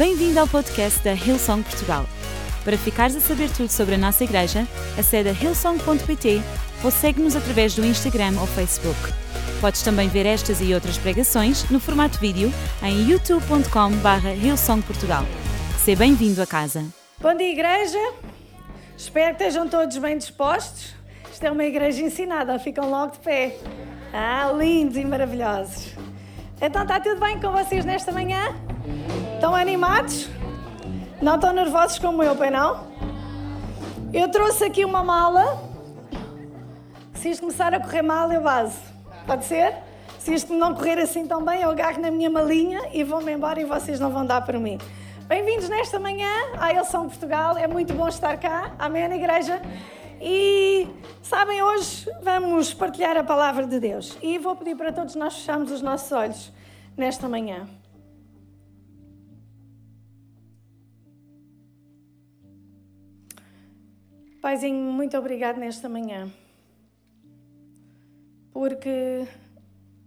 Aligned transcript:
Bem-vindo 0.00 0.40
ao 0.40 0.48
podcast 0.48 1.04
da 1.04 1.12
Hillsong 1.12 1.62
Portugal. 1.62 2.06
Para 2.64 2.78
ficares 2.78 3.14
a 3.14 3.20
saber 3.20 3.50
tudo 3.50 3.68
sobre 3.68 3.96
a 3.96 3.98
nossa 3.98 4.24
igreja, 4.24 4.66
acede 4.98 5.28
a 5.28 5.32
hillsong.pt 5.32 6.40
ou 6.82 6.90
segue-nos 6.90 7.36
através 7.36 7.74
do 7.74 7.84
Instagram 7.84 8.40
ou 8.40 8.46
Facebook. 8.46 8.98
Podes 9.60 9.82
também 9.82 10.08
ver 10.08 10.24
estas 10.24 10.62
e 10.62 10.72
outras 10.72 10.96
pregações 10.96 11.68
no 11.68 11.78
formato 11.78 12.18
vídeo 12.18 12.50
em 12.82 13.10
youtube.com.br 13.10 14.26
hillsongportugal. 14.42 15.24
Seja 15.84 15.98
bem-vindo 15.98 16.40
a 16.40 16.46
casa. 16.46 16.82
Bom 17.20 17.36
dia, 17.36 17.52
igreja. 17.52 18.14
Espero 18.96 19.36
que 19.36 19.44
estejam 19.44 19.68
todos 19.68 19.98
bem 19.98 20.16
dispostos. 20.16 20.94
Isto 21.30 21.44
é 21.44 21.50
uma 21.50 21.64
igreja 21.64 22.00
ensinada, 22.00 22.58
ficam 22.58 22.88
logo 22.88 23.12
de 23.12 23.18
pé. 23.18 23.54
Ah, 24.14 24.50
lindos 24.56 24.96
e 24.96 25.04
maravilhosos. 25.04 25.94
Então, 26.58 26.84
está 26.84 26.98
tudo 26.98 27.20
bem 27.20 27.38
com 27.38 27.52
vocês 27.52 27.84
nesta 27.84 28.10
manhã? 28.12 28.48
Estão 29.40 29.56
animados? 29.56 30.28
Não 31.22 31.36
estão 31.36 31.50
nervosos 31.54 31.98
como 31.98 32.22
eu, 32.22 32.34
bem 32.34 32.50
não? 32.50 32.86
Eu 34.12 34.30
trouxe 34.30 34.64
aqui 34.64 34.84
uma 34.84 35.02
mala. 35.02 35.66
Se 37.14 37.30
isto 37.30 37.40
começar 37.40 37.72
a 37.72 37.80
correr 37.80 38.02
mal, 38.02 38.30
eu 38.30 38.42
base. 38.42 38.78
Pode 39.26 39.46
ser? 39.46 39.74
Se 40.18 40.34
isto 40.34 40.52
não 40.52 40.74
correr 40.74 40.98
assim 40.98 41.26
tão 41.26 41.42
bem, 41.42 41.62
eu 41.62 41.70
agarro 41.70 42.02
na 42.02 42.10
minha 42.10 42.28
malinha 42.28 42.82
e 42.92 43.02
vou-me 43.02 43.32
embora 43.32 43.58
e 43.58 43.64
vocês 43.64 43.98
não 43.98 44.10
vão 44.10 44.26
dar 44.26 44.42
para 44.42 44.60
mim. 44.60 44.76
Bem-vindos 45.26 45.70
nesta 45.70 45.98
manhã 45.98 46.28
à 46.58 46.74
Elção 46.74 47.08
Portugal. 47.08 47.56
É 47.56 47.66
muito 47.66 47.94
bom 47.94 48.08
estar 48.08 48.36
cá. 48.36 48.74
Amém, 48.78 49.10
igreja? 49.10 49.62
E 50.20 50.86
sabem, 51.22 51.62
hoje 51.62 52.06
vamos 52.22 52.74
partilhar 52.74 53.16
a 53.16 53.24
palavra 53.24 53.66
de 53.66 53.80
Deus. 53.80 54.18
E 54.20 54.36
vou 54.36 54.54
pedir 54.54 54.76
para 54.76 54.92
todos 54.92 55.14
nós 55.14 55.34
fecharmos 55.34 55.72
os 55.72 55.80
nossos 55.80 56.12
olhos 56.12 56.52
nesta 56.94 57.26
manhã. 57.26 57.79
Paizinho, 64.40 64.90
muito 64.90 65.18
obrigado 65.18 65.58
nesta 65.58 65.86
manhã. 65.86 66.32
Porque 68.50 69.28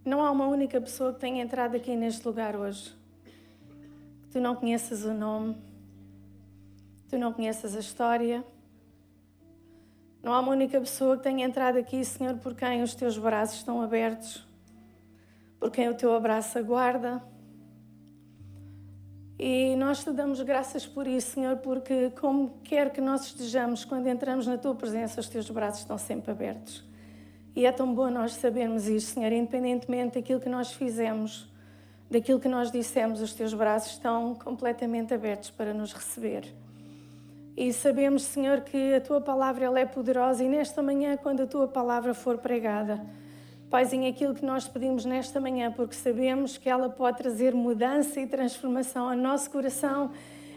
não 0.04 0.26
há 0.26 0.32
uma 0.32 0.48
única 0.48 0.82
pessoa 0.82 1.14
que 1.14 1.20
tenha 1.20 1.44
entrado 1.44 1.76
aqui 1.76 1.96
neste 1.96 2.28
lugar 2.28 2.56
hoje. 2.56 2.96
Que 4.24 4.30
tu 4.32 4.40
não 4.40 4.56
conheças 4.56 5.06
o 5.06 5.14
nome, 5.14 5.56
tu 7.10 7.18
não 7.20 7.32
conheças 7.32 7.76
a 7.76 7.80
história. 7.80 8.44
Não 10.24 10.34
há 10.34 10.40
uma 10.40 10.54
única 10.54 10.80
pessoa 10.80 11.16
que 11.16 11.22
tenha 11.22 11.46
entrado 11.46 11.78
aqui, 11.78 12.04
Senhor, 12.04 12.36
por 12.40 12.56
quem 12.56 12.82
os 12.82 12.96
teus 12.96 13.20
braços 13.20 13.58
estão 13.58 13.84
abertos, 13.84 14.44
por 15.60 15.70
quem 15.70 15.90
o 15.90 15.94
teu 15.94 16.12
abraço 16.12 16.58
aguarda 16.58 17.22
e 19.46 19.76
nós 19.76 20.02
te 20.02 20.10
damos 20.10 20.42
graças 20.42 20.88
por 20.88 21.06
isso, 21.06 21.32
Senhor, 21.32 21.58
porque 21.58 22.12
como 22.12 22.54
quer 22.64 22.92
que 22.92 23.02
nós 23.02 23.26
estejamos, 23.26 23.84
quando 23.84 24.08
entramos 24.08 24.48
na 24.48 24.58
tua 24.58 24.74
presença, 24.74 25.20
os 25.20 25.28
teus 25.28 25.50
braços 25.50 25.82
estão 25.82 25.98
sempre 25.98 26.32
abertos. 26.32 26.82
E 27.54 27.66
é 27.66 27.72
tão 27.74 27.94
bom 27.94 28.10
nós 28.10 28.36
sabermos 28.36 28.88
isso, 28.88 29.16
Senhor, 29.16 29.34
independentemente 29.34 30.18
daquilo 30.18 30.40
que 30.40 30.48
nós 30.48 30.72
fizemos, 30.72 31.52
daquilo 32.10 32.40
que 32.40 32.48
nós 32.48 32.72
dissemos, 32.72 33.20
os 33.20 33.34
teus 33.34 33.54
braços 33.54 33.92
estão 33.92 34.34
completamente 34.34 35.14
abertos 35.14 35.50
para 35.50 35.74
nos 35.74 35.92
receber. 35.92 36.46
E 37.58 37.74
sabemos, 37.74 38.24
Senhor, 38.24 38.62
que 38.62 38.94
a 38.94 39.02
tua 39.02 39.20
palavra 39.20 39.66
ela 39.66 39.78
é 39.78 39.86
poderosa 39.86 40.42
e 40.42 40.48
nesta 40.48 40.82
manhã, 40.82 41.18
quando 41.18 41.44
a 41.44 41.48
tua 41.48 41.68
palavra 41.68 42.14
for 42.14 42.38
pregada, 42.38 43.06
Paizinho, 43.74 44.08
aquilo 44.08 44.36
que 44.36 44.46
nós 44.46 44.68
pedimos 44.68 45.04
nesta 45.04 45.42
manhã, 45.42 45.72
porque 45.72 45.96
sabemos 45.96 46.60
que 46.60 46.70
ela 46.70 46.90
pode 46.90 47.18
trazer 47.18 47.56
mudança 47.56 48.22
e 48.22 48.28
transformação 48.28 49.10
ao 49.10 49.18
nosso 49.18 49.50
coração. 49.50 50.12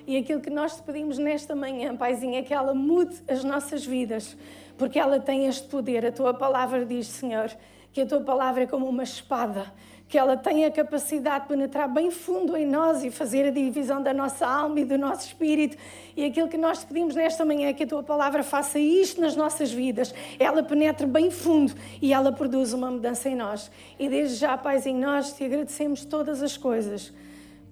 E 0.07 0.19
aquilo 0.19 0.39
que 0.39 0.51
nós 0.51 0.77
te 0.77 0.83
pedimos 0.83 1.17
nesta 1.17 1.57
manhã, 1.57 1.97
Paizinho, 1.97 2.35
é 2.35 2.43
que 2.43 2.53
ela 2.53 2.75
mude 2.75 3.17
as 3.27 3.43
nossas 3.43 3.87
vidas, 3.87 4.37
porque 4.77 4.99
ela 4.99 5.19
tem 5.19 5.47
este 5.47 5.67
poder. 5.67 6.05
A 6.05 6.13
tua 6.13 6.35
palavra 6.35 6.85
diz, 6.85 7.07
Senhor, 7.07 7.51
que 7.91 8.03
a 8.03 8.07
tua 8.07 8.21
palavra 8.21 8.65
é 8.65 8.67
como 8.67 8.87
uma 8.87 9.05
espada 9.05 9.73
que 10.09 10.17
ela 10.17 10.37
tenha 10.37 10.69
a 10.69 10.71
capacidade 10.71 11.45
de 11.45 11.49
penetrar 11.49 11.89
bem 11.89 12.11
fundo 12.11 12.57
em 12.57 12.65
nós 12.65 13.03
e 13.03 13.11
fazer 13.11 13.47
a 13.47 13.51
divisão 13.51 14.01
da 14.01 14.15
nossa 14.15 14.47
alma 14.47 14.81
e 14.81 14.85
do 14.85 14.97
nosso 14.97 15.27
espírito. 15.27 15.77
E 16.17 16.25
aquilo 16.25 16.49
que 16.49 16.57
nós 16.57 16.81
te 16.81 16.87
pedimos 16.87 17.17
nesta 17.17 17.45
manhã 17.45 17.69
é 17.69 17.73
que 17.73 17.83
a 17.83 17.87
tua 17.87 18.03
palavra 18.05 18.45
faça 18.45 18.79
isto 18.79 19.21
nas 19.21 19.35
nossas 19.35 19.73
vidas. 19.73 20.15
Ela 20.39 20.63
penetre 20.63 21.07
bem 21.07 21.31
fundo 21.31 21.75
e 22.01 22.13
ela 22.13 22.31
produz 22.31 22.73
uma 22.73 22.91
mudança 22.91 23.29
em 23.29 23.35
nós. 23.35 23.71
E 23.99 24.09
desde 24.09 24.37
já, 24.37 24.57
Paizinho, 24.57 25.01
nós 25.01 25.33
te 25.33 25.45
agradecemos 25.45 26.05
todas 26.05 26.41
as 26.41 26.57
coisas, 26.57 27.13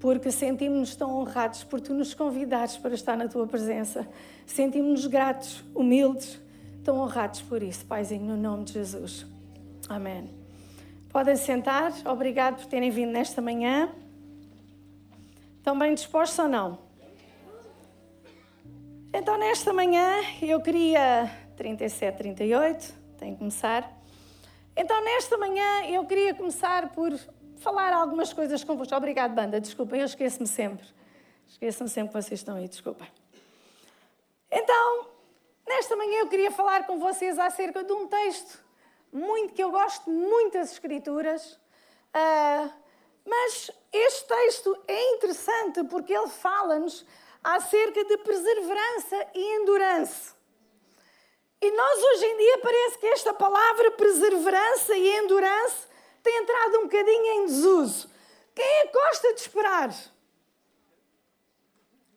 porque 0.00 0.32
sentimos-nos 0.32 0.96
tão 0.96 1.16
honrados 1.16 1.62
por 1.62 1.80
tu 1.80 1.94
nos 1.94 2.14
convidares 2.14 2.76
para 2.76 2.94
estar 2.94 3.16
na 3.16 3.28
tua 3.28 3.46
presença. 3.46 4.08
Sentimos-nos 4.44 5.06
gratos, 5.06 5.64
humildes, 5.72 6.40
tão 6.82 6.98
honrados 6.98 7.42
por 7.42 7.62
isso, 7.62 7.86
Paizinho, 7.86 8.24
no 8.24 8.36
nome 8.36 8.64
de 8.64 8.72
Jesus. 8.72 9.24
Amém. 9.88 10.44
Podem 11.14 11.36
sentar. 11.36 11.92
Obrigado 12.06 12.56
por 12.56 12.66
terem 12.66 12.91
vindo 12.91 13.12
nesta 13.12 13.41
manhã. 13.41 13.88
Estão 15.58 15.78
bem 15.78 15.94
dispostos 15.94 16.36
ou 16.41 16.48
não? 16.48 16.80
Então, 19.12 19.38
nesta 19.38 19.72
manhã, 19.72 20.10
eu 20.42 20.60
queria. 20.60 21.30
37, 21.56 22.16
38, 22.16 22.92
tenho 23.16 23.34
que 23.34 23.38
começar. 23.38 23.88
Então, 24.76 25.04
nesta 25.04 25.38
manhã, 25.38 25.84
eu 25.84 26.04
queria 26.04 26.34
começar 26.34 26.88
por 26.88 27.16
falar 27.58 27.92
algumas 27.92 28.32
coisas 28.32 28.64
convosco. 28.64 28.96
Obrigado, 28.96 29.36
banda. 29.36 29.60
Desculpem, 29.60 30.00
eu 30.00 30.06
esqueço-me 30.06 30.48
sempre. 30.48 30.84
Esqueço-me 31.46 31.88
sempre 31.88 32.12
que 32.12 32.20
vocês 32.20 32.41
estão 32.41 32.56
aí, 32.56 32.66
desculpem. 32.66 33.06
Então, 34.50 35.06
nesta 35.64 35.94
manhã, 35.94 36.22
eu 36.22 36.26
queria 36.26 36.50
falar 36.50 36.88
com 36.88 36.98
vocês 36.98 37.38
acerca 37.38 37.84
de 37.84 37.92
um 37.92 38.08
texto 38.08 38.63
muito, 39.14 39.54
que 39.54 39.62
eu 39.62 39.70
gosto 39.70 40.10
muito 40.10 40.54
das 40.54 40.72
Escrituras, 40.72 41.52
uh, 41.52 42.72
mas 43.25 43.70
este 43.92 44.26
texto 44.26 44.76
é 44.88 45.12
interessante 45.12 45.84
porque 45.84 46.12
ele 46.12 46.28
fala-nos 46.28 47.06
acerca 47.42 48.04
de 48.04 48.19
perseverança 48.19 49.28
e 49.34 49.56
endurance. 49.56 50.34
E 51.60 51.70
nós 51.70 52.02
hoje 52.02 52.26
em 52.26 52.36
dia 52.36 52.58
parece 52.58 52.98
que 52.98 53.06
esta 53.06 53.32
palavra 53.32 53.92
perseverança 53.92 54.97
e 54.97 55.16
endurance 55.16 55.86
tem 56.22 56.36
entrado 56.36 56.78
um 56.81 56.82
bocadinho 56.82 57.26
em 57.26 57.46
desuso. 57.46 58.10
Quem 58.54 58.66
é 58.66 58.86
que 58.86 58.92
gosta 58.92 59.32
de 59.34 59.41
esperar? 59.41 59.94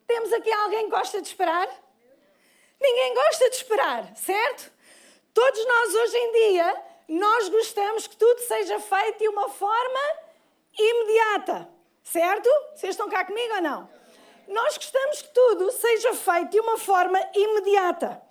Temos 0.08 0.34
aqui 0.34 0.52
alguém 0.52 0.86
que 0.86 0.92
gosta 0.92 1.22
de 1.22 1.28
esperar? 1.28 1.70
Ninguém 2.80 3.14
gosta 3.14 3.50
de 3.50 3.56
esperar, 3.56 4.16
certo? 4.16 4.72
Todos 5.34 5.66
nós 5.66 5.96
hoje 5.96 6.18
em 6.18 6.32
dia 6.32 6.87
nós 7.08 7.50
gostamos 7.50 8.08
que 8.08 8.18
tudo 8.18 8.40
seja 8.42 8.80
feito 8.80 9.20
de 9.20 9.30
uma 9.30 9.50
forma 9.50 10.00
imediata, 10.78 11.70
certo? 12.04 12.50
Vocês 12.76 12.92
estão 12.92 13.10
cá 13.10 13.24
comigo 13.26 13.56
ou 13.56 13.62
não? 13.62 13.90
Nós 14.48 14.78
gostamos 14.78 15.22
que 15.22 15.34
tudo 15.34 15.72
seja 15.72 16.14
feito 16.14 16.52
de 16.52 16.60
uma 16.60 16.78
forma 16.78 17.20
imediata. 17.34 18.22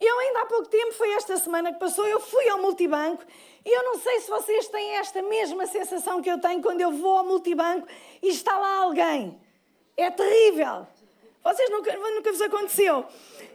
Eu 0.00 0.18
ainda 0.20 0.42
há 0.42 0.46
pouco 0.46 0.68
tempo, 0.68 0.92
foi 0.92 1.12
esta 1.12 1.36
semana 1.36 1.72
que 1.72 1.80
passou, 1.80 2.06
eu 2.06 2.20
fui 2.20 2.48
ao 2.48 2.58
multibanco 2.58 3.24
e 3.64 3.68
eu 3.68 3.82
não 3.84 3.98
sei 3.98 4.20
se 4.20 4.30
vocês 4.30 4.68
têm 4.68 4.96
esta 4.96 5.20
mesma 5.22 5.66
sensação 5.66 6.22
que 6.22 6.30
eu 6.30 6.40
tenho 6.40 6.62
quando 6.62 6.80
eu 6.80 6.92
vou 6.92 7.18
ao 7.18 7.24
multibanco 7.24 7.86
e 8.22 8.28
está 8.28 8.56
lá 8.56 8.76
alguém. 8.76 9.40
É 9.96 10.10
terrível. 10.10 10.86
Vocês 11.42 11.68
nunca, 11.70 11.96
nunca 11.96 12.30
vos 12.30 12.42
aconteceu. 12.42 13.04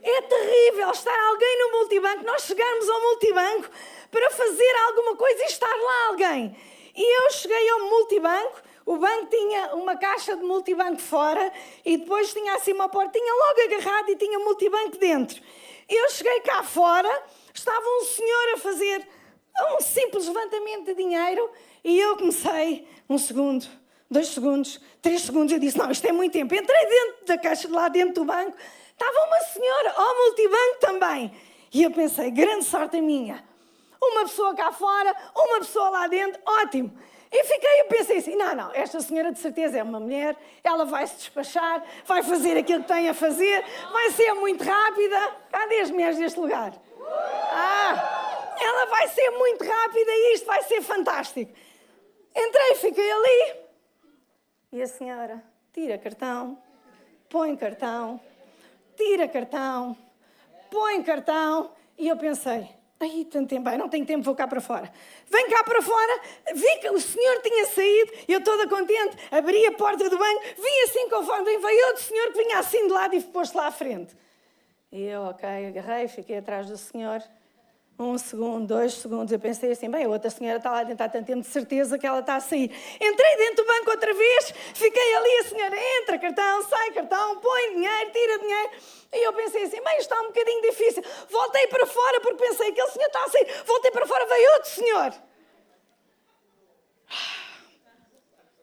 É 0.03 0.21
terrível 0.21 0.91
estar 0.91 1.17
alguém 1.29 1.59
no 1.59 1.79
multibanco, 1.79 2.25
nós 2.25 2.43
chegarmos 2.43 2.89
ao 2.89 3.01
multibanco 3.01 3.69
para 4.11 4.29
fazer 4.31 4.75
alguma 4.87 5.15
coisa 5.15 5.43
e 5.43 5.45
estar 5.45 5.73
lá 5.73 6.07
alguém. 6.09 6.55
E 6.93 7.25
eu 7.25 7.31
cheguei 7.31 7.69
ao 7.69 7.79
multibanco, 7.79 8.61
o 8.85 8.97
banco 8.97 9.27
tinha 9.27 9.73
uma 9.75 9.95
caixa 9.95 10.35
de 10.35 10.43
multibanco 10.43 10.99
fora 10.99 11.53
e 11.85 11.95
depois 11.95 12.33
tinha 12.33 12.53
assim 12.55 12.73
uma 12.73 12.89
portinha 12.89 13.33
logo 13.33 13.61
agarrada 13.61 14.11
e 14.11 14.17
tinha 14.17 14.37
multibanco 14.39 14.97
dentro. 14.97 15.41
Eu 15.87 16.09
cheguei 16.09 16.41
cá 16.41 16.63
fora, 16.63 17.23
estava 17.53 17.85
um 17.85 18.03
senhor 18.03 18.53
a 18.55 18.57
fazer 18.57 19.07
um 19.77 19.81
simples 19.81 20.27
levantamento 20.27 20.85
de 20.85 20.95
dinheiro 20.95 21.49
e 21.81 21.97
eu 21.97 22.17
comecei 22.17 22.85
um 23.09 23.17
segundo, 23.17 23.65
dois 24.11 24.27
segundos, 24.27 24.81
três 25.01 25.21
segundos. 25.21 25.53
Eu 25.53 25.59
disse: 25.59 25.77
Não, 25.77 25.89
isto 25.89 26.05
é 26.05 26.11
muito 26.11 26.33
tempo. 26.33 26.53
Entrei 26.53 26.85
dentro 26.87 27.25
da 27.25 27.37
caixa, 27.37 27.69
lá 27.69 27.87
dentro 27.87 28.15
do 28.15 28.25
banco, 28.25 28.57
estava 28.93 29.27
uma 29.27 29.39
senhora 29.41 29.93
ao 29.95 30.15
multibanco 30.15 30.79
também. 30.79 31.33
E 31.73 31.83
eu 31.83 31.91
pensei: 31.91 32.31
Grande 32.31 32.63
sorte 32.65 32.97
a 32.97 33.01
minha 33.01 33.53
uma 34.09 34.23
pessoa 34.23 34.53
cá 34.55 34.71
fora, 34.71 35.15
uma 35.35 35.59
pessoa 35.59 35.89
lá 35.89 36.07
dentro, 36.07 36.41
ótimo. 36.45 36.91
E 37.31 37.43
fiquei, 37.45 37.81
eu 37.81 37.85
pensei 37.85 38.17
assim: 38.17 38.35
não, 38.35 38.55
não, 38.55 38.71
esta 38.73 38.99
senhora 39.01 39.31
de 39.31 39.39
certeza 39.39 39.77
é 39.77 39.83
uma 39.83 39.99
mulher, 39.99 40.35
ela 40.63 40.85
vai 40.85 41.07
se 41.07 41.15
despachar, 41.15 41.83
vai 42.05 42.21
fazer 42.21 42.57
aquilo 42.57 42.81
que 42.83 42.87
tem 42.87 43.09
a 43.09 43.13
fazer, 43.13 43.63
vai 43.91 44.11
ser 44.11 44.33
muito 44.33 44.63
rápida. 44.63 45.35
Cadê 45.51 45.79
as 45.79 45.91
mulheres 45.91 46.17
deste 46.17 46.39
lugar? 46.39 46.73
Ah, 47.51 48.53
ela 48.59 48.85
vai 48.85 49.07
ser 49.07 49.31
muito 49.31 49.63
rápida 49.63 50.11
e 50.11 50.33
isto 50.35 50.45
vai 50.45 50.61
ser 50.63 50.81
fantástico. 50.81 51.51
Entrei, 52.35 52.75
fiquei 52.75 53.11
ali. 53.11 53.55
E 54.71 54.81
a 54.81 54.87
senhora 54.87 55.43
tira 55.71 55.97
cartão, 55.97 56.57
põe 57.29 57.55
cartão, 57.55 58.19
tira 58.95 59.27
cartão, 59.27 59.97
põe 60.69 61.01
cartão. 61.03 61.71
E 61.97 62.07
eu 62.07 62.17
pensei, 62.17 62.67
Ai, 63.03 63.27
tanto 63.29 63.49
tempo, 63.49 63.69
não 63.77 63.89
tenho 63.89 64.05
tempo, 64.05 64.23
vou 64.23 64.33
cá 64.33 64.47
para 64.47 64.61
fora. 64.61 64.89
Vem 65.29 65.49
cá 65.49 65.61
para 65.63 65.81
fora, 65.81 66.21
vi 66.55 66.77
que 66.79 66.89
o 66.89 67.01
senhor 67.01 67.41
tinha 67.41 67.65
saído, 67.65 68.13
eu 68.29 68.41
toda 68.41 68.65
contente, 68.67 69.17
abri 69.29 69.65
a 69.65 69.73
porta 69.73 70.09
do 70.09 70.17
banco, 70.17 70.41
vi 70.55 70.83
assim 70.85 71.09
conforme 71.09 71.57
veio 71.57 71.87
outro 71.87 72.01
senhor 72.01 72.31
que 72.31 72.37
vinha 72.37 72.59
assim 72.59 72.87
de 72.87 72.93
lado 72.93 73.13
e 73.13 73.21
pôs-se 73.21 73.57
lá 73.57 73.67
à 73.67 73.71
frente. 73.71 74.15
E 74.89 75.03
eu, 75.03 75.23
ok, 75.23 75.49
agarrei, 75.67 76.07
fiquei 76.07 76.37
atrás 76.37 76.67
do 76.67 76.77
senhor. 76.77 77.21
Um 78.03 78.17
segundo, 78.17 78.67
dois 78.67 78.95
segundos, 78.95 79.31
eu 79.31 79.39
pensei 79.39 79.71
assim, 79.71 79.89
bem, 79.89 80.03
a 80.03 80.09
outra 80.09 80.29
senhora 80.29 80.57
está 80.57 80.69
lá 80.69 80.83
dentro 80.83 81.05
há 81.05 81.07
tanto 81.07 81.33
de 81.33 81.47
certeza 81.47 81.97
que 81.97 82.05
ela 82.05 82.19
está 82.19 82.35
a 82.35 82.41
sair. 82.41 82.69
Entrei 82.99 83.37
dentro 83.37 83.63
do 83.63 83.65
banco 83.65 83.91
outra 83.91 84.13
vez, 84.13 84.53
fiquei 84.73 85.15
ali, 85.15 85.37
a 85.37 85.43
senhora 85.45 85.75
entra, 86.01 86.19
cartão, 86.19 86.63
sai, 86.63 86.91
cartão, 86.91 87.39
põe 87.39 87.69
dinheiro, 87.69 88.11
tira 88.11 88.39
dinheiro. 88.39 88.71
E 89.13 89.25
eu 89.25 89.31
pensei 89.31 89.63
assim, 89.63 89.81
bem, 89.81 89.97
está 89.99 90.19
um 90.19 90.27
bocadinho 90.27 90.61
difícil. 90.63 91.01
Voltei 91.29 91.67
para 91.67 91.85
fora 91.85 92.19
porque 92.19 92.43
pensei, 92.43 92.71
aquele 92.71 92.87
senhor 92.89 93.07
está 93.07 93.23
a 93.23 93.29
sair. 93.29 93.63
Voltei 93.65 93.91
para 93.91 94.05
fora, 94.05 94.25
veio 94.25 94.53
outro 94.55 94.69
senhor. 94.69 95.13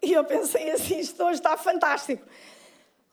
E 0.03 0.13
eu 0.13 0.25
pensei 0.25 0.71
assim, 0.71 0.99
isto 0.99 1.25
hoje 1.25 1.39
está 1.39 1.57
fantástico. 1.57 2.23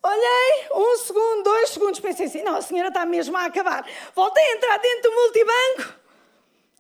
Olhei, 0.04 0.68
um 0.74 0.98
segundo, 0.98 1.44
dois 1.44 1.70
segundos, 1.70 2.00
pensei 2.02 2.26
assim, 2.26 2.44
não, 2.44 2.56
a 2.56 2.62
senhora 2.62 2.90
está 2.90 3.06
mesmo 3.06 3.38
a 3.38 3.46
acabar. 3.46 3.90
Voltei 4.14 4.44
a 4.44 4.56
entrar 4.56 4.78
dentro 4.78 5.10
do 5.10 5.16
multibanco 5.16 5.97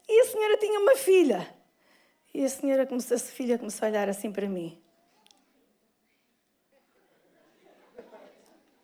e 0.07 0.21
a 0.21 0.25
senhora 0.25 0.57
tinha 0.57 0.79
uma 0.79 0.95
filha. 0.95 1.55
E 2.33 2.43
a 2.43 2.49
senhora 2.49 2.85
começou, 2.85 3.17
a 3.17 3.19
filha 3.19 3.57
começou 3.57 3.85
a 3.85 3.89
olhar 3.89 4.09
assim 4.09 4.31
para 4.31 4.47
mim. 4.47 4.81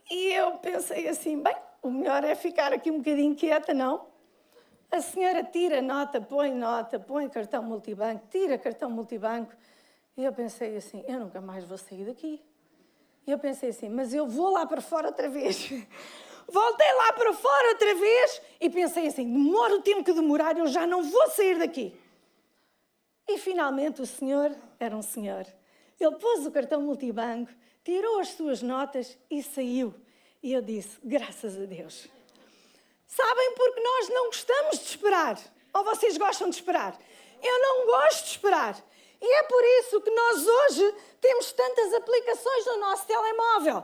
E 0.10 0.34
eu 0.34 0.58
pensei 0.58 1.08
assim, 1.08 1.42
bem, 1.42 1.56
o 1.82 1.90
melhor 1.90 2.24
é 2.24 2.36
ficar 2.36 2.74
aqui 2.74 2.92
um 2.92 2.98
bocadinho 2.98 3.36
quieta, 3.36 3.74
não? 3.74 4.08
A 4.92 5.02
senhora 5.02 5.44
tira 5.44 5.82
nota, 5.82 6.22
põe 6.22 6.54
nota, 6.54 7.00
põe 7.00 7.28
cartão 7.28 7.64
multibanco, 7.64 8.28
tira 8.30 8.58
cartão 8.58 8.90
multibanco. 8.92 9.52
E 10.16 10.24
eu 10.24 10.32
pensei 10.32 10.76
assim, 10.78 11.04
eu 11.08 11.20
nunca 11.20 11.42
mais 11.42 11.66
vou 11.66 11.78
sair 11.78 12.06
daqui. 12.06 12.40
E 13.26 13.32
eu 13.32 13.40
pensei 13.40 13.70
assim, 13.70 13.90
mas 13.90 14.14
eu 14.14 14.28
vou 14.28 14.52
lá 14.52 14.66
para 14.66 14.82
fora 14.82 15.08
outra 15.08 15.30
vez. 15.30 15.70
Voltei 16.48 16.94
lá 16.94 17.14
para 17.14 17.34
fora 17.34 17.70
outra 17.70 17.96
vez 17.96 18.42
e 18.60 18.70
pensei 18.70 19.08
assim: 19.08 19.32
demora 19.32 19.76
o 19.76 19.82
tempo 19.82 20.04
que 20.04 20.14
demorar, 20.14 20.58
eu 20.58 20.68
já 20.68 20.86
não 20.86 21.04
vou 21.04 21.30
sair 21.30 21.58
daqui. 21.58 21.98
E 23.28 23.38
finalmente 23.38 24.02
o 24.02 24.06
senhor 24.06 24.56
era 24.80 24.96
um 24.96 25.02
senhor. 25.02 25.46
Ele 26.00 26.16
pôs 26.16 26.46
o 26.46 26.52
cartão 26.52 26.82
multibanco, 26.82 27.52
tirou 27.84 28.20
as 28.20 28.30
suas 28.30 28.62
notas 28.62 29.18
e 29.30 29.42
saiu. 29.42 29.94
E 30.42 30.54
eu 30.54 30.62
disse: 30.62 31.00
graças 31.04 31.60
a 31.60 31.66
Deus. 31.66 32.08
Sabem 33.08 33.54
porque 33.56 33.80
nós 33.80 34.10
não 34.10 34.26
gostamos 34.26 34.80
de 34.80 34.86
esperar? 34.86 35.40
Ou 35.74 35.84
vocês 35.84 36.18
gostam 36.18 36.50
de 36.50 36.56
esperar? 36.56 36.98
Eu 37.42 37.60
não 37.60 37.86
gosto 37.86 38.26
de 38.26 38.32
esperar. 38.32 38.84
E 39.22 39.26
é 39.40 39.44
por 39.44 39.64
isso 39.64 40.02
que 40.02 40.10
nós 40.12 40.48
hoje 40.48 40.96
temos 41.22 41.52
tantas 41.54 41.94
aplicações 41.94 42.66
no 42.66 42.78
nosso 42.78 43.06
telemóvel. 43.06 43.84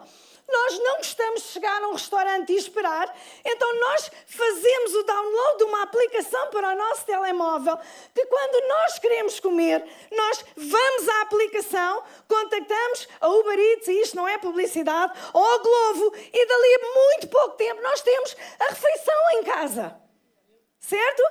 Nós 0.52 0.80
não 0.80 0.98
gostamos 0.98 1.42
de 1.44 1.48
chegar 1.50 1.82
a 1.84 1.88
um 1.88 1.94
restaurante 1.94 2.52
e 2.52 2.58
esperar, 2.58 3.16
então 3.46 3.80
nós 3.80 4.12
fazemos 4.26 4.96
o 4.96 5.04
download 5.04 5.58
de 5.58 5.64
uma 5.66 5.84
aplicação 5.84 6.48
para 6.48 6.74
o 6.74 6.76
nosso 6.76 7.06
telemóvel, 7.06 7.78
que 8.14 8.26
quando 8.26 8.68
nós 8.68 9.00
queremos 9.00 9.40
comer, 9.40 9.86
nós 10.12 10.46
vamos 10.56 11.10
à 11.10 11.22
aplicação, 11.22 12.04
contactamos 12.28 13.08
a 13.22 13.28
Uber 13.30 13.60
Eats, 13.60 13.88
e 13.88 14.02
isto 14.02 14.16
não 14.16 14.28
é 14.28 14.38
publicidade, 14.38 15.14
ou 15.34 15.46
a 15.46 15.58
Glovo, 15.60 16.14
e 16.16 16.46
dali 16.46 16.76
a 16.76 16.94
muito 16.94 17.28
pouco 17.28 17.56
tempo 17.56 17.82
nós 17.82 18.02
temos 18.02 18.36
a 18.60 18.66
refeição 18.66 19.32
em 19.34 19.44
casa. 19.44 19.96
Certo? 20.80 21.24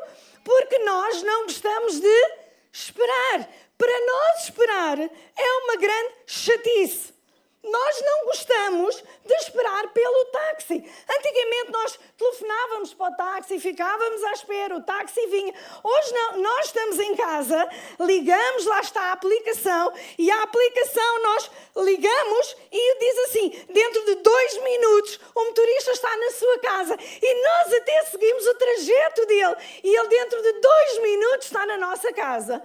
Porque 0.45 0.79
nós 0.79 1.23
não 1.23 1.43
gostamos 1.45 2.01
de 2.01 2.33
esperar. 2.73 3.49
Para 3.77 4.07
nós 4.07 4.45
esperar 4.45 4.99
é 5.01 5.53
uma 5.65 5.77
grande 5.77 6.15
chatice. 6.27 7.18
Nós 7.63 8.01
não 8.03 8.25
gostamos 8.27 9.03
de 9.25 9.35
esperar 9.35 9.89
pelo 9.93 10.25
táxi. 10.27 10.75
Antigamente 11.11 11.73
nós 11.73 11.99
telefonávamos 12.17 12.95
para 12.95 13.13
o 13.13 13.17
táxi 13.17 13.59
ficávamos 13.59 14.23
à 14.25 14.33
espera, 14.33 14.77
o 14.77 14.83
táxi 14.83 15.27
vinha. 15.27 15.53
Hoje 15.83 16.15
não, 16.15 16.37
nós 16.37 16.67
estamos 16.67 17.01
em 17.01 17.17
casa, 17.17 17.69
ligamos, 17.99 18.65
lá 18.65 18.81
está 18.81 19.03
a 19.03 19.13
aplicação 19.13 19.93
e 20.17 20.31
a 20.31 20.43
aplicação 20.45 21.23
nós 21.25 21.51
ligamos 21.79 22.57
e 22.71 22.99
diz 23.01 23.19
assim: 23.25 23.51
dentro 23.69 24.05
de 24.05 24.15
dois 24.17 24.63
minutos 24.63 25.21
o 25.35 25.45
motorista 25.45 25.91
está 25.91 26.17
na 26.17 26.31
sua 26.31 26.59
casa 26.61 26.97
e 27.21 27.43
nós 27.43 27.75
até 27.75 28.05
seguimos 28.05 28.47
o 28.47 28.55
trajeto 28.55 29.27
dele 29.27 29.57
e 29.83 29.97
ele 29.97 30.09
dentro 30.09 30.41
de 30.41 30.53
dois 30.61 30.99
minutos 31.03 31.47
está 31.47 31.67
na 31.67 31.77
nossa 31.77 32.13
casa. 32.13 32.63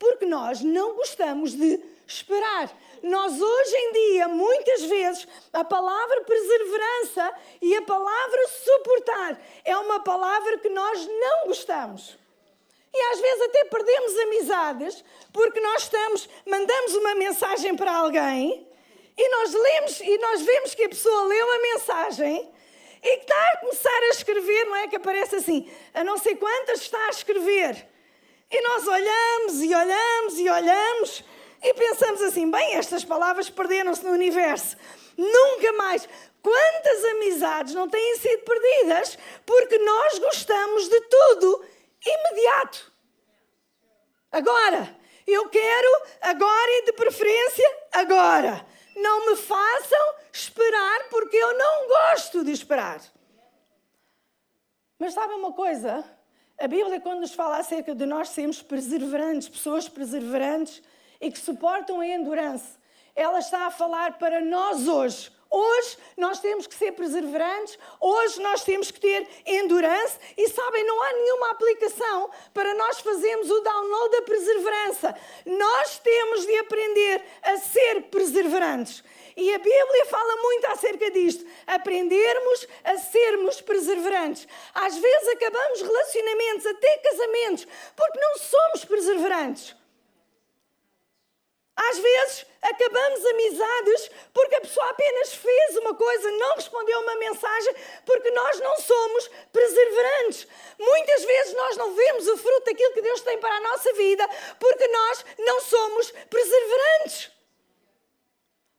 Porque 0.00 0.26
nós 0.26 0.62
não 0.62 0.94
gostamos 0.94 1.52
de 1.52 1.80
esperar. 2.08 2.76
Nós 3.02 3.40
hoje 3.40 3.76
em 3.76 3.92
dia, 3.92 4.28
muitas 4.28 4.84
vezes, 4.84 5.26
a 5.52 5.64
palavra 5.64 6.22
perseverança 6.22 7.34
e 7.60 7.76
a 7.76 7.82
palavra 7.82 8.48
suportar 8.48 9.40
é 9.64 9.76
uma 9.76 10.00
palavra 10.00 10.58
que 10.58 10.68
nós 10.68 11.06
não 11.06 11.46
gostamos. 11.48 12.16
E 12.94 13.00
às 13.12 13.20
vezes 13.20 13.42
até 13.42 13.64
perdemos 13.64 14.18
amizades 14.18 15.04
porque 15.32 15.60
nós 15.60 15.82
estamos, 15.82 16.28
mandamos 16.46 16.94
uma 16.94 17.14
mensagem 17.14 17.74
para 17.74 17.92
alguém 17.92 18.68
e 19.16 19.28
nós 19.28 19.52
lemos 19.52 20.00
e 20.00 20.18
nós 20.18 20.42
vemos 20.42 20.74
que 20.74 20.84
a 20.84 20.88
pessoa 20.88 21.24
leu 21.24 21.52
a 21.52 21.58
mensagem 21.58 22.52
e 23.02 23.16
que 23.16 23.22
está 23.22 23.52
a 23.52 23.56
começar 23.58 24.02
a 24.02 24.08
escrever, 24.10 24.64
não 24.66 24.76
é 24.76 24.86
que 24.86 24.96
aparece 24.96 25.36
assim, 25.36 25.68
a 25.92 26.04
não 26.04 26.18
sei 26.18 26.36
quantas 26.36 26.82
está 26.82 27.04
a 27.06 27.10
escrever. 27.10 27.88
E 28.48 28.60
nós 28.60 28.86
olhamos 28.86 29.62
e 29.62 29.74
olhamos 29.74 30.38
e 30.38 30.48
olhamos 30.48 31.24
e 31.62 31.74
pensamos 31.74 32.20
assim: 32.22 32.50
bem, 32.50 32.74
estas 32.74 33.04
palavras 33.04 33.48
perderam-se 33.48 34.04
no 34.04 34.12
universo. 34.12 34.76
Nunca 35.16 35.72
mais. 35.74 36.08
Quantas 36.42 37.04
amizades 37.04 37.74
não 37.74 37.88
têm 37.88 38.16
sido 38.16 38.42
perdidas 38.42 39.16
porque 39.46 39.78
nós 39.78 40.18
gostamos 40.18 40.88
de 40.88 41.00
tudo 41.02 41.64
imediato? 42.04 42.92
Agora, 44.32 44.96
eu 45.26 45.48
quero 45.48 46.02
agora 46.20 46.70
e 46.78 46.84
de 46.86 46.92
preferência 46.94 47.76
agora. 47.92 48.66
Não 48.96 49.26
me 49.26 49.36
façam 49.36 50.14
esperar 50.32 51.08
porque 51.10 51.36
eu 51.36 51.56
não 51.56 51.86
gosto 51.86 52.44
de 52.44 52.50
esperar. 52.50 53.00
Mas 54.98 55.14
sabem 55.14 55.36
uma 55.36 55.52
coisa? 55.52 56.04
A 56.58 56.66
Bíblia, 56.66 57.00
quando 57.00 57.20
nos 57.20 57.34
fala 57.34 57.58
acerca 57.58 57.94
de 57.94 58.06
nós 58.06 58.28
sermos 58.30 58.62
perseverantes, 58.62 59.48
pessoas 59.48 59.88
perseverantes, 59.88 60.82
e 61.22 61.30
que 61.30 61.38
suportam 61.38 62.00
a 62.00 62.06
endurance. 62.06 62.76
Ela 63.14 63.38
está 63.38 63.66
a 63.66 63.70
falar 63.70 64.18
para 64.18 64.40
nós 64.40 64.88
hoje. 64.88 65.30
Hoje 65.48 65.98
nós 66.16 66.40
temos 66.40 66.66
que 66.66 66.74
ser 66.74 66.92
perseverantes, 66.92 67.78
hoje 68.00 68.40
nós 68.40 68.64
temos 68.64 68.90
que 68.90 68.98
ter 68.98 69.28
endurance 69.44 70.18
e 70.34 70.48
sabem, 70.48 70.82
não 70.86 71.02
há 71.02 71.12
nenhuma 71.12 71.50
aplicação 71.50 72.30
para 72.54 72.72
nós 72.72 73.00
fazermos 73.00 73.50
o 73.50 73.60
download 73.60 74.16
da 74.16 74.22
perseverança. 74.22 75.14
Nós 75.44 75.98
temos 75.98 76.46
de 76.46 76.56
aprender 76.56 77.22
a 77.42 77.58
ser 77.58 78.02
perseverantes. 78.04 79.04
E 79.36 79.52
a 79.52 79.58
Bíblia 79.58 80.06
fala 80.06 80.36
muito 80.36 80.66
acerca 80.68 81.10
disto. 81.10 81.46
Aprendermos 81.66 82.66
a 82.84 82.96
sermos 82.96 83.60
perseverantes. 83.60 84.48
Às 84.74 84.96
vezes 84.96 85.28
acabamos 85.28 85.82
relacionamentos, 85.82 86.66
até 86.66 86.96
casamentos, 86.98 87.66
porque 87.94 88.18
não 88.18 88.38
somos 88.38 88.84
perseverantes. 88.86 89.81
Às 91.74 91.98
vezes 91.98 92.46
acabamos 92.60 93.24
amizades 93.24 94.10
porque 94.34 94.54
a 94.56 94.60
pessoa 94.60 94.90
apenas 94.90 95.32
fez 95.34 95.76
uma 95.78 95.94
coisa, 95.94 96.30
não 96.32 96.54
respondeu 96.54 97.00
uma 97.00 97.16
mensagem, 97.16 97.74
porque 98.04 98.30
nós 98.30 98.60
não 98.60 98.76
somos 98.76 99.28
perseverantes. 99.52 100.46
Muitas 100.78 101.24
vezes 101.24 101.54
nós 101.54 101.76
não 101.78 101.94
vemos 101.94 102.28
o 102.28 102.36
fruto 102.36 102.66
daquilo 102.66 102.92
que 102.92 103.02
Deus 103.02 103.20
tem 103.22 103.38
para 103.38 103.54
a 103.54 103.60
nossa 103.60 103.92
vida 103.94 104.28
porque 104.60 104.86
nós 104.86 105.24
não 105.38 105.60
somos 105.60 106.10
perseverantes. 106.28 107.30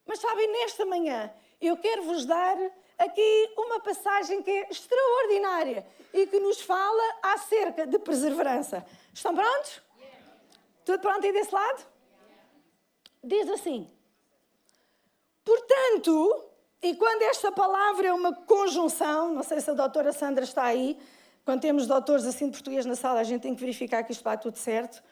Mas 0.05 0.19
sabem, 0.19 0.47
nesta 0.47 0.85
manhã 0.85 1.33
eu 1.59 1.75
quero 1.77 2.03
vos 2.03 2.25
dar 2.25 2.57
aqui 2.99 3.53
uma 3.57 3.79
passagem 3.79 4.43
que 4.43 4.51
é 4.51 4.67
extraordinária 4.69 5.85
e 6.13 6.27
que 6.27 6.39
nos 6.39 6.61
fala 6.61 7.03
acerca 7.23 7.87
de 7.87 7.97
perseverança. 7.97 8.85
Estão 9.11 9.33
prontos? 9.33 9.81
Tudo 10.85 10.99
pronto 10.99 11.25
aí 11.25 11.31
desse 11.31 11.53
lado? 11.53 11.92
Diz 13.23 13.49
assim: 13.49 13.89
Portanto, 15.43 16.43
e 16.81 16.95
quando 16.95 17.21
esta 17.23 17.51
palavra 17.51 18.07
é 18.07 18.13
uma 18.13 18.33
conjunção, 18.33 19.33
não 19.33 19.43
sei 19.43 19.61
se 19.61 19.71
a 19.71 19.73
doutora 19.73 20.11
Sandra 20.11 20.43
está 20.43 20.63
aí, 20.63 20.97
quando 21.45 21.61
temos 21.61 21.87
doutores 21.87 22.25
assim 22.25 22.47
de 22.47 22.51
português 22.51 22.85
na 22.85 22.95
sala, 22.95 23.19
a 23.19 23.23
gente 23.23 23.41
tem 23.41 23.55
que 23.55 23.61
verificar 23.61 24.03
que 24.03 24.11
isto 24.11 24.21
está 24.21 24.35
tudo 24.37 24.57
certo. 24.57 25.03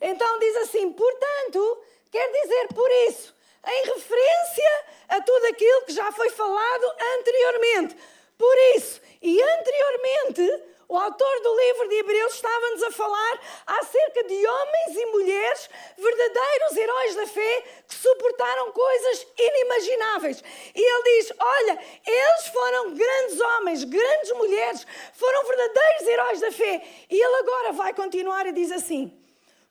Então 0.00 0.38
diz 0.38 0.56
assim: 0.56 0.92
portanto, 0.92 1.82
quer 2.10 2.30
dizer 2.42 2.68
por 2.74 2.90
isso, 3.08 3.34
em 3.66 3.84
referência 3.86 4.84
a 5.08 5.20
tudo 5.20 5.46
aquilo 5.46 5.84
que 5.86 5.92
já 5.92 6.10
foi 6.12 6.30
falado 6.30 6.84
anteriormente. 7.18 7.96
Por 8.38 8.54
isso, 8.76 9.00
e 9.22 9.42
anteriormente, 9.42 10.62
o 10.88 10.96
autor 10.96 11.40
do 11.40 11.56
livro 11.56 11.88
de 11.88 11.94
Hebreus 11.96 12.34
estava-nos 12.34 12.82
a 12.84 12.90
falar 12.92 13.40
acerca 13.66 14.22
de 14.24 14.46
homens 14.46 14.96
e 14.96 15.06
mulheres, 15.06 15.70
verdadeiros 15.98 16.76
heróis 16.76 17.14
da 17.16 17.26
fé, 17.26 17.64
que 17.88 17.94
suportaram 17.94 18.70
coisas 18.70 19.26
inimagináveis. 19.36 20.44
E 20.74 20.80
ele 20.80 21.02
diz: 21.02 21.32
Olha, 21.38 21.78
eles 22.06 22.46
foram 22.48 22.94
grandes 22.94 23.40
homens, 23.40 23.84
grandes 23.84 24.32
mulheres, 24.32 24.86
foram 25.14 25.44
verdadeiros 25.46 26.06
heróis 26.06 26.40
da 26.40 26.52
fé. 26.52 26.86
E 27.10 27.20
ele 27.20 27.36
agora 27.36 27.72
vai 27.72 27.92
continuar 27.92 28.46
e 28.46 28.52
diz 28.52 28.70
assim: 28.70 29.12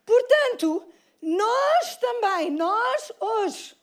Portanto, 0.04 0.86
nós 1.22 1.96
também, 1.96 2.50
nós 2.50 3.12
hoje, 3.18 3.74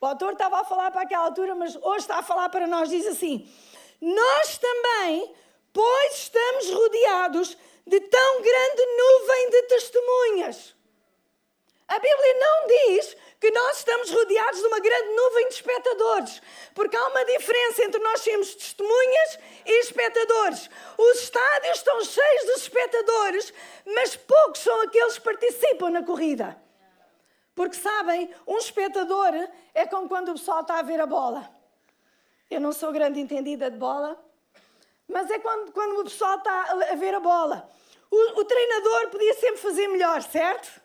o 0.00 0.06
autor 0.06 0.34
estava 0.34 0.60
a 0.60 0.64
falar 0.64 0.92
para 0.92 1.02
aquela 1.02 1.24
altura, 1.24 1.56
mas 1.56 1.74
hoje 1.74 1.98
está 1.98 2.18
a 2.18 2.22
falar 2.22 2.48
para 2.50 2.68
nós, 2.68 2.88
diz 2.88 3.04
assim: 3.06 3.52
Nós 4.00 4.58
também 4.58 5.34
pois 5.72 6.14
estamos 6.14 6.70
rodeados 6.70 7.56
de 7.86 8.00
tão 8.00 8.42
grande 8.42 8.86
nuvem 8.86 9.50
de 9.50 9.62
testemunhas. 9.62 10.74
A 11.88 11.98
Bíblia 11.98 12.34
não 12.34 12.66
diz 12.68 13.16
que 13.40 13.50
nós 13.50 13.78
estamos 13.78 14.10
rodeados 14.10 14.60
de 14.60 14.66
uma 14.66 14.78
grande 14.78 15.08
nuvem 15.08 15.48
de 15.48 15.54
espectadores, 15.54 16.42
porque 16.72 16.96
há 16.96 17.08
uma 17.08 17.24
diferença 17.24 17.84
entre 17.84 18.00
nós 18.00 18.20
sermos 18.20 18.54
testemunhas 18.54 19.38
e 19.66 19.80
espectadores. 19.80 20.70
Os 20.96 21.22
estádios 21.22 21.78
estão 21.78 22.00
cheios 22.04 22.42
de 22.44 22.52
espectadores, 22.52 23.52
mas 23.86 24.14
poucos 24.14 24.60
são 24.60 24.82
aqueles 24.82 25.18
que 25.18 25.24
participam 25.24 25.90
na 25.90 26.04
corrida. 26.04 26.56
Porque 27.56 27.76
sabem, 27.76 28.32
um 28.46 28.58
espectador 28.58 29.32
é 29.74 29.84
como 29.86 30.08
quando 30.08 30.28
o 30.28 30.34
pessoal 30.34 30.60
está 30.60 30.78
a 30.78 30.82
ver 30.82 31.00
a 31.00 31.06
bola. 31.06 31.50
Eu 32.48 32.60
não 32.60 32.72
sou 32.72 32.92
grande 32.92 33.18
entendida 33.18 33.68
de 33.68 33.76
bola, 33.76 34.16
mas 35.10 35.30
é 35.30 35.38
quando, 35.38 35.72
quando 35.72 36.00
o 36.00 36.04
pessoal 36.04 36.36
está 36.38 36.62
a 36.90 36.94
ver 36.94 37.14
a 37.14 37.20
bola. 37.20 37.68
O, 38.10 38.40
o 38.40 38.44
treinador 38.44 39.08
podia 39.08 39.34
sempre 39.34 39.58
fazer 39.58 39.86
melhor, 39.88 40.22
certo? 40.22 40.80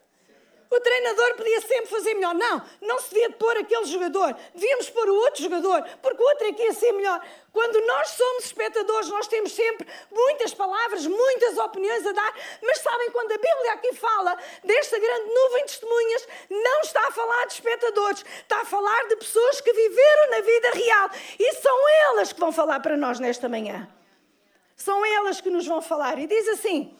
O 0.69 0.79
treinador 0.79 1.35
podia 1.35 1.61
sempre 1.61 1.85
fazer 1.85 2.13
melhor. 2.15 2.33
Não, 2.33 2.61
não 2.81 2.99
se 2.99 3.13
devia 3.13 3.29
pôr 3.31 3.55
aquele 3.57 3.85
jogador. 3.85 4.35
Devíamos 4.53 4.89
pôr 4.89 5.09
o 5.09 5.15
outro 5.15 5.43
jogador, 5.43 5.83
porque 6.01 6.21
o 6.21 6.25
outro 6.25 6.47
é 6.47 6.53
que 6.53 6.63
ia 6.63 6.73
ser 6.73 6.91
melhor. 6.91 7.25
Quando 7.53 7.79
nós 7.85 8.09
somos 8.09 8.45
espectadores, 8.45 9.07
nós 9.09 9.27
temos 9.27 9.53
sempre 9.53 9.87
muitas 10.11 10.53
palavras, 10.53 11.05
muitas 11.05 11.57
opiniões 11.57 12.05
a 12.05 12.11
dar, 12.11 12.35
mas 12.61 12.79
sabem, 12.79 13.09
quando 13.11 13.31
a 13.31 13.37
Bíblia 13.37 13.73
aqui 13.73 13.93
fala 13.93 14.37
desta 14.63 14.99
grande 14.99 15.33
nuvem 15.33 15.65
de 15.65 15.71
testemunhas, 15.71 16.27
não 16.49 16.81
está 16.81 17.07
a 17.07 17.11
falar 17.11 17.45
de 17.45 17.53
espectadores, 17.53 18.25
está 18.41 18.61
a 18.61 18.65
falar 18.65 19.07
de 19.07 19.15
pessoas 19.15 19.61
que 19.61 19.71
viveram 19.71 20.31
na 20.31 20.41
vida 20.41 20.71
real. 20.71 21.09
E 21.39 21.53
são 21.53 21.89
elas 22.09 22.33
que 22.33 22.39
vão 22.39 22.51
falar 22.51 22.81
para 22.81 22.97
nós 22.97 23.19
nesta 23.19 23.47
manhã. 23.47 23.87
São 24.75 25.05
elas 25.05 25.41
que 25.41 25.49
nos 25.49 25.65
vão 25.65 25.81
falar. 25.81 26.19
E 26.19 26.27
diz 26.27 26.47
assim: 26.49 26.95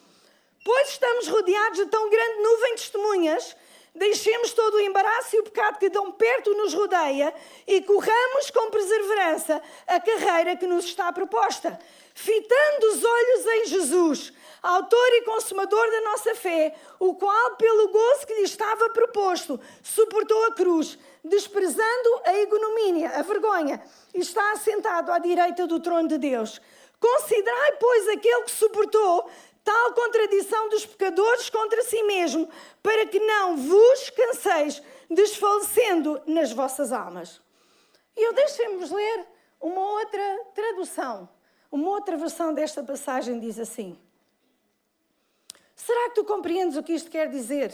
Pois 0.64 0.90
estamos 0.90 1.28
rodeados 1.28 1.78
de 1.78 1.86
tão 1.88 2.10
grande 2.10 2.42
nuvem 2.42 2.76
de 2.76 2.82
testemunhas, 2.82 3.56
deixemos 3.94 4.52
todo 4.54 4.76
o 4.76 4.82
embaraço 4.82 5.36
e 5.36 5.40
o 5.40 5.44
pecado 5.44 5.78
que 5.80 5.90
tão 5.90 6.12
perto 6.12 6.54
nos 6.54 6.74
rodeia 6.74 7.34
e 7.68 7.82
corramos 7.82 8.52
com 8.52 8.70
perseverança 8.70 9.62
a 9.88 10.00
carreira 10.00 10.56
que 10.56 10.68
nos 10.68 10.86
está 10.86 11.12
proposta, 11.14 11.80
fitando 12.14 12.88
os 12.88 13.04
olhos 13.04 13.46
em 13.46 13.66
Jesus, 13.68 14.34
autor 14.62 15.08
e 15.14 15.22
consumador 15.22 15.92
da 15.92 16.02
nossa 16.02 16.36
fé, 16.36 16.76
o 17.00 17.14
qual, 17.14 17.56
pelo 17.58 17.90
gozo 17.90 18.26
que 18.26 18.34
lhe 18.34 18.44
estava 18.44 18.90
proposto, 18.90 19.60
suportou 19.84 20.46
a 20.46 20.54
cruz, 20.54 20.98
desprezando 21.24 22.22
a 22.26 22.34
ignomínia, 22.40 23.10
a 23.10 23.22
vergonha, 23.22 23.82
e 24.14 24.20
está 24.20 24.52
assentado 24.52 25.12
à 25.12 25.20
direita 25.20 25.68
do 25.68 25.80
trono 25.80 26.08
de 26.08 26.18
Deus. 26.18 26.60
Considerai, 27.00 27.74
pois, 27.74 28.08
aquele 28.10 28.44
que 28.44 28.52
suportou 28.52 29.30
tal 29.64 29.94
contradição 29.94 30.70
dos 30.70 30.86
pecadores 30.86 31.50
contra 31.50 31.82
si 31.84 32.02
mesmo, 32.04 32.48
para 32.84 33.08
que 33.08 33.20
não 33.20 33.58
vos 33.58 34.10
canseis, 34.12 34.82
desfalecendo 35.10 36.22
nas 36.28 36.52
vossas 36.52 36.92
almas. 36.92 37.42
E 38.16 38.28
eu 38.28 38.34
deixem-vos 38.34 38.92
ler 38.92 39.26
uma 39.60 39.82
outra 39.82 40.40
tradução. 40.54 41.28
Uma 41.72 41.90
outra 41.90 42.16
versão 42.16 42.54
desta 42.54 42.84
passagem 42.84 43.40
diz 43.40 43.60
assim: 43.60 44.00
Será 45.76 46.10
que 46.10 46.16
tu 46.16 46.24
compreendes 46.24 46.78
o 46.78 46.84
que 46.84 46.94
isto 46.94 47.10
quer 47.10 47.28
dizer? 47.28 47.74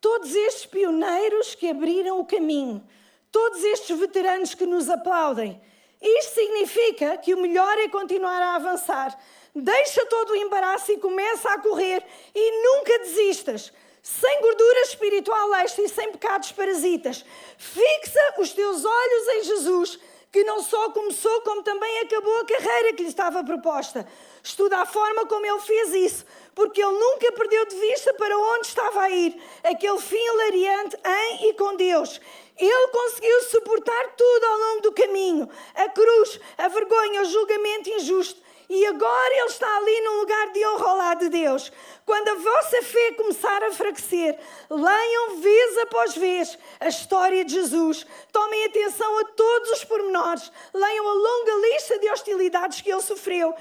Todos 0.00 0.34
estes 0.34 0.66
pioneiros 0.66 1.54
que 1.54 1.68
abriram 1.68 2.18
o 2.18 2.26
caminho, 2.26 2.84
todos 3.30 3.62
estes 3.62 3.96
veteranos 3.96 4.54
que 4.54 4.66
nos 4.66 4.90
aplaudem, 4.90 5.62
isto 6.02 6.34
significa 6.34 7.16
que 7.18 7.34
o 7.34 7.40
melhor 7.40 7.78
é 7.78 7.88
continuar 7.88 8.40
a 8.42 8.56
avançar. 8.56 9.18
Deixa 9.54 10.04
todo 10.06 10.30
o 10.30 10.36
embaraço 10.36 10.92
e 10.92 10.98
começa 10.98 11.50
a 11.50 11.58
correr 11.58 12.02
e 12.34 12.62
nunca 12.62 12.98
desistas. 13.00 13.72
Sem 14.02 14.40
gordura 14.40 14.80
espiritual 14.80 15.54
extra 15.56 15.84
e 15.84 15.88
sem 15.88 16.10
pecados 16.10 16.50
parasitas. 16.52 17.24
Fixa 17.56 18.34
os 18.38 18.52
teus 18.52 18.84
olhos 18.84 19.28
em 19.28 19.44
Jesus, 19.44 19.98
que 20.32 20.42
não 20.42 20.62
só 20.62 20.90
começou, 20.90 21.42
como 21.42 21.62
também 21.62 22.00
acabou 22.00 22.40
a 22.40 22.46
carreira 22.46 22.94
que 22.94 23.02
lhe 23.02 23.08
estava 23.10 23.44
proposta. 23.44 24.08
Estuda 24.42 24.78
a 24.78 24.86
forma 24.86 25.26
como 25.26 25.46
ele 25.46 25.60
fez 25.60 25.94
isso, 25.94 26.24
porque 26.54 26.82
ele 26.82 26.98
nunca 26.98 27.30
perdeu 27.32 27.66
de 27.66 27.76
vista 27.76 28.12
para 28.14 28.36
onde 28.36 28.66
estava 28.66 29.02
a 29.02 29.10
ir, 29.10 29.40
aquele 29.62 30.00
fim 30.00 30.16
hilariante 30.16 30.96
em 31.04 31.50
e 31.50 31.54
com 31.54 31.76
Deus. 31.76 32.20
Ele 32.56 32.88
conseguiu 32.88 33.42
suportar 33.44 34.14
tudo 34.16 34.44
ao 34.44 34.58
longo 34.58 34.82
do 34.82 34.92
caminho: 34.92 35.48
a 35.74 35.88
cruz, 35.88 36.40
a 36.58 36.68
vergonha, 36.68 37.22
o 37.22 37.24
julgamento 37.26 37.90
injusto. 37.90 38.40
E 38.68 38.86
agora 38.86 39.34
ele 39.34 39.48
está 39.48 39.76
ali 39.76 40.00
num 40.00 40.20
lugar 40.20 40.50
de 40.52 40.66
honra 40.66 40.88
ao 40.88 40.96
lado 40.96 41.18
de 41.18 41.28
Deus. 41.28 41.70
Quando 42.06 42.28
a 42.28 42.34
vossa 42.36 42.82
fé 42.82 43.12
começar 43.12 43.62
a 43.62 43.68
enfraquecer, 43.68 44.38
leiam 44.70 45.36
vez 45.40 45.78
após 45.78 46.16
vez 46.16 46.58
a 46.80 46.88
história 46.88 47.44
de 47.44 47.52
Jesus. 47.52 48.06
Tomem 48.32 48.64
atenção 48.64 49.18
a 49.18 49.24
todos 49.24 49.72
os 49.72 49.84
pormenores. 49.84 50.50
Leiam 50.72 51.06
a 51.06 51.12
longa 51.12 51.68
lista 51.68 51.98
de 51.98 52.08
hostilidades 52.08 52.80
que 52.80 52.90
ele 52.90 53.02
sofreu. 53.02 53.54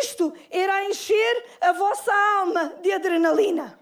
Isto 0.00 0.34
irá 0.50 0.84
encher 0.86 1.44
a 1.60 1.72
vossa 1.72 2.12
alma 2.40 2.74
de 2.82 2.90
adrenalina. 2.90 3.78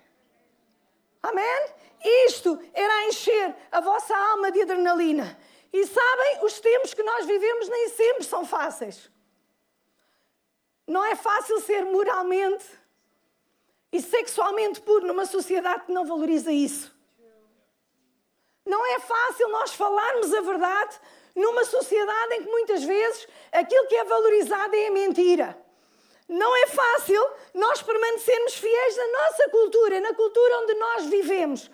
Amém? 1.23 1.76
Isto 2.05 2.61
era 2.73 3.07
encher 3.07 3.55
a 3.71 3.81
vossa 3.81 4.17
alma 4.17 4.51
de 4.51 4.63
adrenalina. 4.63 5.39
E 5.73 5.87
sabem, 5.87 6.45
os 6.45 6.61
tempos 6.61 6.95
que 6.95 7.03
nós 7.03 7.27
vivemos 7.27 7.69
nem 7.69 7.89
sempre 7.91 8.25
são 8.25 8.45
fáceis. 8.47 9.11
Não 10.87 11.05
é 11.05 11.17
fácil 11.17 11.61
ser 11.61 11.85
moralmente 11.85 12.65
e 13.93 14.01
sexualmente 14.01 14.81
puro 14.81 15.07
numa 15.07 15.27
sociedade 15.27 15.85
que 15.85 15.93
não 15.93 16.07
valoriza 16.07 16.53
isso. 16.53 16.95
Não 18.65 18.85
é 18.95 18.99
fácil 19.01 19.49
nós 19.49 19.75
falarmos 19.75 20.33
a 20.33 20.41
verdade 20.41 21.01
numa 21.35 21.65
sociedade 21.65 22.35
em 22.35 22.43
que 22.43 22.51
muitas 22.51 22.83
vezes 22.83 23.29
aquilo 23.53 23.87
que 23.87 23.97
é 23.97 24.05
valorizado 24.05 24.75
é 24.75 24.87
a 24.87 24.91
mentira. 24.91 25.67
Não 26.29 26.57
é 26.57 26.67
fácil 26.67 27.23
nós 27.55 27.83
permanecermos 27.83 28.55
fiéis 28.55 28.97
na 28.97 29.07
nossa 29.07 29.49
cultura, 29.51 30.01
na 30.01 30.15
cultura 30.15 30.59
onde 30.59 30.75
nós 30.75 31.07
vivemos. 31.07 31.71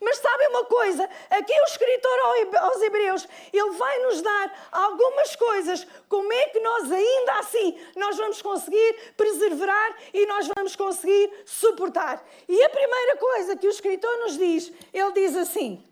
Mas 0.00 0.18
sabem 0.18 0.48
uma 0.48 0.64
coisa? 0.64 1.08
Aqui 1.30 1.52
o 1.52 1.64
escritor 1.64 2.18
aos 2.60 2.82
Hebreus, 2.82 3.28
ele 3.52 3.70
vai 3.70 3.98
nos 4.00 4.20
dar 4.22 4.68
algumas 4.70 5.34
coisas, 5.36 5.86
como 6.08 6.32
é 6.32 6.48
que 6.48 6.60
nós 6.60 6.90
ainda 6.92 7.38
assim, 7.38 7.78
nós 7.96 8.16
vamos 8.16 8.42
conseguir 8.42 9.14
preservar 9.16 9.96
e 10.12 10.26
nós 10.26 10.48
vamos 10.54 10.76
conseguir 10.76 11.32
suportar. 11.44 12.24
E 12.48 12.62
a 12.62 12.68
primeira 12.68 13.16
coisa 13.16 13.56
que 13.56 13.66
o 13.66 13.70
escritor 13.70 14.18
nos 14.18 14.36
diz, 14.36 14.72
ele 14.92 15.12
diz 15.12 15.36
assim, 15.36 15.82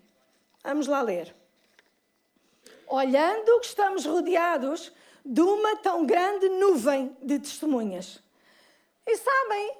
vamos 0.62 0.86
lá 0.86 1.00
ler. 1.00 1.34
Olhando 2.86 3.60
que 3.60 3.66
estamos 3.66 4.04
rodeados 4.04 4.92
de 5.24 5.40
uma 5.40 5.76
tão 5.76 6.04
grande 6.04 6.48
nuvem 6.50 7.16
de 7.22 7.38
testemunhas. 7.38 8.22
E 9.06 9.16
sabem, 9.16 9.76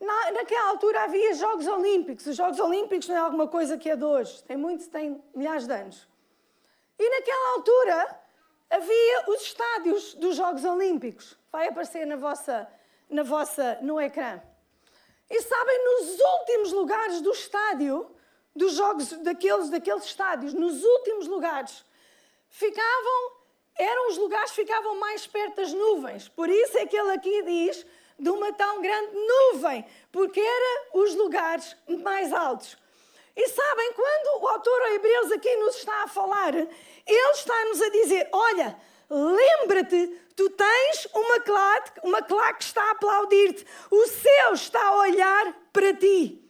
na, 0.00 0.30
naquela 0.32 0.70
altura 0.70 1.04
havia 1.04 1.34
Jogos 1.34 1.66
Olímpicos. 1.66 2.26
Os 2.26 2.36
Jogos 2.36 2.58
Olímpicos 2.60 3.08
não 3.08 3.16
é 3.16 3.18
alguma 3.18 3.48
coisa 3.48 3.76
que 3.76 3.90
é 3.90 3.96
de 3.96 4.04
hoje, 4.04 4.42
tem 4.44 4.56
muitos, 4.56 4.86
tem 4.86 5.22
milhares 5.34 5.66
de 5.66 5.74
anos. 5.74 6.08
E 6.98 7.10
naquela 7.10 7.54
altura 7.54 8.20
havia 8.70 9.24
os 9.28 9.42
estádios 9.42 10.14
dos 10.14 10.36
Jogos 10.36 10.64
Olímpicos. 10.64 11.36
Vai 11.50 11.68
aparecer 11.68 12.06
na 12.06 12.16
vossa, 12.16 12.68
na 13.08 13.22
vossa, 13.22 13.78
no 13.82 14.00
ecrã. 14.00 14.40
E 15.30 15.42
sabem, 15.42 15.84
nos 15.84 16.20
últimos 16.20 16.72
lugares 16.72 17.20
do 17.20 17.32
estádio, 17.32 18.10
dos 18.54 18.74
jogos, 18.74 19.12
daqueles, 19.18 19.68
daqueles 19.68 20.04
estádios, 20.04 20.54
nos 20.54 20.82
últimos 20.82 21.26
lugares, 21.26 21.84
ficavam, 22.48 23.32
eram 23.76 24.08
os 24.08 24.16
lugares 24.16 24.50
que 24.50 24.62
ficavam 24.62 24.98
mais 24.98 25.26
perto 25.26 25.56
das 25.56 25.72
nuvens. 25.72 26.28
Por 26.28 26.48
isso 26.48 26.78
é 26.78 26.86
que 26.86 26.96
ele 26.96 27.10
aqui 27.10 27.42
diz 27.42 27.86
de 28.18 28.30
uma 28.30 28.52
tão 28.52 28.82
grande 28.82 29.14
nuvem, 29.14 29.84
porque 30.10 30.40
eram 30.40 31.02
os 31.02 31.14
lugares 31.14 31.76
mais 32.02 32.32
altos. 32.32 32.76
E 33.36 33.48
sabem, 33.48 33.92
quando 33.92 34.42
o 34.42 34.48
autor 34.48 34.82
aos 34.82 34.94
Hebreus 34.94 35.32
aqui 35.32 35.56
nos 35.56 35.76
está 35.76 36.02
a 36.02 36.08
falar, 36.08 36.54
ele 36.56 37.30
está-nos 37.34 37.80
a 37.80 37.88
dizer: 37.90 38.28
olha, 38.32 38.76
lembra-te, 39.08 40.08
tu 40.34 40.50
tens 40.50 41.06
uma 41.14 41.40
claque, 41.40 42.00
uma 42.02 42.22
claque 42.22 42.58
que 42.58 42.64
está 42.64 42.82
a 42.82 42.90
aplaudir-te, 42.90 43.64
o 43.90 44.06
céu 44.08 44.54
está 44.54 44.82
a 44.82 44.96
olhar 44.96 45.54
para 45.72 45.94
ti. 45.94 46.44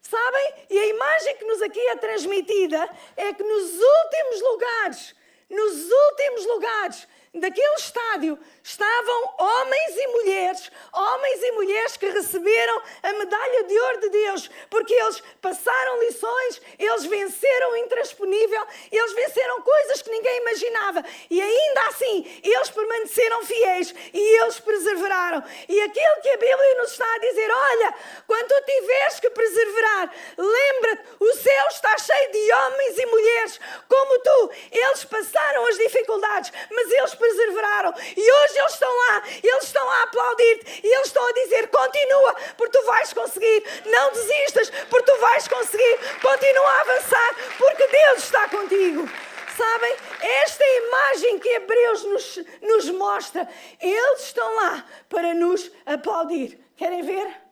Sabem? 0.00 0.54
E 0.70 0.78
a 0.78 0.86
imagem 0.86 1.36
que 1.36 1.44
nos 1.44 1.62
aqui 1.62 1.80
é 1.80 1.96
transmitida 1.96 2.90
é 3.16 3.32
que 3.32 3.42
nos 3.42 3.80
últimos 3.80 4.40
lugares, 4.42 5.14
nos 5.48 5.90
últimos 5.90 6.46
lugares 6.46 7.08
daquele 7.34 7.74
estádio 7.74 8.38
estavam 8.62 9.34
homens 9.38 9.96
e 9.96 10.06
mulheres, 10.08 10.70
homens 10.92 11.42
e 11.42 11.52
mulheres 11.52 11.96
que 11.96 12.08
receberam 12.08 12.82
a 13.02 13.12
medalha 13.12 13.64
de 13.64 13.78
ouro 13.78 14.00
de 14.00 14.08
Deus, 14.08 14.50
porque 14.70 14.94
eles 14.94 15.22
passaram 15.42 16.00
lições, 16.00 16.62
eles 16.78 17.04
venceram 17.04 17.72
o 17.72 17.76
intransponível, 17.76 18.66
eles 18.90 19.12
venceram 19.12 19.60
coisas 19.62 20.02
que 20.02 20.10
ninguém 20.10 20.36
imaginava 20.38 21.04
e 21.28 21.40
ainda 21.40 21.80
assim 21.88 22.40
eles 22.42 22.70
permaneceram 22.70 23.44
fiéis 23.44 23.94
e 24.12 24.40
eles 24.40 24.60
perseveraram. 24.60 25.42
E 25.68 25.80
aquilo 25.80 26.22
que 26.22 26.28
a 26.28 26.36
Bíblia 26.36 26.74
nos 26.76 26.92
está 26.92 27.14
a 27.14 27.18
dizer, 27.18 27.50
olha, 27.50 27.94
quando 28.26 28.48
tu 28.48 28.62
tiveres 28.64 29.20
que 29.20 29.30
perseverar, 29.30 30.14
lembra-te, 30.38 31.02
o 31.20 31.34
céu 31.34 31.66
está 31.70 31.98
cheio 31.98 32.32
de 32.32 32.52
homens 32.52 32.98
e 32.98 33.06
mulheres 33.06 33.60
como 33.88 34.18
tu. 34.20 34.50
Eles 34.70 35.04
passaram 35.04 35.66
as 35.66 35.76
dificuldades, 35.76 36.52
mas 36.70 36.90
eles 36.90 37.14
perseveraram 37.24 37.94
e 38.16 38.32
hoje 38.32 38.58
eles 38.58 38.72
estão 38.72 38.90
lá, 38.90 39.22
eles 39.42 39.64
estão 39.64 39.88
a 39.88 40.02
aplaudir-te 40.02 40.80
e 40.84 40.94
eles 40.94 41.06
estão 41.06 41.26
a 41.26 41.32
dizer: 41.32 41.68
continua, 41.68 42.34
porque 42.56 42.78
tu 42.78 42.84
vais 42.84 43.12
conseguir, 43.12 43.64
não 43.86 44.12
desistas, 44.12 44.70
porque 44.90 45.10
tu 45.10 45.18
vais 45.18 45.48
conseguir, 45.48 45.98
continua 46.20 46.70
a 46.70 46.80
avançar, 46.80 47.34
porque 47.58 47.86
Deus 47.86 48.18
está 48.18 48.48
contigo. 48.48 49.08
Sabem, 49.56 49.96
esta 50.20 50.64
imagem 50.64 51.38
que 51.38 51.48
Hebreus 51.48 52.04
nos, 52.04 52.40
nos 52.60 52.90
mostra, 52.90 53.48
eles 53.80 54.22
estão 54.22 54.56
lá 54.56 54.84
para 55.08 55.32
nos 55.32 55.70
aplaudir. 55.86 56.58
Querem 56.76 57.02
ver? 57.02 57.43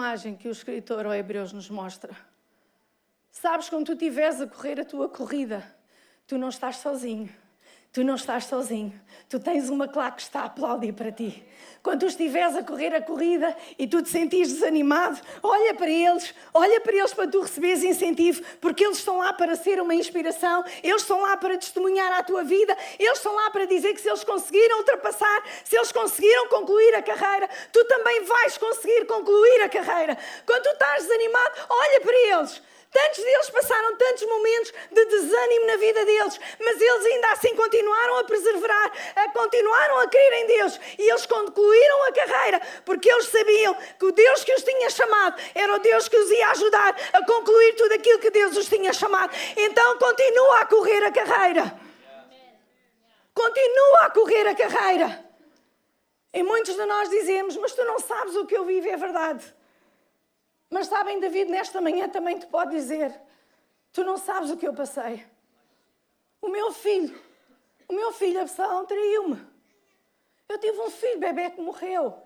Imagem 0.00 0.34
que 0.34 0.48
o 0.48 0.50
escritor 0.50 1.04
ao 1.04 1.12
Hebreus 1.12 1.52
nos 1.52 1.68
mostra. 1.68 2.16
Sabes, 3.30 3.68
quando 3.68 3.84
tu 3.84 3.92
estiveres 3.92 4.40
a 4.40 4.46
correr 4.46 4.80
a 4.80 4.84
tua 4.84 5.10
corrida, 5.10 5.76
tu 6.26 6.38
não 6.38 6.48
estás 6.48 6.76
sozinho. 6.76 7.28
Tu 7.92 8.04
não 8.04 8.14
estás 8.14 8.44
sozinho. 8.44 8.92
Tu 9.28 9.40
tens 9.40 9.68
uma 9.68 9.88
claque 9.88 10.18
que 10.18 10.22
está 10.22 10.42
a 10.42 10.44
aplaudir 10.44 10.92
para 10.92 11.10
ti. 11.10 11.44
Quando 11.82 12.00
tu 12.00 12.06
estiveres 12.06 12.54
a 12.56 12.62
correr 12.62 12.94
a 12.94 13.02
corrida 13.02 13.56
e 13.78 13.86
tu 13.86 14.00
te 14.02 14.10
sentires 14.10 14.52
desanimado, 14.52 15.18
olha 15.42 15.74
para 15.74 15.90
eles, 15.90 16.32
olha 16.54 16.80
para 16.80 16.94
eles 16.94 17.12
para 17.12 17.26
tu 17.26 17.40
receberes 17.40 17.82
incentivo, 17.82 18.42
porque 18.60 18.84
eles 18.84 18.98
estão 18.98 19.18
lá 19.18 19.32
para 19.32 19.56
ser 19.56 19.80
uma 19.80 19.94
inspiração, 19.94 20.62
eles 20.84 21.02
estão 21.02 21.20
lá 21.22 21.36
para 21.36 21.56
testemunhar 21.58 22.12
a 22.12 22.22
tua 22.22 22.44
vida, 22.44 22.76
eles 22.98 23.18
estão 23.18 23.34
lá 23.34 23.50
para 23.50 23.64
dizer 23.64 23.94
que 23.94 24.00
se 24.00 24.08
eles 24.08 24.22
conseguiram 24.22 24.78
ultrapassar, 24.78 25.42
se 25.64 25.76
eles 25.76 25.90
conseguiram 25.90 26.48
concluir 26.48 26.94
a 26.94 27.02
carreira, 27.02 27.48
tu 27.72 27.84
também 27.86 28.24
vais 28.24 28.58
conseguir 28.58 29.06
concluir 29.06 29.62
a 29.62 29.68
carreira. 29.68 30.18
Quando 30.46 30.62
tu 30.62 30.70
estás 30.70 31.06
desanimado, 31.06 31.54
olha 31.68 32.00
para 32.02 32.38
eles. 32.38 32.62
Tantos 32.92 33.22
deles 33.22 33.50
passaram 33.50 33.96
tantos 33.96 34.26
momentos 34.26 34.72
de 34.90 35.04
desânimo 35.04 35.66
na 35.66 35.76
vida 35.76 36.04
deles, 36.04 36.40
mas 36.58 36.80
eles 36.80 37.06
ainda 37.06 37.32
assim 37.32 37.54
continuaram 37.54 38.16
a 38.16 38.24
perseverar, 38.24 38.92
a 39.14 39.28
continuaram 39.30 39.98
a 40.00 40.08
crer 40.08 40.32
em 40.32 40.46
Deus 40.46 40.80
e 40.98 41.08
eles 41.08 41.24
concluíram 41.24 42.04
a 42.08 42.12
carreira 42.12 42.60
porque 42.84 43.08
eles 43.08 43.26
sabiam 43.26 43.74
que 43.96 44.06
o 44.06 44.10
Deus 44.10 44.42
que 44.42 44.52
os 44.52 44.64
tinha 44.64 44.90
chamado 44.90 45.40
era 45.54 45.72
o 45.72 45.78
Deus 45.78 46.08
que 46.08 46.16
os 46.16 46.30
ia 46.32 46.50
ajudar 46.50 46.96
a 47.12 47.24
concluir 47.24 47.76
tudo 47.76 47.92
aquilo 47.92 48.18
que 48.18 48.30
Deus 48.30 48.56
os 48.56 48.68
tinha 48.68 48.92
chamado. 48.92 49.32
Então 49.56 49.96
continua 49.98 50.58
a 50.58 50.66
correr 50.66 51.04
a 51.04 51.12
carreira. 51.12 51.80
Continua 53.32 54.00
a 54.00 54.10
correr 54.10 54.48
a 54.48 54.54
carreira. 54.56 55.24
E 56.32 56.42
muitos 56.42 56.74
de 56.74 56.84
nós 56.86 57.08
dizemos, 57.08 57.56
mas 57.56 57.72
tu 57.72 57.84
não 57.84 58.00
sabes 58.00 58.34
o 58.34 58.46
que 58.46 58.56
eu 58.56 58.64
vivo, 58.64 58.88
é 58.88 58.96
verdade. 58.96 59.59
Mas 60.70 60.86
sabem, 60.86 61.18
David, 61.18 61.50
nesta 61.50 61.80
manhã 61.80 62.08
também 62.08 62.38
te 62.38 62.46
pode 62.46 62.70
dizer: 62.70 63.20
tu 63.92 64.04
não 64.04 64.16
sabes 64.16 64.50
o 64.50 64.56
que 64.56 64.66
eu 64.66 64.72
passei. 64.72 65.26
O 66.40 66.48
meu 66.48 66.72
filho, 66.72 67.20
o 67.88 67.92
meu 67.92 68.12
filho 68.12 68.40
Absalão 68.40 68.86
traiu-me. 68.86 69.44
Eu 70.48 70.58
tive 70.58 70.80
um 70.80 70.90
filho 70.90 71.18
bebê 71.18 71.50
que 71.50 71.60
morreu. 71.60 72.16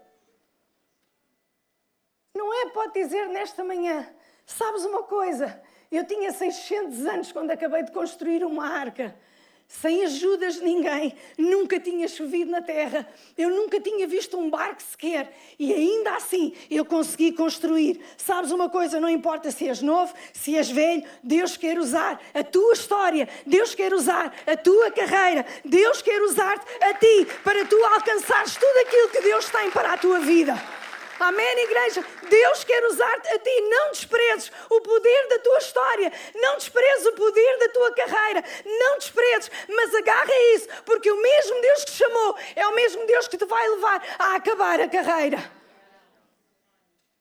Não 2.34 2.52
é? 2.52 2.70
Pode 2.70 2.92
dizer 2.92 3.28
nesta 3.28 3.64
manhã: 3.64 4.14
sabes 4.44 4.84
uma 4.84 5.04
coisa? 5.04 5.62
Eu 5.90 6.06
tinha 6.06 6.30
600 6.30 7.06
anos 7.06 7.32
quando 7.32 7.50
acabei 7.50 7.82
de 7.82 7.92
construir 7.92 8.44
uma 8.44 8.68
arca 8.68 9.18
sem 9.66 10.04
ajudas 10.04 10.56
de 10.56 10.64
ninguém, 10.64 11.14
nunca 11.36 11.80
tinha 11.80 12.06
chovido 12.06 12.50
na 12.50 12.62
terra, 12.62 13.06
eu 13.36 13.50
nunca 13.50 13.80
tinha 13.80 14.06
visto 14.06 14.38
um 14.38 14.48
barco 14.48 14.82
sequer 14.82 15.36
e 15.58 15.72
ainda 15.72 16.14
assim 16.16 16.52
eu 16.70 16.84
consegui 16.84 17.32
construir. 17.32 18.00
Sabes 18.16 18.52
uma 18.52 18.68
coisa? 18.68 19.00
Não 19.00 19.08
importa 19.08 19.50
se 19.50 19.68
és 19.68 19.82
novo, 19.82 20.14
se 20.32 20.56
és 20.56 20.70
velho, 20.70 21.04
Deus 21.22 21.56
quer 21.56 21.78
usar 21.78 22.20
a 22.32 22.44
tua 22.44 22.72
história, 22.72 23.28
Deus 23.46 23.74
quer 23.74 23.92
usar 23.92 24.34
a 24.46 24.56
tua 24.56 24.90
carreira, 24.90 25.44
Deus 25.64 26.00
quer 26.00 26.22
usar-te 26.22 26.66
a 26.84 26.94
ti 26.94 27.26
para 27.42 27.64
tu 27.64 27.76
alcançares 27.84 28.56
tudo 28.56 28.78
aquilo 28.86 29.08
que 29.10 29.20
Deus 29.22 29.50
tem 29.50 29.70
para 29.70 29.94
a 29.94 29.98
tua 29.98 30.20
vida. 30.20 30.83
Amém, 31.20 31.58
igreja? 31.60 32.04
Deus 32.28 32.64
quer 32.64 32.84
usar-te 32.86 33.28
a 33.28 33.38
ti. 33.38 33.60
Não 33.62 33.90
desprezes 33.90 34.50
o 34.68 34.80
poder 34.80 35.28
da 35.28 35.38
tua 35.38 35.58
história. 35.58 36.12
Não 36.34 36.56
desprezes 36.56 37.06
o 37.06 37.12
poder 37.12 37.58
da 37.58 37.68
tua 37.68 37.92
carreira. 37.94 38.44
Não 38.64 38.98
desprezes, 38.98 39.50
mas 39.68 39.94
agarra 39.94 40.34
isso, 40.54 40.68
porque 40.84 41.10
o 41.10 41.20
mesmo 41.20 41.60
Deus 41.60 41.84
que 41.84 41.92
te 41.92 41.96
chamou 41.98 42.36
é 42.56 42.66
o 42.66 42.74
mesmo 42.74 43.06
Deus 43.06 43.28
que 43.28 43.38
te 43.38 43.44
vai 43.44 43.68
levar 43.68 44.02
a 44.18 44.36
acabar 44.36 44.80
a 44.80 44.88
carreira. 44.88 45.38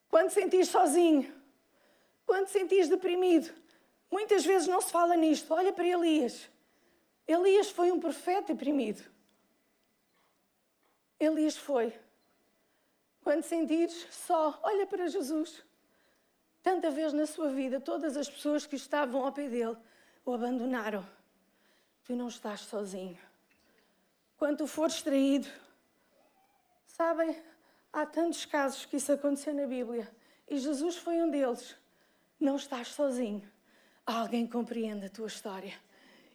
Quando 0.08 0.30
sentires 0.30 0.68
sozinho, 0.68 1.32
quando 2.26 2.48
sentires 2.48 2.88
deprimido, 2.88 3.52
muitas 4.10 4.44
vezes 4.44 4.68
não 4.68 4.80
se 4.80 4.90
fala 4.90 5.16
nisto. 5.16 5.52
Olha 5.52 5.72
para 5.72 5.86
Elias. 5.86 6.48
Elias 7.26 7.70
foi 7.70 7.90
um 7.90 7.98
profeta 7.98 8.52
deprimido. 8.52 9.02
Elias 11.18 11.56
foi. 11.56 11.92
Quando 13.24 13.42
sentires 13.42 14.06
só, 14.10 14.60
olha 14.62 14.86
para 14.86 15.08
Jesus. 15.08 15.64
Tanta 16.62 16.90
vez 16.90 17.14
na 17.14 17.26
sua 17.26 17.48
vida, 17.48 17.80
todas 17.80 18.18
as 18.18 18.28
pessoas 18.28 18.66
que 18.66 18.76
estavam 18.76 19.24
ao 19.24 19.32
pé 19.32 19.48
dele 19.48 19.76
o 20.26 20.32
abandonaram. 20.34 21.04
Tu 22.04 22.14
não 22.14 22.28
estás 22.28 22.60
sozinho. 22.60 23.18
Quando 24.36 24.66
fores 24.66 25.00
traído, 25.00 25.48
sabem, 26.86 27.42
há 27.90 28.04
tantos 28.04 28.44
casos 28.44 28.84
que 28.84 28.98
isso 28.98 29.12
aconteceu 29.12 29.54
na 29.54 29.66
Bíblia 29.66 30.14
e 30.46 30.58
Jesus 30.58 30.96
foi 30.96 31.22
um 31.22 31.30
deles. 31.30 31.74
Não 32.38 32.56
estás 32.56 32.88
sozinho. 32.88 33.50
Alguém 34.04 34.46
compreende 34.46 35.06
a 35.06 35.10
tua 35.10 35.28
história. 35.28 35.74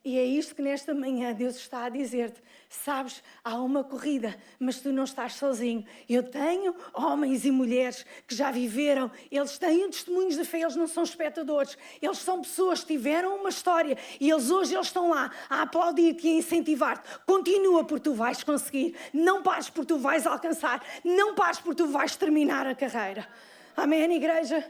E 0.03 0.17
é 0.17 0.23
isto 0.23 0.55
que 0.55 0.61
nesta 0.61 0.93
manhã 0.93 1.33
Deus 1.33 1.57
está 1.57 1.83
a 1.83 1.89
dizer-te. 1.89 2.41
Sabes, 2.69 3.21
há 3.43 3.55
uma 3.55 3.83
corrida, 3.83 4.33
mas 4.57 4.79
tu 4.79 4.93
não 4.93 5.03
estás 5.03 5.33
sozinho. 5.33 5.85
Eu 6.07 6.23
tenho 6.23 6.73
homens 6.93 7.43
e 7.43 7.51
mulheres 7.51 8.05
que 8.25 8.33
já 8.33 8.49
viveram, 8.49 9.11
eles 9.29 9.57
têm 9.57 9.89
testemunhos 9.89 10.37
de 10.37 10.45
fé, 10.45 10.61
eles 10.61 10.77
não 10.77 10.87
são 10.87 11.03
espectadores, 11.03 11.77
eles 12.01 12.17
são 12.19 12.41
pessoas 12.41 12.81
que 12.81 12.93
tiveram 12.93 13.35
uma 13.35 13.49
história 13.49 13.97
e 14.21 14.29
eles 14.29 14.49
hoje 14.49 14.73
eles 14.73 14.87
estão 14.87 15.09
lá 15.09 15.31
a 15.49 15.63
aplaudir-te 15.63 16.27
e 16.27 16.31
a 16.31 16.37
incentivar-te. 16.37 17.05
Continua 17.25 17.83
porque 17.83 18.09
tu 18.09 18.13
vais 18.13 18.41
conseguir, 18.41 18.95
não 19.13 19.43
pares 19.43 19.69
porque 19.69 19.93
tu 19.93 19.99
vais 19.99 20.25
alcançar, 20.25 20.81
não 21.03 21.35
pares 21.35 21.59
porque 21.59 21.83
tu 21.83 21.87
vais 21.89 22.15
terminar 22.15 22.65
a 22.65 22.73
carreira. 22.73 23.27
Amém, 23.75 24.15
igreja? 24.15 24.65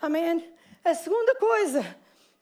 Amém? 0.00 0.52
A 0.84 0.94
segunda 0.94 1.34
coisa 1.36 1.96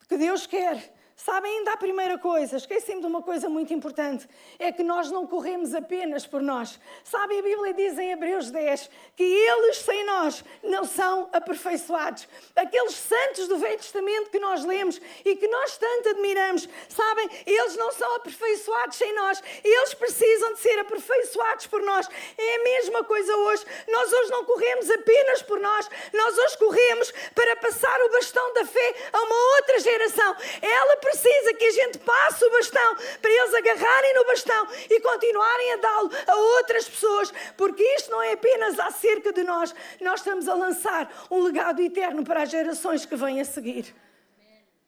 que 0.08 0.16
Deus 0.16 0.44
quer 0.44 0.92
Sabem, 1.16 1.58
ainda 1.58 1.72
a 1.72 1.76
primeira 1.76 2.18
coisa, 2.18 2.56
esqueci-me 2.56 3.00
de 3.00 3.06
uma 3.06 3.22
coisa 3.22 3.48
muito 3.48 3.72
importante, 3.72 4.28
é 4.58 4.72
que 4.72 4.82
nós 4.82 5.10
não 5.10 5.26
corremos 5.26 5.74
apenas 5.74 6.26
por 6.26 6.40
nós. 6.42 6.80
Sabem, 7.04 7.38
a 7.38 7.42
Bíblia 7.42 7.74
diz 7.74 7.98
em 7.98 8.12
Hebreus 8.12 8.50
10 8.50 8.90
que 9.14 9.22
eles 9.22 9.76
sem 9.78 10.04
nós 10.04 10.44
não 10.62 10.84
são 10.84 11.28
aperfeiçoados. 11.32 12.26
Aqueles 12.56 12.94
santos 12.94 13.46
do 13.46 13.58
Velho 13.58 13.76
Testamento 13.76 14.30
que 14.30 14.38
nós 14.38 14.64
lemos 14.64 15.00
e 15.24 15.36
que 15.36 15.46
nós 15.48 15.76
tanto 15.76 16.08
admiramos, 16.08 16.68
sabem, 16.88 17.28
eles 17.46 17.76
não 17.76 17.92
são 17.92 18.16
aperfeiçoados 18.16 18.96
sem 18.96 19.14
nós, 19.14 19.42
eles 19.62 19.94
precisam 19.94 20.54
de 20.54 20.60
ser 20.60 20.78
aperfeiçoados 20.78 21.66
por 21.66 21.82
nós. 21.82 22.08
É 22.38 22.56
a 22.56 22.64
mesma 22.64 23.04
coisa 23.04 23.36
hoje. 23.36 23.64
Nós 23.88 24.12
hoje 24.12 24.30
não 24.30 24.44
corremos 24.44 24.90
apenas 24.90 25.42
por 25.42 25.60
nós, 25.60 25.88
nós 26.12 26.38
hoje 26.38 26.58
corremos 26.58 27.12
para 27.34 27.56
passar 27.56 28.00
o 28.00 28.10
bastão 28.10 28.52
da 28.54 28.64
fé 28.64 28.94
a 29.12 29.22
uma 29.22 29.56
outra 29.56 29.78
geração. 29.78 30.36
Ela 30.60 30.96
precisa 31.02 31.54
que 31.54 31.64
a 31.64 31.70
gente 31.72 31.98
passe 31.98 32.44
o 32.44 32.50
bastão 32.50 32.96
para 33.20 33.30
eles 33.30 33.54
agarrarem 33.54 34.14
no 34.14 34.24
bastão 34.24 34.68
e 34.88 35.00
continuarem 35.00 35.72
a 35.72 35.76
dá-lo 35.76 36.10
a 36.28 36.36
outras 36.56 36.88
pessoas, 36.88 37.32
porque 37.56 37.82
isto 37.82 38.10
não 38.10 38.22
é 38.22 38.32
apenas 38.32 38.78
acerca 38.78 39.32
de 39.32 39.42
nós, 39.42 39.74
nós 40.00 40.20
estamos 40.20 40.48
a 40.48 40.54
lançar 40.54 41.26
um 41.28 41.42
legado 41.42 41.82
eterno 41.82 42.24
para 42.24 42.42
as 42.42 42.50
gerações 42.50 43.04
que 43.04 43.16
vêm 43.16 43.40
a 43.40 43.44
seguir. 43.44 43.92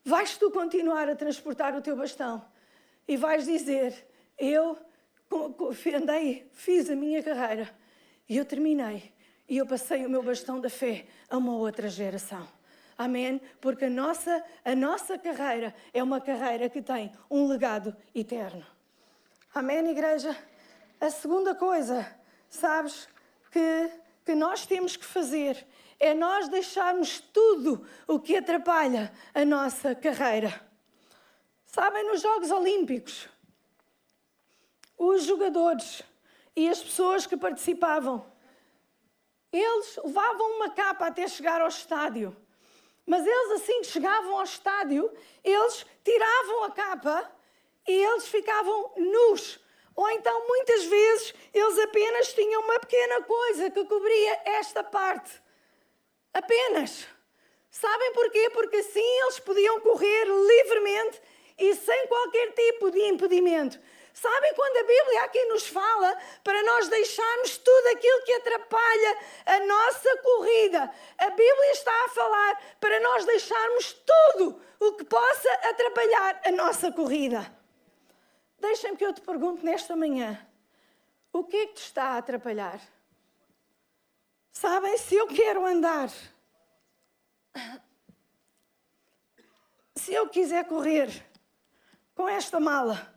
Vais 0.04 0.36
tu 0.36 0.50
continuar 0.50 1.08
a 1.08 1.16
transportar 1.16 1.74
o 1.74 1.82
teu 1.82 1.96
bastão 1.96 2.44
e 3.08 3.16
vais 3.16 3.44
dizer: 3.44 4.06
Eu 4.38 4.78
andei, 5.96 6.46
fiz 6.52 6.88
a 6.88 6.94
minha 6.94 7.22
carreira 7.22 7.68
e 8.28 8.36
eu 8.36 8.44
terminei 8.44 9.12
e 9.48 9.58
eu 9.58 9.66
passei 9.66 10.06
o 10.06 10.10
meu 10.10 10.22
bastão 10.22 10.60
da 10.60 10.70
fé 10.70 11.06
a 11.28 11.36
uma 11.36 11.56
outra 11.56 11.88
geração. 11.88 12.46
Amém? 12.96 13.40
Porque 13.60 13.86
a 13.86 13.90
nossa, 13.90 14.44
a 14.64 14.74
nossa 14.74 15.18
carreira 15.18 15.74
é 15.92 16.02
uma 16.02 16.20
carreira 16.20 16.68
que 16.68 16.80
tem 16.80 17.12
um 17.30 17.46
legado 17.46 17.96
eterno. 18.14 18.64
Amém, 19.54 19.88
igreja? 19.90 20.36
A 21.00 21.10
segunda 21.10 21.54
coisa, 21.54 22.06
sabes, 22.48 23.08
que, 23.50 23.90
que 24.24 24.34
nós 24.34 24.66
temos 24.66 24.96
que 24.96 25.04
fazer 25.04 25.66
é 26.00 26.12
nós 26.12 26.48
deixarmos 26.48 27.20
tudo 27.20 27.86
o 28.06 28.18
que 28.18 28.36
atrapalha 28.36 29.12
a 29.32 29.44
nossa 29.44 29.94
carreira. 29.94 30.60
Sabem, 31.66 32.04
nos 32.06 32.20
Jogos 32.20 32.50
Olímpicos, 32.50 33.28
os 34.98 35.24
jogadores 35.24 36.02
e 36.56 36.68
as 36.68 36.82
pessoas 36.82 37.26
que 37.26 37.36
participavam, 37.36 38.24
eles 39.52 39.96
levavam 40.04 40.56
uma 40.56 40.70
capa 40.70 41.06
até 41.06 41.26
chegar 41.28 41.60
ao 41.60 41.68
estádio. 41.68 42.36
Mas 43.06 43.26
eles, 43.26 43.52
assim 43.52 43.80
que 43.82 43.88
chegavam 43.88 44.38
ao 44.38 44.44
estádio, 44.44 45.12
eles 45.42 45.86
tiravam 46.02 46.64
a 46.64 46.70
capa 46.70 47.30
e 47.86 47.92
eles 47.92 48.26
ficavam 48.28 48.92
nus. 48.96 49.60
Ou 49.94 50.10
então, 50.10 50.46
muitas 50.46 50.84
vezes, 50.84 51.34
eles 51.52 51.78
apenas 51.78 52.32
tinham 52.32 52.62
uma 52.62 52.80
pequena 52.80 53.22
coisa 53.22 53.70
que 53.70 53.84
cobria 53.84 54.40
esta 54.44 54.82
parte. 54.82 55.40
Apenas. 56.32 57.06
Sabem 57.70 58.12
porquê? 58.12 58.50
Porque 58.50 58.76
assim 58.76 59.20
eles 59.22 59.38
podiam 59.40 59.80
correr 59.80 60.24
livremente 60.24 61.20
e 61.58 61.74
sem 61.74 62.06
qualquer 62.06 62.52
tipo 62.52 62.90
de 62.90 63.00
impedimento. 63.00 63.78
Sabem 64.14 64.54
quando 64.54 64.76
a 64.76 64.82
Bíblia 64.84 65.24
aqui 65.24 65.44
nos 65.46 65.66
fala 65.66 66.16
para 66.44 66.62
nós 66.62 66.88
deixarmos 66.88 67.58
tudo 67.58 67.88
aquilo 67.88 68.22
que 68.22 68.32
atrapalha 68.34 69.18
a 69.44 69.60
nossa 69.66 70.16
corrida? 70.18 70.94
A 71.18 71.30
Bíblia 71.30 71.72
está 71.72 72.04
a 72.04 72.08
falar 72.10 72.62
para 72.78 73.00
nós 73.00 73.24
deixarmos 73.24 73.92
tudo 73.92 74.62
o 74.78 74.92
que 74.92 75.04
possa 75.04 75.52
atrapalhar 75.68 76.40
a 76.44 76.52
nossa 76.52 76.92
corrida. 76.92 77.44
Deixem-me 78.60 78.96
que 78.96 79.04
eu 79.04 79.12
te 79.12 79.20
pergunte 79.20 79.64
nesta 79.64 79.96
manhã: 79.96 80.46
o 81.32 81.42
que 81.42 81.56
é 81.56 81.66
que 81.66 81.74
te 81.74 81.82
está 81.82 82.04
a 82.10 82.18
atrapalhar? 82.18 82.80
Sabem, 84.52 84.96
se 84.96 85.16
eu 85.16 85.26
quero 85.26 85.66
andar, 85.66 86.08
se 89.96 90.14
eu 90.14 90.28
quiser 90.28 90.64
correr 90.66 91.10
com 92.14 92.28
esta 92.28 92.60
mala, 92.60 93.13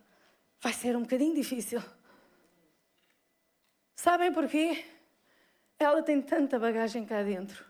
vai 0.59 0.73
ser 0.73 0.95
um 0.95 1.01
bocadinho 1.01 1.35
difícil. 1.35 1.81
Sabem 3.95 4.31
porquê? 4.31 4.85
Ela 5.79 6.01
tem 6.01 6.21
tanta 6.21 6.59
bagagem 6.59 7.05
cá 7.05 7.23
dentro. 7.23 7.65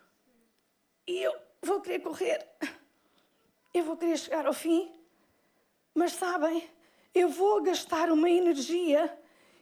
E 1.06 1.24
eu 1.24 1.36
vou 1.62 1.82
querer 1.82 2.00
correr. 2.00 2.48
Eu 3.74 3.84
vou 3.84 3.98
querer 3.98 4.18
chegar 4.18 4.46
ao 4.46 4.54
fim. 4.54 4.92
Mas 5.94 6.14
sabem, 6.14 6.70
eu 7.14 7.30
vou 7.30 7.62
gastar 7.62 8.12
uma 8.12 8.30
energia 8.30 9.18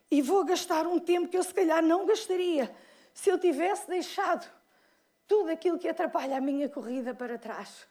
e 0.10 0.22
vou 0.22 0.44
gastar 0.44 0.86
um 0.86 1.00
tempo 1.00 1.28
que 1.28 1.38
eu 1.38 1.44
se 1.44 1.54
calhar 1.54 1.82
não 1.82 2.06
gastaria 2.06 2.74
se 3.14 3.30
eu 3.30 3.40
tivesse 3.40 3.88
deixado 3.88 4.50
tudo 5.28 5.50
aquilo 5.50 5.80
que 5.80 5.88
atrapalha 5.88 6.38
a 6.38 6.42
minha 6.42 6.70
corrida 6.70 7.14
para 7.16 7.38
trás. 7.38 7.88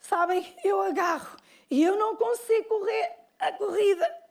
Sabem, 0.00 0.54
eu 0.64 0.80
agarro 0.82 1.36
e 1.70 1.82
eu 1.82 1.96
não 1.96 2.16
consigo 2.16 2.68
correr 2.68 3.12
a 3.38 3.52
corrida 3.52 4.21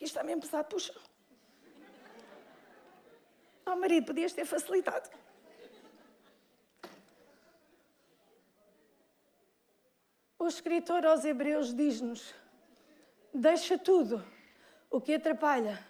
isto 0.00 0.16
está 0.16 0.22
mesmo 0.22 0.42
pesado, 0.42 0.68
puxa. 0.68 0.94
Oh, 3.66 3.76
marido, 3.76 4.06
podias 4.06 4.32
ter 4.32 4.44
facilitado. 4.44 5.10
O 10.38 10.46
escritor 10.46 11.04
aos 11.04 11.24
Hebreus 11.24 11.74
diz-nos: 11.74 12.34
Deixa 13.34 13.76
tudo 13.76 14.24
o 14.90 15.00
que 15.00 15.14
atrapalha 15.14 15.84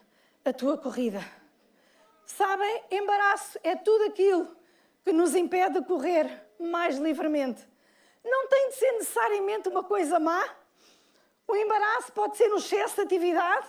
a 0.45 0.53
tua 0.53 0.79
corrida. 0.79 1.21
Sabem, 2.25 2.83
embaraço 2.91 3.59
é 3.63 3.77
tudo 3.77 4.05
aquilo 4.05 4.57
que 5.05 5.13
nos 5.13 5.35
impede 5.35 5.81
de 5.81 5.87
correr 5.87 6.47
mais 6.59 6.99
livremente. 6.99 7.67
Não 8.25 8.49
tem 8.49 8.71
de 8.71 8.75
ser 8.75 8.93
necessariamente 8.93 9.69
uma 9.69 9.85
coisa 9.85 10.19
má, 10.19 10.43
o 11.47 11.57
embaraço 11.57 12.13
pode 12.13 12.37
ser 12.37 12.53
um 12.53 12.57
excesso 12.57 12.97
de 12.97 13.03
atividade, 13.03 13.67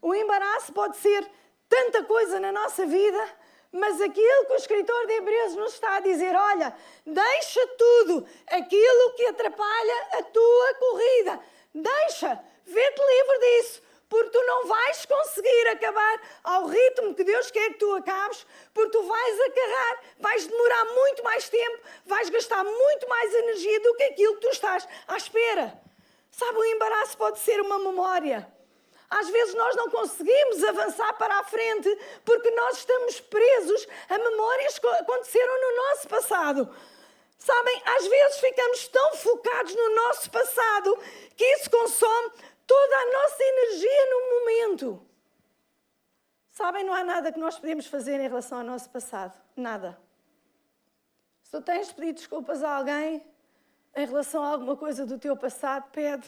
o 0.00 0.14
embaraço 0.14 0.72
pode 0.72 0.96
ser 0.96 1.28
tanta 1.68 2.04
coisa 2.04 2.38
na 2.40 2.52
nossa 2.52 2.86
vida, 2.86 3.36
mas 3.72 4.00
aquilo 4.00 4.46
que 4.46 4.52
o 4.52 4.56
escritor 4.56 5.06
de 5.06 5.12
Hebreus 5.14 5.54
nos 5.54 5.74
está 5.74 5.96
a 5.96 6.00
dizer, 6.00 6.34
olha, 6.34 6.74
deixa 7.04 7.66
tudo 7.78 8.26
aquilo 8.46 9.12
que 9.14 9.26
atrapalha 9.26 10.08
a 10.12 10.22
tua 10.22 10.74
corrida. 10.74 11.40
Deixa, 11.74 12.40
vê-te 12.64 13.00
livre 13.00 13.38
disso, 13.40 13.82
porque 14.08 14.30
tu 14.30 14.42
não 14.46 14.66
vais 14.66 15.04
conseguir 15.04 15.68
acabar 15.68 16.20
ao 16.44 16.66
ritmo 16.66 17.14
que 17.14 17.24
Deus 17.24 17.50
quer 17.50 17.72
que 17.72 17.78
tu 17.78 17.94
acabes, 17.94 18.46
porque 18.72 18.90
tu 18.90 19.02
vais 19.02 19.40
agarrar, 19.40 20.00
vais 20.18 20.46
demorar 20.46 20.84
muito 20.86 21.24
mais 21.24 21.48
tempo, 21.48 21.82
vais 22.06 22.30
gastar 22.30 22.64
muito 22.64 23.08
mais 23.08 23.34
energia 23.34 23.80
do 23.80 23.94
que 23.96 24.04
aquilo 24.04 24.34
que 24.36 24.40
tu 24.42 24.48
estás 24.48 24.88
à 25.08 25.16
espera. 25.16 25.78
Sabe, 26.30 26.58
o 26.58 26.64
embaraço 26.64 27.16
pode 27.16 27.38
ser 27.40 27.60
uma 27.60 27.78
memória. 27.78 28.55
Às 29.08 29.28
vezes 29.28 29.54
nós 29.54 29.76
não 29.76 29.90
conseguimos 29.90 30.64
avançar 30.64 31.12
para 31.14 31.38
a 31.38 31.44
frente 31.44 31.88
porque 32.24 32.50
nós 32.50 32.78
estamos 32.78 33.20
presos 33.20 33.86
a 34.08 34.18
memórias 34.18 34.78
que 34.78 34.86
aconteceram 34.86 35.60
no 35.60 35.76
nosso 35.76 36.08
passado. 36.08 36.76
Sabem, 37.38 37.82
às 37.84 38.06
vezes 38.06 38.40
ficamos 38.40 38.88
tão 38.88 39.14
focados 39.16 39.74
no 39.74 39.94
nosso 39.94 40.30
passado 40.30 40.98
que 41.36 41.44
isso 41.44 41.70
consome 41.70 42.32
toda 42.66 42.96
a 42.96 43.12
nossa 43.12 43.42
energia 43.42 44.06
no 44.10 44.30
momento. 44.30 45.06
Sabem, 46.50 46.84
não 46.84 46.94
há 46.94 47.04
nada 47.04 47.30
que 47.30 47.38
nós 47.38 47.58
podemos 47.58 47.86
fazer 47.86 48.18
em 48.18 48.28
relação 48.28 48.58
ao 48.58 48.64
nosso 48.64 48.88
passado. 48.90 49.38
Nada. 49.54 49.98
Se 51.42 51.50
tu 51.50 51.60
tens 51.60 51.88
de 51.88 51.94
pedir 51.94 52.14
desculpas 52.14 52.62
a 52.62 52.76
alguém, 52.78 53.22
em 53.94 54.06
relação 54.06 54.42
a 54.42 54.48
alguma 54.48 54.76
coisa 54.76 55.06
do 55.06 55.18
teu 55.18 55.36
passado, 55.36 55.90
pede. 55.92 56.26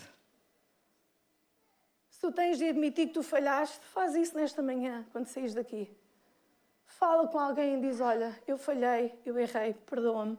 Se 2.19 2.23
tu 2.23 2.33
tens 2.33 2.59
de 2.59 2.69
admitir 2.69 3.07
que 3.07 3.15
tu 3.15 3.23
falhaste, 3.23 3.79
faz 3.87 4.17
isso 4.17 4.37
nesta 4.37 4.61
manhã, 4.61 5.07
quando 5.13 5.27
saís 5.27 5.55
daqui. 5.55 5.89
Fala 6.85 7.29
com 7.29 7.39
alguém 7.39 7.79
e 7.79 7.81
diz: 7.81 8.01
Olha, 8.01 8.37
eu 8.45 8.59
falhei, 8.59 9.17
eu 9.25 9.39
errei, 9.39 9.73
perdoa-me. 9.87 10.37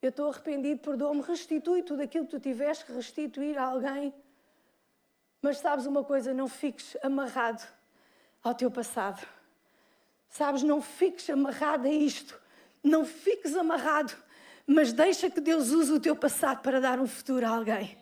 Eu 0.00 0.08
estou 0.08 0.30
arrependido, 0.30 0.80
perdoa-me, 0.80 1.20
restitui 1.20 1.82
tudo 1.82 2.00
aquilo 2.00 2.24
que 2.24 2.30
tu 2.30 2.40
tiveste 2.40 2.86
que 2.86 2.92
restituir 2.92 3.58
a 3.58 3.64
alguém. 3.64 4.14
Mas 5.42 5.58
sabes 5.58 5.84
uma 5.84 6.02
coisa, 6.02 6.32
não 6.32 6.48
fiques 6.48 6.96
amarrado 7.02 7.62
ao 8.42 8.54
teu 8.54 8.70
passado. 8.70 9.20
Sabes, 10.30 10.62
não 10.62 10.80
fiques 10.80 11.28
amarrado 11.28 11.86
a 11.86 11.90
isto. 11.90 12.40
Não 12.82 13.04
fiques 13.04 13.54
amarrado 13.54 14.16
mas 14.66 14.92
deixa 14.92 15.30
que 15.30 15.40
Deus 15.40 15.70
use 15.70 15.92
o 15.92 16.00
teu 16.00 16.16
passado 16.16 16.60
para 16.60 16.80
dar 16.80 16.98
um 16.98 17.06
futuro 17.06 17.46
a 17.46 17.50
alguém. 17.50 17.96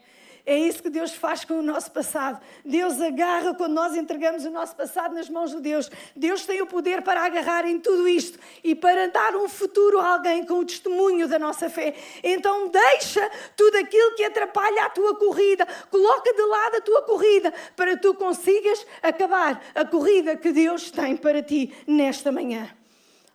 É 0.46 0.58
isso 0.58 0.82
que 0.82 0.90
Deus 0.90 1.14
faz 1.14 1.42
com 1.42 1.54
o 1.54 1.62
nosso 1.62 1.90
passado. 1.90 2.38
Deus 2.62 3.00
agarra 3.00 3.54
quando 3.54 3.72
nós 3.72 3.96
entregamos 3.96 4.44
o 4.44 4.50
nosso 4.50 4.76
passado 4.76 5.14
nas 5.14 5.30
mãos 5.30 5.52
de 5.52 5.60
Deus. 5.60 5.90
Deus 6.14 6.44
tem 6.44 6.60
o 6.60 6.66
poder 6.66 7.00
para 7.00 7.24
agarrar 7.24 7.64
em 7.64 7.80
tudo 7.80 8.06
isto 8.06 8.38
e 8.62 8.74
para 8.74 9.08
dar 9.08 9.34
um 9.36 9.48
futuro 9.48 9.98
a 9.98 10.14
alguém 10.14 10.44
com 10.44 10.58
o 10.58 10.64
testemunho 10.64 11.26
da 11.26 11.38
nossa 11.38 11.70
fé. 11.70 11.94
Então 12.22 12.68
deixa 12.68 13.30
tudo 13.56 13.78
aquilo 13.78 14.14
que 14.16 14.24
atrapalha 14.24 14.84
a 14.84 14.90
tua 14.90 15.16
corrida, 15.16 15.66
coloca 15.90 16.30
de 16.30 16.42
lado 16.42 16.76
a 16.76 16.80
tua 16.82 17.02
corrida 17.02 17.50
para 17.74 17.96
tu 17.96 18.12
consigas 18.12 18.86
acabar 19.02 19.64
a 19.74 19.84
corrida 19.86 20.36
que 20.36 20.52
Deus 20.52 20.90
tem 20.90 21.16
para 21.16 21.42
ti 21.42 21.74
nesta 21.86 22.30
manhã. 22.30 22.70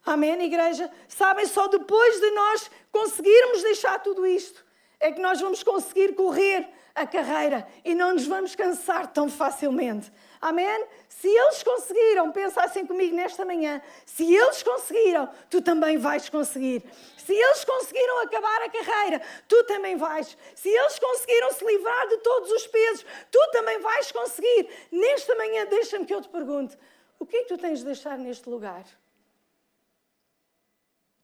Amém, 0.06 0.40
igreja? 0.44 0.92
Sabem, 1.08 1.48
só 1.48 1.68
depois 1.68 2.20
de 2.20 2.30
nós 2.32 2.70
conseguirmos 2.92 3.64
deixar 3.64 3.98
tudo 3.98 4.28
isto 4.28 4.70
é 5.00 5.12
que 5.12 5.22
nós 5.22 5.40
vamos 5.40 5.64
conseguir 5.64 6.14
correr 6.14 6.68
a 7.00 7.08
carreira 7.08 7.68
e 7.86 7.96
não 7.96 8.14
nos 8.14 8.28
vamos 8.28 8.56
cansar 8.56 9.08
tão 9.08 9.30
facilmente. 9.30 10.12
Amém? 10.42 10.86
Se 11.08 11.28
eles 11.28 11.64
conseguiram, 11.64 12.32
pensa 12.32 12.62
assim 12.64 12.86
comigo 12.86 13.16
nesta 13.16 13.44
manhã, 13.46 13.82
se 14.06 14.34
eles 14.34 14.64
conseguiram, 14.64 15.30
tu 15.50 15.62
também 15.62 15.98
vais 15.98 16.30
conseguir. 16.30 16.84
Se 17.18 17.34
eles 17.34 17.64
conseguiram 17.64 18.24
acabar 18.24 18.62
a 18.64 18.70
carreira, 18.70 19.22
tu 19.48 19.64
também 19.66 19.96
vais. 19.96 20.38
Se 20.56 20.70
eles 20.70 20.98
conseguiram 20.98 21.52
se 21.54 21.66
livrar 21.66 22.08
de 22.08 22.18
todos 22.18 22.52
os 22.52 22.68
pesos, 22.68 23.06
tu 23.32 23.40
também 23.52 23.80
vais 23.80 24.12
conseguir. 24.12 24.70
Nesta 24.92 25.36
manhã, 25.36 25.66
deixa-me 25.66 26.06
que 26.06 26.14
eu 26.14 26.22
te 26.22 26.30
pergunte: 26.30 26.78
o 27.18 27.26
que 27.26 27.38
é 27.38 27.42
que 27.44 27.50
tu 27.50 27.58
tens 27.58 27.80
de 27.80 27.86
deixar 27.86 28.18
neste 28.18 28.50
lugar? 28.50 28.86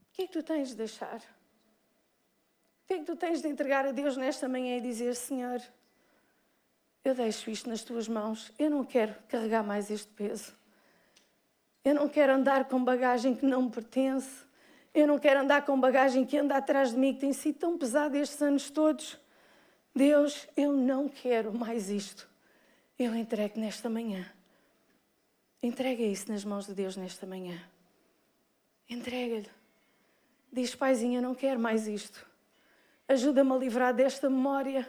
O 0.01 0.13
que 0.13 0.23
é 0.23 0.27
que 0.27 0.33
tu 0.33 0.43
tens 0.43 0.69
de 0.69 0.75
deixar? 0.75 1.21
O 2.85 2.87
que 2.87 2.93
é 2.93 2.99
que 2.99 3.05
tu 3.05 3.15
tens 3.15 3.41
de 3.41 3.47
entregar 3.47 3.83
a 3.87 3.91
Deus 3.91 4.15
nesta 4.15 4.47
manhã 4.47 4.77
e 4.77 4.81
dizer: 4.81 5.15
Senhor, 5.15 5.59
eu 7.03 7.15
deixo 7.15 7.49
isto 7.49 7.67
nas 7.67 7.83
tuas 7.83 8.07
mãos, 8.07 8.53
eu 8.59 8.69
não 8.69 8.85
quero 8.85 9.15
carregar 9.27 9.63
mais 9.63 9.89
este 9.89 10.07
peso. 10.13 10.53
Eu 11.83 11.95
não 11.95 12.07
quero 12.07 12.33
andar 12.33 12.65
com 12.65 12.83
bagagem 12.83 13.35
que 13.35 13.43
não 13.43 13.63
me 13.63 13.71
pertence. 13.71 14.45
Eu 14.93 15.07
não 15.07 15.17
quero 15.17 15.39
andar 15.39 15.65
com 15.65 15.79
bagagem 15.79 16.25
que 16.25 16.37
anda 16.37 16.55
atrás 16.55 16.91
de 16.91 16.97
mim, 16.97 17.15
que 17.15 17.21
tem 17.21 17.33
sido 17.33 17.57
tão 17.57 17.75
pesado 17.75 18.15
estes 18.15 18.39
anos 18.39 18.69
todos. 18.69 19.19
Deus, 19.93 20.47
eu 20.55 20.71
não 20.73 21.09
quero 21.09 21.51
mais 21.51 21.89
isto. 21.89 22.29
Eu 22.97 23.15
entrego 23.15 23.59
nesta 23.59 23.89
manhã. 23.89 24.31
Entrega 25.61 26.03
isso 26.03 26.31
nas 26.31 26.45
mãos 26.45 26.67
de 26.67 26.73
Deus 26.75 26.95
nesta 26.95 27.25
manhã. 27.25 27.59
Entrega-lhe. 28.87 29.49
Diz, 30.53 30.75
Paizinho, 30.75 31.17
eu 31.17 31.21
não 31.23 31.33
quero 31.33 31.59
mais 31.59 31.87
isto. 31.87 32.25
Ajuda-me 33.07 33.51
a 33.51 33.55
livrar 33.55 33.93
desta 33.93 34.29
memória. 34.29 34.87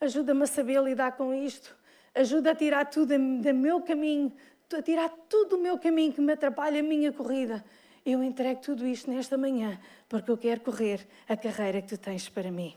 Ajuda-me 0.00 0.44
a 0.44 0.46
saber 0.46 0.82
lidar 0.82 1.12
com 1.12 1.34
isto. 1.34 1.76
Ajuda 2.14 2.52
a 2.52 2.54
tirar 2.54 2.86
tudo 2.86 3.14
do 3.18 3.54
meu 3.54 3.80
caminho, 3.82 4.32
a 4.74 4.82
tirar 4.82 5.10
tudo 5.28 5.56
do 5.56 5.58
meu 5.58 5.78
caminho 5.78 6.12
que 6.12 6.20
me 6.20 6.32
atrapalha 6.32 6.80
a 6.80 6.82
minha 6.82 7.12
corrida. 7.12 7.64
Eu 8.04 8.22
entrego 8.22 8.60
tudo 8.60 8.86
isto 8.86 9.10
nesta 9.10 9.36
manhã, 9.36 9.78
porque 10.08 10.30
eu 10.30 10.38
quero 10.38 10.60
correr 10.60 11.06
a 11.28 11.36
carreira 11.36 11.82
que 11.82 11.88
tu 11.88 11.98
tens 11.98 12.28
para 12.28 12.50
mim. 12.50 12.74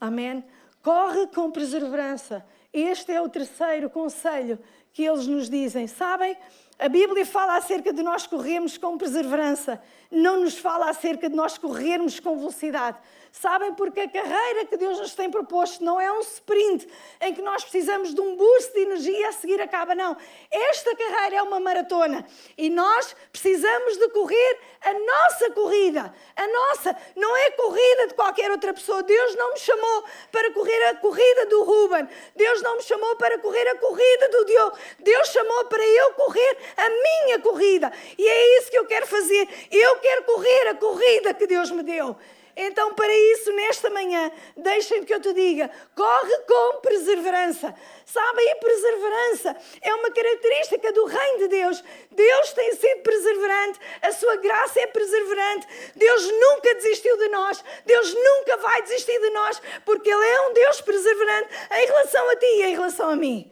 Amém? 0.00 0.42
Corre 0.82 1.26
com 1.28 1.50
perseverança. 1.50 2.44
Este 2.72 3.12
é 3.12 3.20
o 3.20 3.28
terceiro 3.28 3.90
conselho 3.90 4.58
que 4.92 5.04
eles 5.04 5.26
nos 5.26 5.48
dizem. 5.48 5.86
Sabem? 5.86 6.36
A 6.78 6.88
Bíblia 6.88 7.26
fala 7.26 7.58
acerca 7.58 7.92
de 7.92 8.02
nós 8.02 8.26
corrermos 8.26 8.78
com 8.78 8.96
perseverança, 8.96 9.82
não 10.10 10.40
nos 10.40 10.56
fala 10.56 10.88
acerca 10.88 11.28
de 11.28 11.36
nós 11.36 11.58
corrermos 11.58 12.18
com 12.18 12.38
velocidade. 12.38 12.98
Sabem 13.32 13.72
porque 13.74 14.00
a 14.00 14.08
carreira 14.08 14.66
que 14.66 14.76
Deus 14.76 14.98
nos 14.98 15.14
tem 15.14 15.30
proposto 15.30 15.84
não 15.84 16.00
é 16.00 16.10
um 16.12 16.20
sprint 16.20 16.88
em 17.20 17.32
que 17.32 17.40
nós 17.40 17.62
precisamos 17.62 18.12
de 18.12 18.20
um 18.20 18.36
boost 18.36 18.72
de 18.72 18.80
energia 18.80 19.28
a 19.28 19.32
seguir 19.32 19.60
acaba, 19.60 19.94
não. 19.94 20.16
Esta 20.50 20.96
carreira 20.96 21.36
é 21.36 21.42
uma 21.42 21.60
maratona 21.60 22.26
e 22.58 22.68
nós 22.68 23.14
precisamos 23.30 23.96
de 23.96 24.08
correr 24.08 24.58
a 24.82 24.92
nossa 24.94 25.50
corrida. 25.52 26.12
A 26.34 26.46
nossa, 26.46 26.96
não 27.14 27.36
é 27.36 27.50
corrida 27.52 28.08
de 28.08 28.14
qualquer 28.14 28.50
outra 28.50 28.74
pessoa. 28.74 29.02
Deus 29.02 29.36
não 29.36 29.52
me 29.52 29.58
chamou 29.60 30.04
para 30.32 30.52
correr 30.52 30.82
a 30.88 30.96
corrida 30.96 31.46
do 31.46 31.62
Ruben. 31.62 32.08
Deus 32.34 32.62
não 32.62 32.76
me 32.76 32.82
chamou 32.82 33.14
para 33.16 33.38
correr 33.38 33.68
a 33.68 33.76
corrida 33.76 34.28
do 34.28 34.44
Diogo. 34.44 34.76
Deus 34.98 35.28
chamou 35.28 35.66
para 35.66 35.86
eu 35.86 36.14
correr 36.14 36.58
a 36.76 36.88
minha 36.88 37.38
corrida. 37.40 37.92
E 38.18 38.26
é 38.26 38.58
isso 38.58 38.70
que 38.70 38.78
eu 38.78 38.86
quero 38.86 39.06
fazer. 39.06 39.48
Eu 39.70 39.98
quero 39.98 40.24
correr 40.24 40.68
a 40.68 40.74
corrida 40.74 41.32
que 41.32 41.46
Deus 41.46 41.70
me 41.70 41.82
deu. 41.82 42.16
Então, 42.62 42.92
para 42.92 43.10
isso, 43.10 43.50
nesta 43.52 43.88
manhã, 43.88 44.30
deixem 44.54 45.02
que 45.02 45.14
eu 45.14 45.20
te 45.20 45.32
diga: 45.32 45.70
corre 45.96 46.38
com 46.40 46.80
perseverança. 46.80 47.74
Sabem, 48.04 48.52
a 48.52 48.56
perseverança 48.56 49.56
é 49.80 49.94
uma 49.94 50.10
característica 50.10 50.92
do 50.92 51.06
Reino 51.06 51.38
de 51.38 51.48
Deus. 51.48 51.82
Deus 52.10 52.52
tem 52.52 52.74
sido 52.74 53.00
perseverante, 53.00 53.80
a 54.02 54.12
sua 54.12 54.36
graça 54.36 54.78
é 54.78 54.86
perseverante. 54.86 55.66
Deus 55.96 56.30
nunca 56.30 56.74
desistiu 56.74 57.16
de 57.16 57.28
nós, 57.28 57.64
Deus 57.86 58.12
nunca 58.12 58.58
vai 58.58 58.82
desistir 58.82 59.18
de 59.18 59.30
nós, 59.30 59.62
porque 59.86 60.10
Ele 60.10 60.26
é 60.26 60.48
um 60.48 60.52
Deus 60.52 60.82
perseverante 60.82 61.48
em 61.72 61.86
relação 61.86 62.28
a 62.28 62.36
ti 62.36 62.46
e 62.46 62.62
em 62.64 62.74
relação 62.74 63.08
a 63.08 63.16
mim. 63.16 63.50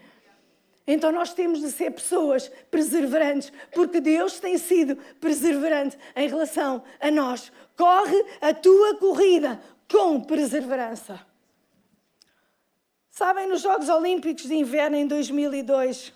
Então 0.87 1.11
nós 1.13 1.33
temos 1.33 1.61
de 1.61 1.71
ser 1.71 1.93
pessoas 1.93 2.51
perseverantes, 2.71 3.53
porque 3.73 4.01
Deus 4.01 4.39
tem 4.39 4.59
sido 4.59 4.97
perseverante 5.19 5.99
em 6.15 6.29
relação 6.29 6.83
a 7.01 7.11
nós. 7.11 7.51
Corre 7.79 8.27
a 8.41 8.53
tua 8.53 8.97
corrida 8.97 9.63
com 9.89 10.21
perseverança. 10.21 11.25
Sabem, 13.09 13.47
nos 13.47 13.61
Jogos 13.61 13.89
Olímpicos 13.89 14.43
de 14.43 14.55
Inverno 14.55 14.97
em 14.97 15.07
2002, 15.07 16.13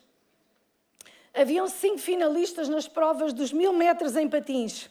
haviam 1.33 1.69
cinco 1.69 1.99
finalistas 1.99 2.69
nas 2.69 2.89
provas 2.89 3.33
dos 3.33 3.53
mil 3.53 3.73
metros 3.73 4.17
em 4.17 4.29
patins. 4.29 4.91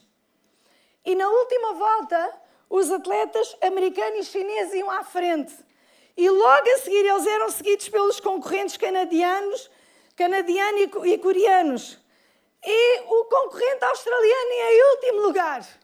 E 1.04 1.14
na 1.14 1.28
última 1.28 1.74
volta, 1.74 2.40
os 2.70 2.90
atletas 2.90 3.54
americanos 3.60 4.28
e 4.28 4.30
chineses 4.30 4.72
iam 4.72 4.90
à 4.90 5.04
frente. 5.04 5.54
E 6.16 6.30
logo 6.30 6.68
a 6.70 6.78
seguir 6.78 7.04
eles 7.04 7.26
eram 7.26 7.50
seguidos 7.50 7.90
pelos 7.90 8.18
concorrentes 8.18 8.78
canadianos, 8.78 9.70
canadianos 10.16 10.88
e 11.04 11.18
coreanos. 11.18 11.98
E 12.64 13.00
o 13.00 13.24
concorrente 13.26 13.84
australiano 13.84 14.52
em 14.52 14.94
último 14.94 15.20
lugar. 15.20 15.81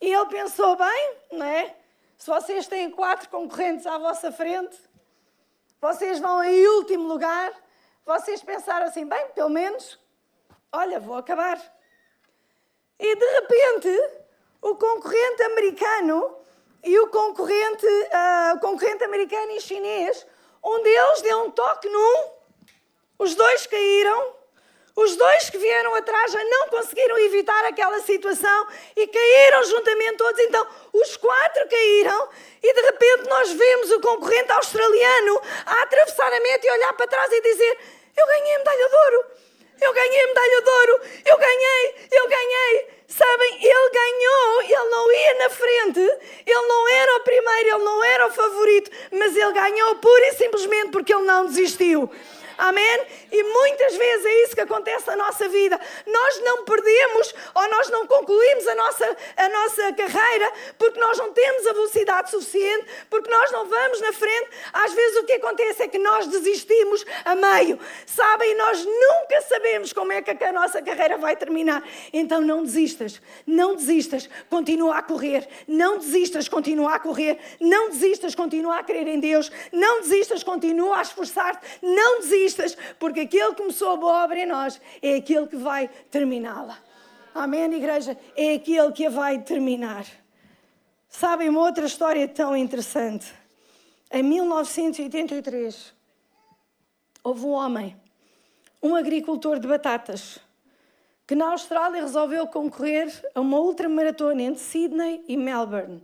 E 0.00 0.12
ele 0.12 0.26
pensou 0.26 0.76
bem, 0.76 1.16
não 1.32 1.46
é? 1.46 1.74
Se 2.18 2.28
vocês 2.28 2.66
têm 2.66 2.90
quatro 2.90 3.28
concorrentes 3.28 3.86
à 3.86 3.98
vossa 3.98 4.30
frente, 4.32 4.76
vocês 5.80 6.18
vão 6.18 6.42
em 6.42 6.66
último 6.66 7.06
lugar, 7.06 7.52
vocês 8.04 8.42
pensaram 8.42 8.86
assim, 8.86 9.06
bem, 9.06 9.28
pelo 9.28 9.50
menos, 9.50 9.98
olha, 10.72 10.98
vou 11.00 11.16
acabar. 11.16 11.60
E 12.98 13.16
de 13.16 13.26
repente, 13.26 14.26
o 14.62 14.74
concorrente 14.76 15.42
americano 15.42 16.36
e 16.82 16.98
o 16.98 17.08
concorrente, 17.08 17.86
uh, 17.86 18.56
o 18.56 18.60
concorrente 18.60 19.04
americano 19.04 19.52
e 19.52 19.60
chinês, 19.60 20.26
um 20.64 20.82
deles 20.82 21.22
deu 21.22 21.44
um 21.44 21.50
toque 21.50 21.88
num, 21.88 22.30
os 23.18 23.34
dois 23.34 23.66
caíram 23.66 24.35
os 24.96 25.14
dois 25.14 25.50
que 25.50 25.58
vieram 25.58 25.94
atrás 25.94 26.32
já 26.32 26.42
não 26.42 26.68
conseguiram 26.68 27.18
evitar 27.18 27.66
aquela 27.66 28.00
situação 28.00 28.66
e 28.96 29.06
caíram 29.06 29.62
juntamente 29.64 30.16
todos. 30.16 30.40
Então, 30.40 30.66
os 30.94 31.16
quatro 31.18 31.68
caíram 31.68 32.28
e 32.62 32.72
de 32.72 32.80
repente 32.80 33.28
nós 33.28 33.52
vemos 33.52 33.90
o 33.90 34.00
concorrente 34.00 34.50
australiano 34.52 35.42
a 35.66 35.82
atravessar 35.82 36.32
a 36.32 36.40
meta 36.40 36.66
e 36.66 36.70
olhar 36.70 36.94
para 36.94 37.06
trás 37.06 37.30
e 37.30 37.42
dizer: 37.42 37.78
Eu 38.16 38.26
ganhei 38.26 38.54
a 38.54 38.58
medalha 38.58 38.88
de 38.88 38.94
ouro, 38.96 39.24
eu 39.82 39.92
ganhei 39.92 40.20
a 40.20 40.26
medalha 40.28 40.62
de 40.62 40.70
ouro, 40.70 41.00
eu 41.26 41.36
ganhei, 41.36 41.94
eu 42.12 42.28
ganhei. 42.28 42.96
Sabem, 43.08 43.64
ele 43.64 43.90
ganhou, 43.90 44.62
ele 44.62 44.90
não 44.90 45.12
ia 45.12 45.34
na 45.34 45.50
frente, 45.50 46.00
ele 46.00 46.66
não 46.68 46.88
era 46.88 47.16
o 47.16 47.20
primeiro, 47.20 47.68
ele 47.68 47.84
não 47.84 48.02
era 48.02 48.26
o 48.26 48.32
favorito, 48.32 48.90
mas 49.12 49.36
ele 49.36 49.52
ganhou 49.52 49.94
pura 49.96 50.26
e 50.26 50.32
simplesmente 50.32 50.90
porque 50.90 51.14
ele 51.14 51.22
não 51.22 51.46
desistiu. 51.46 52.10
Amém? 52.58 53.06
E 53.30 53.42
muitas 53.42 53.94
vezes 53.96 54.24
é 54.24 54.42
isso 54.44 54.54
que 54.54 54.60
acontece 54.60 55.06
na 55.08 55.16
nossa 55.16 55.48
vida. 55.48 55.78
Nós 56.06 56.40
não 56.42 56.64
perdemos 56.64 57.34
ou 57.54 57.68
nós 57.68 57.90
não 57.90 58.06
concluímos 58.06 58.66
a 58.66 58.74
nossa, 58.74 59.16
a 59.36 59.48
nossa 59.48 59.92
carreira 59.92 60.52
porque 60.78 60.98
nós 60.98 61.18
não 61.18 61.32
temos 61.32 61.66
a 61.66 61.72
velocidade 61.72 62.30
suficiente, 62.30 62.86
porque 63.10 63.30
nós 63.30 63.52
não 63.52 63.66
vamos 63.66 64.00
na 64.00 64.12
frente. 64.12 64.48
Às 64.72 64.92
vezes 64.92 65.18
o 65.18 65.24
que 65.24 65.34
acontece 65.34 65.82
é 65.82 65.88
que 65.88 65.98
nós 65.98 66.26
desistimos 66.26 67.04
a 67.24 67.34
meio. 67.34 67.78
Sabem? 68.06 68.56
Nós 68.56 68.84
nunca 68.84 69.40
sabemos 69.42 69.92
como 69.92 70.12
é 70.12 70.22
que 70.22 70.30
a 70.44 70.52
nossa 70.52 70.80
carreira 70.80 71.18
vai 71.18 71.36
terminar. 71.36 71.86
Então 72.12 72.40
não 72.40 72.62
desistas, 72.62 73.20
não 73.46 73.74
desistas, 73.74 74.28
continua 74.48 74.96
a 74.96 75.02
correr, 75.02 75.46
não 75.68 75.98
desistas, 75.98 76.48
continua 76.48 76.94
a 76.94 76.98
correr, 76.98 77.38
não 77.60 77.90
desistas, 77.90 78.34
continua 78.34 78.78
a 78.78 78.84
crer 78.84 79.06
em 79.06 79.20
Deus, 79.20 79.50
não 79.72 80.00
desistas, 80.00 80.42
continua 80.42 80.98
a 80.98 81.02
esforçar-te, 81.02 81.60
não 81.82 82.20
desistas 82.20 82.45
porque 82.98 83.20
aquele 83.20 83.50
que 83.50 83.56
começou 83.56 83.92
a 83.92 83.96
boa 83.96 84.24
obra 84.24 84.38
em 84.38 84.46
nós 84.46 84.80
é 85.02 85.16
aquele 85.16 85.46
que 85.46 85.56
vai 85.56 85.88
terminá-la. 86.10 86.78
Amém, 87.34 87.72
igreja? 87.74 88.16
É 88.36 88.54
aquele 88.54 88.92
que 88.92 89.06
a 89.06 89.10
vai 89.10 89.42
terminar. 89.42 90.06
Sabem 91.08 91.48
uma 91.48 91.60
outra 91.60 91.86
história 91.86 92.26
tão 92.26 92.56
interessante? 92.56 93.32
Em 94.10 94.22
1983, 94.22 95.92
houve 97.22 97.44
um 97.44 97.50
homem, 97.50 97.96
um 98.82 98.94
agricultor 98.94 99.58
de 99.58 99.66
batatas, 99.66 100.38
que 101.26 101.34
na 101.34 101.50
Austrália 101.50 102.00
resolveu 102.02 102.46
concorrer 102.46 103.12
a 103.34 103.40
uma 103.40 103.58
ultramaratona 103.58 104.42
entre 104.42 104.62
Sydney 104.62 105.24
e 105.26 105.36
Melbourne. 105.36 106.02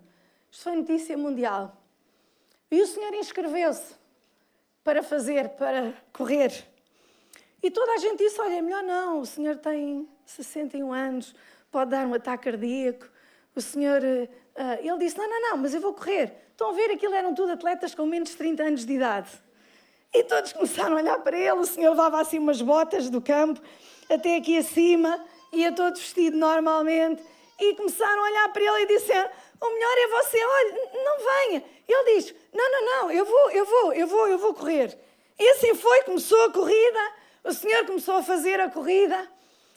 Isto 0.50 0.64
foi 0.64 0.76
notícia 0.76 1.16
mundial. 1.16 1.76
E 2.70 2.80
o 2.80 2.86
senhor 2.86 3.14
inscreveu-se 3.14 4.01
para 4.84 5.02
fazer, 5.02 5.50
para 5.50 5.92
correr. 6.12 6.52
E 7.62 7.70
toda 7.70 7.92
a 7.92 7.98
gente 7.98 8.18
disse: 8.18 8.40
Olha, 8.40 8.54
é 8.54 8.62
melhor 8.62 8.82
não, 8.82 9.20
o 9.20 9.26
senhor 9.26 9.56
tem 9.56 10.08
61 10.26 10.92
anos, 10.92 11.34
pode 11.70 11.90
dar 11.90 12.06
um 12.06 12.14
ataque 12.14 12.44
cardíaco. 12.44 13.08
O 13.54 13.60
senhor. 13.60 14.02
Uh, 14.02 14.78
ele 14.80 14.98
disse: 14.98 15.16
Não, 15.16 15.28
não, 15.28 15.50
não, 15.50 15.56
mas 15.58 15.74
eu 15.74 15.80
vou 15.80 15.94
correr. 15.94 16.32
Estão 16.50 16.70
a 16.70 16.72
ver, 16.72 16.90
aquilo 16.90 17.14
eram 17.14 17.34
tudo 17.34 17.52
atletas 17.52 17.94
com 17.94 18.04
menos 18.06 18.30
de 18.30 18.36
30 18.36 18.62
anos 18.62 18.86
de 18.86 18.92
idade. 18.92 19.30
E 20.12 20.24
todos 20.24 20.52
começaram 20.52 20.96
a 20.96 21.00
olhar 21.00 21.18
para 21.20 21.38
ele. 21.38 21.52
O 21.52 21.64
senhor 21.64 21.90
levava 21.90 22.20
assim 22.20 22.38
umas 22.38 22.60
botas 22.60 23.08
do 23.08 23.20
campo, 23.20 23.60
até 24.10 24.36
aqui 24.36 24.58
acima, 24.58 25.24
ia 25.52 25.72
todo 25.72 25.96
vestido 25.96 26.36
normalmente. 26.36 27.22
E 27.58 27.74
começaram 27.76 28.22
a 28.22 28.24
olhar 28.24 28.48
para 28.52 28.62
ele 28.62 28.82
e 28.82 28.98
disseram: 28.98 29.30
O 29.62 29.70
melhor 29.70 29.98
é 29.98 30.08
você, 30.08 30.44
olha, 30.44 30.90
não 31.04 31.18
venha. 31.18 31.64
Ele 31.88 32.14
diz: 32.14 32.34
Não, 32.52 32.70
não, 32.70 32.84
não, 32.84 33.10
eu 33.10 33.24
vou, 33.24 33.50
eu 33.50 33.64
vou, 33.64 33.92
eu 33.92 34.06
vou, 34.06 34.28
eu 34.28 34.38
vou 34.38 34.54
correr. 34.54 34.98
E 35.38 35.48
assim 35.50 35.74
foi, 35.74 36.02
começou 36.02 36.42
a 36.42 36.52
corrida. 36.52 37.12
O 37.44 37.52
senhor 37.52 37.86
começou 37.86 38.16
a 38.16 38.22
fazer 38.22 38.60
a 38.60 38.68
corrida. 38.68 39.28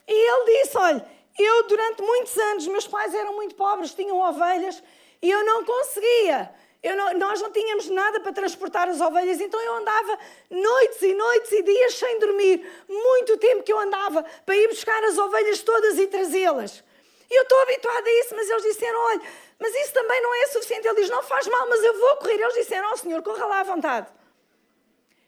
E 0.07 0.13
ele 0.13 0.63
disse: 0.63 0.77
Olha, 0.77 1.05
eu 1.37 1.63
durante 1.67 2.01
muitos 2.01 2.37
anos, 2.37 2.67
meus 2.67 2.87
pais 2.87 3.13
eram 3.13 3.33
muito 3.35 3.55
pobres, 3.55 3.93
tinham 3.93 4.19
ovelhas, 4.19 4.81
e 5.21 5.29
eu 5.29 5.45
não 5.45 5.63
conseguia 5.63 6.51
não, 6.93 7.13
nós 7.13 7.41
não 7.41 7.49
tínhamos 7.51 7.89
nada 7.89 8.19
para 8.19 8.33
transportar 8.33 8.89
as 8.89 8.99
ovelhas, 8.99 9.39
então 9.39 9.59
eu 9.61 9.75
andava 9.75 10.19
noites 10.49 11.01
e 11.01 11.13
noites 11.13 11.51
e 11.51 11.63
dias 11.63 11.95
sem 11.95 12.19
dormir. 12.19 12.69
Muito 12.87 13.37
tempo 13.37 13.63
que 13.63 13.71
eu 13.71 13.79
andava 13.79 14.23
para 14.45 14.55
ir 14.55 14.67
buscar 14.67 15.01
as 15.05 15.17
ovelhas 15.17 15.61
todas 15.61 15.97
e 15.97 16.05
trazê-las. 16.07 16.83
Eu 17.31 17.41
estou 17.41 17.59
habituada 17.61 18.07
a 18.07 18.19
isso, 18.19 18.35
mas 18.35 18.49
eles 18.49 18.63
disseram: 18.63 18.99
olha, 18.99 19.21
mas 19.59 19.73
isso 19.75 19.93
também 19.93 20.21
não 20.21 20.33
é 20.35 20.47
suficiente. 20.47 20.87
Ele 20.87 21.01
diz: 21.01 21.09
não 21.09 21.23
faz 21.23 21.47
mal, 21.47 21.67
mas 21.69 21.83
eu 21.83 21.99
vou 21.99 22.17
correr. 22.17 22.39
Eles 22.39 22.55
disseram: 22.55 22.89
oh, 22.91 22.97
senhor, 22.97 23.21
corra 23.23 23.45
lá 23.45 23.59
à 23.61 23.63
vontade. 23.63 24.07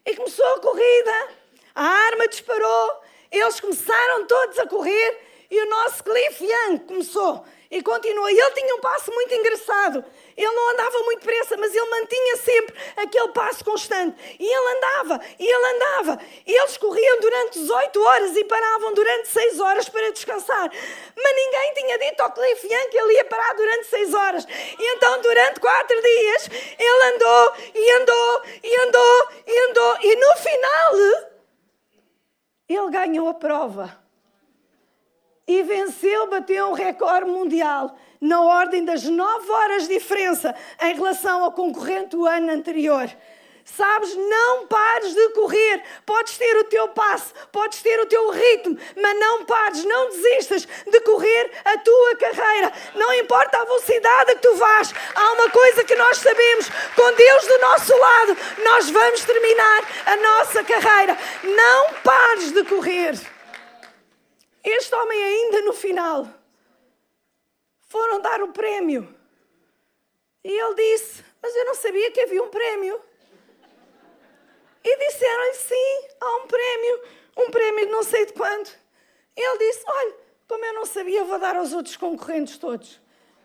E 0.04 0.16
começou 0.16 0.46
a 0.54 0.60
corrida, 0.60 1.28
a 1.74 1.84
arma 1.84 2.28
disparou, 2.28 3.02
eles 3.30 3.60
começaram 3.60 4.26
todos 4.26 4.58
a 4.58 4.66
correr 4.66 5.20
e 5.50 5.60
o 5.60 5.68
nosso 5.68 6.02
Cliff 6.02 6.44
Young 6.44 6.78
começou 6.80 7.44
e 7.70 7.82
continua. 7.82 8.30
Ele 8.30 8.50
tinha 8.52 8.74
um 8.74 8.80
passo 8.80 9.12
muito 9.12 9.34
engraçado. 9.34 10.04
Ele 10.36 10.50
não 10.50 10.70
andava 10.70 10.98
muito 11.00 11.20
depressa, 11.20 11.56
mas 11.56 11.74
ele 11.74 11.90
mantinha 11.90 12.36
sempre 12.36 12.74
aquele 12.96 13.28
passo 13.28 13.64
constante. 13.64 14.16
E 14.38 14.46
ele 14.46 14.76
andava, 14.76 15.20
e 15.38 15.46
ele 15.46 15.66
andava. 15.74 16.20
E 16.46 16.52
eles 16.52 16.76
corriam 16.76 17.20
durante 17.20 17.58
18 17.58 18.02
horas 18.02 18.36
e 18.36 18.44
paravam 18.44 18.94
durante 18.94 19.28
6 19.28 19.60
horas 19.60 19.88
para 19.88 20.10
descansar. 20.12 20.70
Mas 21.16 21.36
ninguém 21.36 21.74
tinha 21.74 21.98
dito 21.98 22.20
ao 22.20 22.32
Cliff 22.32 22.66
Young 22.66 22.88
que 22.88 22.96
ele 22.96 23.14
ia 23.14 23.24
parar 23.24 23.54
durante 23.54 23.86
6 23.86 24.14
horas. 24.14 24.46
E 24.78 24.94
então, 24.94 25.20
durante 25.20 25.60
4 25.60 26.02
dias, 26.02 26.50
ele 26.78 27.14
andou, 27.14 27.52
e 27.74 27.90
andou, 27.92 28.42
e 28.62 28.80
andou, 28.80 29.28
e 29.46 29.58
andou. 29.70 29.98
E 30.02 30.16
no 30.16 30.36
final, 30.36 30.94
ele 32.68 32.90
ganhou 32.90 33.28
a 33.28 33.34
prova 33.34 34.07
e 35.48 35.62
venceu, 35.62 36.28
bateu 36.28 36.68
um 36.68 36.74
recorde 36.74 37.28
mundial 37.28 37.98
na 38.20 38.42
ordem 38.42 38.84
das 38.84 39.04
9 39.04 39.50
horas 39.50 39.88
de 39.88 39.94
diferença 39.94 40.54
em 40.82 40.94
relação 40.94 41.42
ao 41.42 41.52
concorrente 41.52 42.10
do 42.10 42.26
ano 42.26 42.52
anterior. 42.52 43.08
Sabes, 43.76 44.14
não 44.14 44.66
pares 44.66 45.14
de 45.14 45.28
correr. 45.30 45.82
Podes 46.06 46.38
ter 46.38 46.56
o 46.56 46.64
teu 46.64 46.88
passo, 46.88 47.34
podes 47.52 47.82
ter 47.82 48.00
o 48.00 48.06
teu 48.06 48.30
ritmo, 48.30 48.78
mas 48.96 49.20
não 49.20 49.44
pares, 49.44 49.84
não 49.84 50.08
desistas 50.08 50.66
de 50.86 51.00
correr 51.00 51.50
a 51.64 51.76
tua 51.78 52.16
carreira. 52.16 52.72
Não 52.94 53.12
importa 53.14 53.58
a 53.58 53.64
velocidade 53.64 54.34
que 54.36 54.40
tu 54.40 54.54
vás, 54.56 54.94
há 55.14 55.32
uma 55.32 55.50
coisa 55.50 55.84
que 55.84 55.94
nós 55.96 56.16
sabemos: 56.16 56.68
com 56.96 57.12
Deus 57.12 57.46
do 57.46 57.58
nosso 57.58 57.96
lado, 57.96 58.36
nós 58.64 58.90
vamos 58.90 59.24
terminar 59.24 59.84
a 60.06 60.16
nossa 60.16 60.64
carreira. 60.64 61.16
Não 61.44 61.92
pares 62.02 62.52
de 62.52 62.64
correr. 62.64 63.37
Este 64.62 64.94
homem, 64.94 65.22
ainda 65.22 65.62
no 65.62 65.72
final, 65.72 66.28
foram 67.88 68.20
dar 68.20 68.42
o 68.42 68.52
prémio. 68.52 69.14
E 70.44 70.50
ele 70.50 70.74
disse: 70.74 71.24
Mas 71.42 71.54
eu 71.54 71.64
não 71.64 71.74
sabia 71.74 72.10
que 72.10 72.20
havia 72.20 72.42
um 72.42 72.50
prémio. 72.50 73.00
E 74.84 74.96
disseram-lhe: 74.96 75.54
Sim, 75.54 76.08
há 76.20 76.36
um 76.36 76.46
prémio, 76.46 77.02
um 77.36 77.50
prémio 77.50 77.86
de 77.86 77.92
não 77.92 78.02
sei 78.02 78.26
de 78.26 78.32
quanto. 78.32 78.76
E 79.36 79.40
ele 79.40 79.58
disse: 79.58 79.84
Olha, 79.86 80.16
como 80.46 80.64
eu 80.64 80.74
não 80.74 80.86
sabia, 80.86 81.24
vou 81.24 81.38
dar 81.38 81.56
aos 81.56 81.72
outros 81.72 81.96
concorrentes 81.96 82.58
todos. 82.58 83.00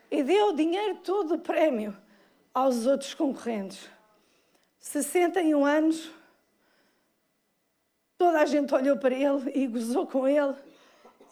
E 0.09 0.23
deu 0.23 0.47
o 0.47 0.53
dinheiro 0.53 0.95
todo 1.03 1.35
o 1.35 1.39
prémio 1.39 1.95
aos 2.53 2.85
outros 2.85 3.13
concorrentes. 3.13 3.89
61 4.79 5.65
anos, 5.65 6.11
toda 8.17 8.41
a 8.41 8.45
gente 8.45 8.73
olhou 8.73 8.97
para 8.97 9.15
ele 9.15 9.51
e 9.55 9.65
gozou 9.65 10.05
com 10.05 10.27
ele. 10.27 10.55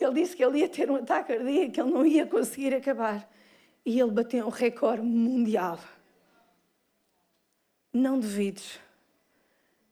Ele 0.03 0.21
disse 0.21 0.35
que 0.35 0.43
ele 0.43 0.59
ia 0.59 0.69
ter 0.69 0.89
um 0.89 0.95
ataque 0.95 1.35
cardíaco, 1.35 1.71
que 1.71 1.81
ele 1.81 1.91
não 1.91 2.05
ia 2.05 2.25
conseguir 2.25 2.73
acabar. 2.73 3.29
E 3.85 3.99
ele 3.99 4.11
bateu 4.11 4.45
um 4.45 4.49
recorde 4.49 5.01
mundial. 5.01 5.79
Não 7.93 8.19
duvides 8.19 8.79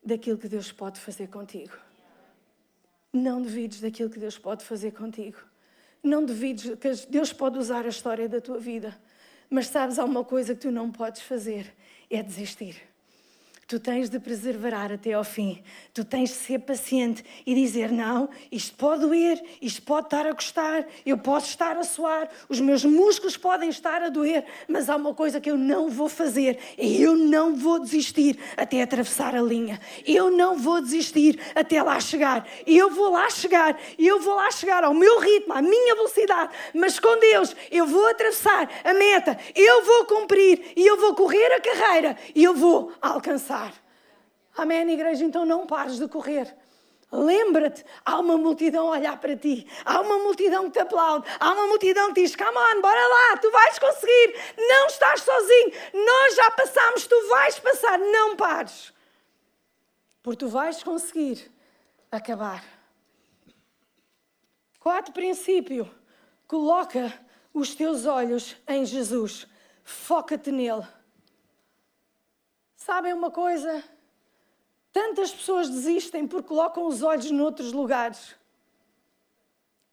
daquilo 0.03 0.37
que 0.37 0.47
Deus 0.47 0.71
pode 0.71 0.99
fazer 0.99 1.27
contigo. 1.27 1.77
Não 3.11 3.41
duvides 3.41 3.81
daquilo 3.81 4.09
que 4.09 4.19
Deus 4.19 4.37
pode 4.37 4.63
fazer 4.63 4.91
contigo. 4.91 5.37
Não 6.01 6.23
duvides 6.23 6.75
que 6.75 6.91
Deus 7.09 7.33
pode 7.33 7.57
usar 7.57 7.85
a 7.85 7.89
história 7.89 8.29
da 8.29 8.39
tua 8.39 8.59
vida. 8.59 8.97
Mas 9.49 9.67
sabes, 9.67 9.99
há 9.99 10.05
uma 10.05 10.23
coisa 10.23 10.53
que 10.53 10.61
tu 10.61 10.71
não 10.71 10.91
podes 10.91 11.21
fazer: 11.21 11.75
é 12.09 12.23
desistir. 12.23 12.88
Tu 13.69 13.79
tens 13.79 14.09
de 14.09 14.19
preservar 14.19 14.91
até 14.91 15.13
ao 15.13 15.23
fim. 15.23 15.61
Tu 15.93 16.03
tens 16.03 16.29
de 16.29 16.37
ser 16.37 16.57
paciente 16.57 17.23
e 17.45 17.53
dizer: 17.53 17.91
não, 17.91 18.27
isto 18.51 18.75
pode 18.75 19.01
doer, 19.01 19.39
isto 19.61 19.83
pode 19.83 20.07
estar 20.07 20.25
a 20.25 20.33
custar, 20.33 20.87
eu 21.05 21.19
posso 21.19 21.49
estar 21.49 21.77
a 21.77 21.83
suar, 21.83 22.27
os 22.49 22.59
meus 22.59 22.83
músculos 22.83 23.37
podem 23.37 23.69
estar 23.69 24.01
a 24.01 24.09
doer, 24.09 24.43
mas 24.67 24.89
há 24.89 24.95
uma 24.95 25.13
coisa 25.13 25.39
que 25.39 25.51
eu 25.51 25.55
não 25.55 25.87
vou 25.87 26.09
fazer 26.09 26.57
e 26.79 26.99
eu 26.99 27.15
não 27.15 27.55
vou 27.55 27.79
desistir 27.79 28.39
até 28.57 28.81
atravessar 28.81 29.35
a 29.35 29.41
linha. 29.43 29.79
Eu 30.03 30.31
não 30.31 30.57
vou 30.57 30.81
desistir 30.81 31.39
até 31.53 31.83
lá 31.83 31.99
chegar. 31.99 32.47
Eu 32.65 32.89
vou 32.89 33.11
lá 33.11 33.29
chegar, 33.29 33.79
eu 33.99 34.19
vou 34.19 34.33
lá 34.33 34.49
chegar 34.49 34.83
ao 34.83 34.95
meu 34.95 35.19
ritmo, 35.19 35.53
à 35.53 35.61
minha 35.61 35.93
velocidade, 35.93 36.51
mas 36.73 36.99
com 36.99 37.19
Deus 37.19 37.55
eu 37.69 37.85
vou 37.85 38.07
atravessar 38.07 38.67
a 38.83 38.95
meta, 38.95 39.37
eu 39.53 39.85
vou 39.85 40.05
cumprir 40.05 40.73
e 40.75 40.87
eu 40.87 40.97
vou 40.97 41.13
correr 41.13 41.53
a 41.53 41.61
carreira 41.61 42.17
e 42.33 42.43
eu 42.43 42.55
vou 42.55 42.91
alcançar. 42.99 43.58
Amém, 44.55 44.89
igreja? 44.91 45.23
Então 45.23 45.45
não 45.45 45.65
pares 45.65 45.97
de 45.97 46.07
correr. 46.07 46.55
Lembra-te, 47.11 47.83
há 48.05 48.19
uma 48.19 48.37
multidão 48.37 48.87
a 48.87 48.91
olhar 48.91 49.19
para 49.19 49.35
ti, 49.35 49.65
há 49.83 49.99
uma 49.99 50.19
multidão 50.19 50.65
que 50.65 50.73
te 50.73 50.79
aplaude, 50.79 51.27
há 51.39 51.53
uma 51.53 51.65
multidão 51.65 52.13
que 52.13 52.21
diz: 52.21 52.35
Come 52.35 52.55
on, 52.55 52.81
bora 52.81 53.07
lá, 53.07 53.37
tu 53.37 53.49
vais 53.49 53.79
conseguir, 53.79 54.35
não 54.55 54.85
estás 54.85 55.21
sozinho, 55.21 55.71
nós 56.05 56.35
já 56.35 56.51
passamos, 56.51 57.07
tu 57.07 57.29
vais 57.29 57.57
passar, 57.57 57.97
não 57.97 58.35
pares, 58.35 58.93
porque 60.21 60.45
tu 60.45 60.49
vais 60.49 60.83
conseguir 60.83 61.51
acabar. 62.11 62.63
Quarto 64.79 65.11
princípio: 65.11 65.89
coloca 66.47 67.11
os 67.51 67.73
teus 67.73 68.05
olhos 68.05 68.55
em 68.67 68.85
Jesus, 68.85 69.47
foca-te 69.83 70.51
nele. 70.51 70.87
Sabem 72.75 73.13
uma 73.13 73.31
coisa? 73.31 73.83
Tantas 74.91 75.31
pessoas 75.31 75.69
desistem 75.69 76.27
porque 76.27 76.47
colocam 76.47 76.85
os 76.87 77.03
olhos 77.03 77.29
noutros 77.31 77.71
lugares. 77.71 78.35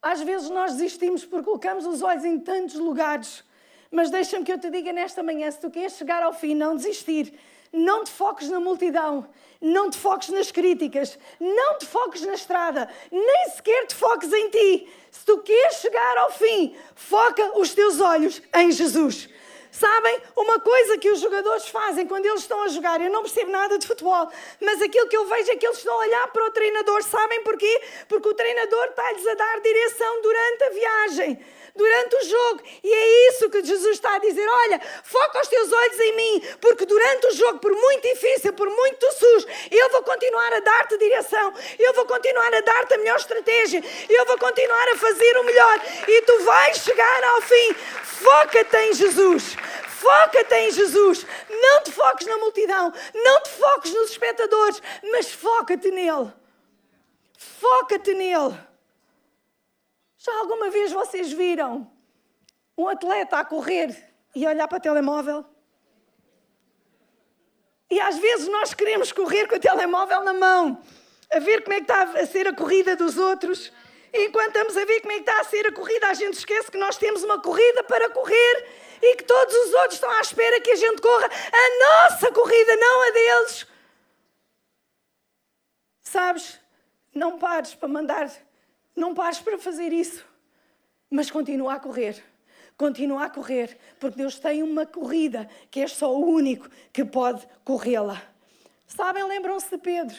Às 0.01 0.23
vezes 0.23 0.49
nós 0.51 0.73
desistimos 0.73 1.25
porque 1.25 1.45
colocamos 1.45 1.85
os 1.85 2.03
olhos 2.03 2.25
em 2.25 2.39
tantos 2.39 2.77
lugares. 2.77 3.45
Mas 3.91 4.11
deixa-me 4.11 4.45
que 4.45 4.53
eu 4.53 4.59
te 4.59 4.71
diga 4.71 4.93
nesta 4.93 5.23
manhã: 5.23 5.51
se 5.51 5.61
tu 5.61 5.71
queres 5.71 5.95
chegar 5.95 6.23
ao 6.23 6.33
fim, 6.33 6.55
não 6.55 6.77
desistir. 6.77 7.33
Não 7.73 8.05
te 8.05 8.11
foques 8.11 8.49
na 8.49 8.61
multidão, 8.61 9.29
não 9.61 9.91
te 9.91 9.99
foques 9.99 10.29
nas 10.29 10.51
críticas, 10.51 11.19
não 11.39 11.77
te 11.77 11.85
foques 11.85 12.23
na 12.23 12.35
estrada, 12.35 12.89
nem 13.11 13.51
sequer 13.51 13.87
te 13.87 13.95
foques 13.95 14.33
em 14.33 14.49
ti. 14.51 14.89
Se 15.11 15.25
tu 15.27 15.39
queres 15.39 15.77
chegar 15.77 16.19
ao 16.19 16.31
fim, 16.31 16.75
foca 16.95 17.59
os 17.59 17.75
teus 17.75 18.01
olhos 18.01 18.41
em 18.55 18.71
Jesus. 18.71 19.29
Sabem, 19.71 20.21
uma 20.35 20.59
coisa 20.61 20.99
que 20.99 21.11
os 21.11 21.21
jogadores 21.21 21.69
fazem 21.69 22.07
quando 22.07 22.27
eles 22.27 22.41
estão 22.41 22.63
a 22.63 22.69
jogar, 22.69 23.01
eu 23.01 23.11
não 23.11 23.23
percebo 23.23 23.51
nada 23.51 23.79
de 23.79 23.87
futebol, 23.87 24.31
mas 24.61 24.81
aquilo 24.81 25.09
que 25.09 25.17
eu 25.17 25.27
vejo 25.27 25.51
é 25.53 25.57
que 25.57 25.67
eles 25.67 25.79
estão 25.79 25.95
a 25.95 25.99
olhar 25.99 26.29
para 26.29 26.45
o 26.45 26.51
treinador. 26.51 27.03
Sabem 27.03 27.43
porquê? 27.43 27.83
Porque 28.09 28.29
o 28.29 28.35
treinador 28.35 28.87
está-lhes 28.87 29.27
a 29.27 29.35
dar 29.35 29.61
direção 29.61 30.23
durante 30.23 30.65
a 30.65 30.71
viagem 30.71 31.45
durante 31.77 32.17
o 32.17 32.25
jogo. 32.25 32.63
E 32.83 32.93
é 32.93 33.29
isso 33.29 33.51
que 33.51 33.65
Jesus 33.65 33.93
está 33.93 34.15
a 34.15 34.19
dizer: 34.19 34.47
olha, 34.49 34.81
foca 35.05 35.41
os 35.41 35.49
teus 35.49 35.73
olhos 35.73 36.01
em 36.01 36.17
mim, 36.17 36.43
porque 36.61 36.87
durante 36.87 37.27
o 37.27 37.33
jogo, 37.33 37.59
por 37.59 37.73
muito 37.73 38.03
difícil, 38.03 38.53
por 38.53 38.69
muito 38.69 39.13
sujo, 39.13 39.47
eu 39.71 39.91
vou 39.91 40.03
continuar 40.03 40.53
a 40.53 40.61
dar-te 40.61 40.99
direção, 40.99 41.53
eu 41.79 41.93
vou 41.95 42.07
continuar 42.07 42.53
a 42.53 42.61
dar-te 42.61 42.95
a 42.95 42.99
melhor 42.99 43.17
estratégia, 43.17 43.83
eu 44.09 44.27
vou 44.27 44.39
continuar 44.39 44.89
a 44.89 44.97
fazer 44.97 45.39
o 45.39 45.45
melhor 45.45 45.81
e 46.09 46.23
tu 46.23 46.39
vais 46.41 46.79
chegar 46.79 47.25
ao 47.25 47.43
fim. 47.43 47.75
Foca-te 48.03 48.77
em 48.77 48.95
Jesus. 48.95 49.57
Foca-te 50.01 50.55
em 50.55 50.71
Jesus. 50.71 51.27
Não 51.49 51.83
te 51.83 51.91
foques 51.91 52.27
na 52.27 52.37
multidão. 52.37 52.93
Não 53.15 53.43
te 53.43 53.51
foques 53.51 53.93
nos 53.93 54.11
espectadores. 54.11 54.81
Mas 55.11 55.33
foca-te 55.33 55.91
nele. 55.91 56.33
Foca-te 57.37 58.15
nele. 58.15 58.57
Já 60.27 60.41
alguma 60.41 60.71
vez 60.71 60.91
vocês 60.91 61.33
viram 61.33 61.89
um 62.77 62.89
atleta 62.89 63.39
a 63.39 63.45
correr 63.45 64.13
e 64.35 64.45
olhar 64.45 64.67
para 64.67 64.79
o 64.79 64.81
telemóvel? 64.81 65.45
E 67.89 68.01
às 68.01 68.19
vezes 68.19 68.49
nós 68.49 68.75
queremos 68.75 69.13
correr 69.13 69.47
com 69.47 69.55
o 69.55 69.61
telemóvel 69.61 70.25
na 70.25 70.35
mão, 70.35 70.83
a 71.33 71.39
ver 71.39 71.63
como 71.63 71.75
é 71.75 71.77
que 71.77 71.85
está 71.85 72.03
a 72.03 72.27
ser 72.27 72.49
a 72.49 72.53
corrida 72.53 72.97
dos 72.97 73.17
outros. 73.17 73.73
E 74.13 74.25
enquanto 74.25 74.49
estamos 74.49 74.77
a 74.77 74.85
ver 74.85 75.01
como 75.01 75.13
é 75.13 75.15
que 75.15 75.31
está 75.31 75.41
a 75.41 75.45
ser 75.45 75.65
a 75.65 75.73
corrida, 75.73 76.09
a 76.09 76.15
gente 76.15 76.35
esquece 76.35 76.73
que 76.73 76.79
nós 76.79 76.97
temos 76.97 77.23
uma 77.23 77.41
corrida 77.41 77.85
para 77.85 78.11
correr 78.11 78.69
e 79.01 79.15
que 79.15 79.23
todos 79.23 79.55
os 79.55 79.75
outros 79.75 79.95
estão 79.95 80.11
à 80.11 80.21
espera 80.23 80.61
que 80.61 80.73
a 80.73 80.77
gente 80.77 81.01
corra 81.01 81.27
a 81.29 82.11
nossa 82.11 82.33
corrida, 82.33 82.75
não 82.75 83.03
a 83.03 83.11
deles. 83.13 83.67
Sabes? 86.03 86.61
Não 87.15 87.39
pares 87.39 87.77
para 87.77 87.89
mandar, 87.89 88.29
não 88.97 89.15
pares 89.15 89.39
para 89.39 89.59
fazer 89.59 89.93
isso, 89.93 90.25
mas 91.11 91.31
continua 91.31 91.75
a 91.75 91.81
correr. 91.81 92.23
Continua 92.77 93.25
a 93.25 93.31
correr, 93.31 93.79
porque 93.99 94.19
Deus 94.19 94.39
tem 94.39 94.63
uma 94.63 94.85
corrida 94.85 95.49
que 95.71 95.81
é 95.81 95.87
só 95.87 96.15
o 96.15 96.27
único 96.27 96.69
que 96.93 97.05
pode 97.05 97.47
corrê-la. 97.65 98.23
Sabem, 98.87 99.25
lembram-se 99.25 99.71
de 99.71 99.79
Pedro. 99.79 100.17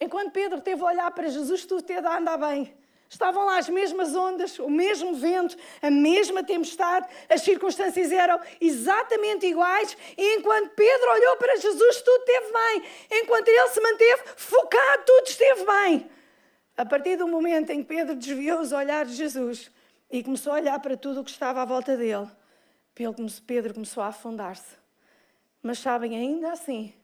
Enquanto 0.00 0.32
Pedro 0.32 0.60
teve 0.60 0.82
a 0.82 0.86
olhar 0.86 1.10
para 1.12 1.28
Jesus, 1.28 1.64
tudo 1.64 1.82
teve 1.82 2.06
a 2.06 2.18
andar 2.18 2.38
bem. 2.38 2.74
Estavam 3.08 3.44
lá 3.44 3.58
as 3.58 3.68
mesmas 3.68 4.14
ondas, 4.14 4.58
o 4.60 4.70
mesmo 4.70 5.14
vento, 5.14 5.56
a 5.82 5.90
mesma 5.90 6.44
tempestade, 6.44 7.08
as 7.28 7.42
circunstâncias 7.42 8.12
eram 8.12 8.40
exatamente 8.60 9.46
iguais. 9.46 9.96
E 10.16 10.36
enquanto 10.36 10.70
Pedro 10.70 11.10
olhou 11.10 11.36
para 11.36 11.56
Jesus, 11.56 12.02
tudo 12.02 12.20
esteve 12.20 12.52
bem. 12.52 12.82
Enquanto 13.20 13.48
ele 13.48 13.68
se 13.68 13.80
manteve 13.80 14.22
focado, 14.36 15.02
tudo 15.04 15.26
esteve 15.26 15.64
bem. 15.64 16.10
A 16.80 16.86
partir 16.86 17.18
do 17.18 17.28
momento 17.28 17.68
em 17.68 17.82
que 17.82 17.88
Pedro 17.88 18.16
desviou 18.16 18.58
os 18.58 18.72
olhares 18.72 19.10
de 19.10 19.18
Jesus 19.18 19.70
e 20.10 20.24
começou 20.24 20.54
a 20.54 20.56
olhar 20.56 20.80
para 20.80 20.96
tudo 20.96 21.20
o 21.20 21.24
que 21.24 21.30
estava 21.30 21.60
à 21.60 21.64
volta 21.66 21.94
dele, 21.94 22.26
Pedro 23.46 23.74
começou 23.74 24.02
a 24.02 24.06
afundar-se. 24.06 24.78
Mas 25.62 25.78
sabem, 25.78 26.16
ainda 26.16 26.50
assim, 26.50 26.94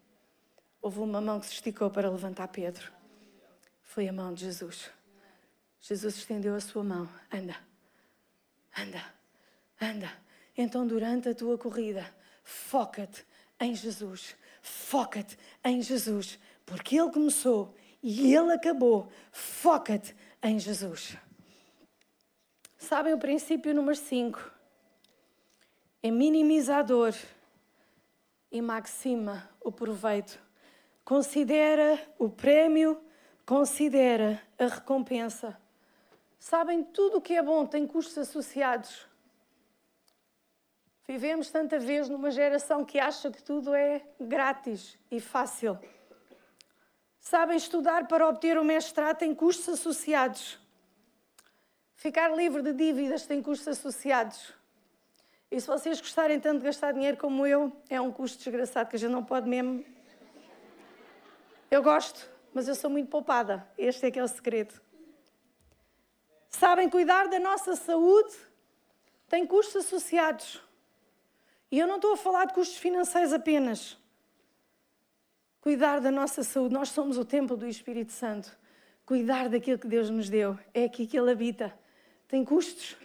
houve 0.80 1.00
uma 1.00 1.20
mão 1.20 1.38
que 1.38 1.44
se 1.44 1.52
esticou 1.52 1.90
para 1.90 2.08
levantar 2.08 2.48
Pedro. 2.48 2.90
Foi 3.82 4.08
a 4.08 4.12
mão 4.14 4.32
de 4.32 4.46
Jesus. 4.46 4.90
Jesus 5.78 6.16
estendeu 6.16 6.54
a 6.54 6.60
sua 6.60 6.82
mão. 6.82 7.06
Anda, 7.30 7.56
anda, 8.78 9.04
anda. 9.78 10.10
Então, 10.56 10.86
durante 10.86 11.28
a 11.28 11.34
tua 11.34 11.58
corrida, 11.58 12.10
foca-te 12.42 13.26
em 13.60 13.74
Jesus. 13.74 14.36
Foca-te 14.62 15.36
em 15.62 15.82
Jesus. 15.82 16.38
Porque 16.64 16.98
Ele 16.98 17.12
começou 17.12 17.76
e 18.08 18.32
Ele 18.32 18.52
acabou. 18.52 19.08
Foca-te 19.32 20.14
em 20.40 20.60
Jesus. 20.60 21.16
Sabem 22.78 23.12
o 23.12 23.18
princípio 23.18 23.74
número 23.74 23.96
5? 23.96 24.52
É 26.04 26.08
minimizador 26.08 27.12
e 28.48 28.62
maxima 28.62 29.50
o 29.60 29.72
proveito. 29.72 30.40
Considera 31.04 32.00
o 32.16 32.28
prémio, 32.28 33.02
considera 33.44 34.40
a 34.56 34.66
recompensa. 34.66 35.60
Sabem, 36.38 36.84
tudo 36.84 37.16
o 37.16 37.20
que 37.20 37.34
é 37.34 37.42
bom 37.42 37.66
tem 37.66 37.88
custos 37.88 38.18
associados. 38.18 39.04
Vivemos 41.08 41.50
tanta 41.50 41.76
vez 41.76 42.08
numa 42.08 42.30
geração 42.30 42.84
que 42.84 43.00
acha 43.00 43.32
que 43.32 43.42
tudo 43.42 43.74
é 43.74 44.00
grátis 44.20 44.96
e 45.10 45.18
fácil. 45.18 45.76
Sabem, 47.28 47.56
estudar 47.56 48.06
para 48.06 48.28
obter 48.28 48.56
o 48.56 48.62
mestrado 48.62 49.18
tem 49.18 49.34
custos 49.34 49.68
associados. 49.68 50.60
Ficar 51.96 52.28
livre 52.28 52.62
de 52.62 52.72
dívidas 52.72 53.26
tem 53.26 53.42
custos 53.42 53.66
associados. 53.66 54.52
E 55.50 55.60
se 55.60 55.66
vocês 55.66 56.00
gostarem 56.00 56.38
tanto 56.38 56.60
de 56.60 56.66
gastar 56.66 56.92
dinheiro 56.92 57.16
como 57.16 57.44
eu, 57.44 57.72
é 57.90 58.00
um 58.00 58.12
custo 58.12 58.38
desgraçado 58.38 58.88
que 58.88 58.94
a 58.94 58.98
gente 59.00 59.10
não 59.10 59.24
pode 59.24 59.48
mesmo. 59.48 59.84
Eu 61.68 61.82
gosto, 61.82 62.30
mas 62.54 62.68
eu 62.68 62.76
sou 62.76 62.88
muito 62.88 63.10
poupada. 63.10 63.68
Este 63.76 64.06
é 64.06 64.10
que 64.12 64.20
é 64.20 64.22
o 64.22 64.28
segredo. 64.28 64.80
Sabem, 66.48 66.88
cuidar 66.88 67.26
da 67.26 67.40
nossa 67.40 67.74
saúde 67.74 68.36
tem 69.28 69.44
custos 69.44 69.84
associados. 69.84 70.62
E 71.72 71.78
eu 71.80 71.88
não 71.88 71.96
estou 71.96 72.12
a 72.12 72.16
falar 72.16 72.44
de 72.44 72.54
custos 72.54 72.78
financeiros 72.78 73.32
apenas. 73.32 73.98
Cuidar 75.66 76.00
da 76.00 76.12
nossa 76.12 76.44
saúde, 76.44 76.72
nós 76.72 76.90
somos 76.90 77.18
o 77.18 77.24
templo 77.24 77.56
do 77.56 77.66
Espírito 77.66 78.12
Santo. 78.12 78.56
Cuidar 79.04 79.48
daquilo 79.48 79.80
que 79.80 79.88
Deus 79.88 80.08
nos 80.08 80.30
deu, 80.30 80.56
é 80.72 80.84
aqui 80.84 81.08
que 81.08 81.18
Ele 81.18 81.32
habita. 81.32 81.76
Tem 82.28 82.44
custos. 82.44 82.96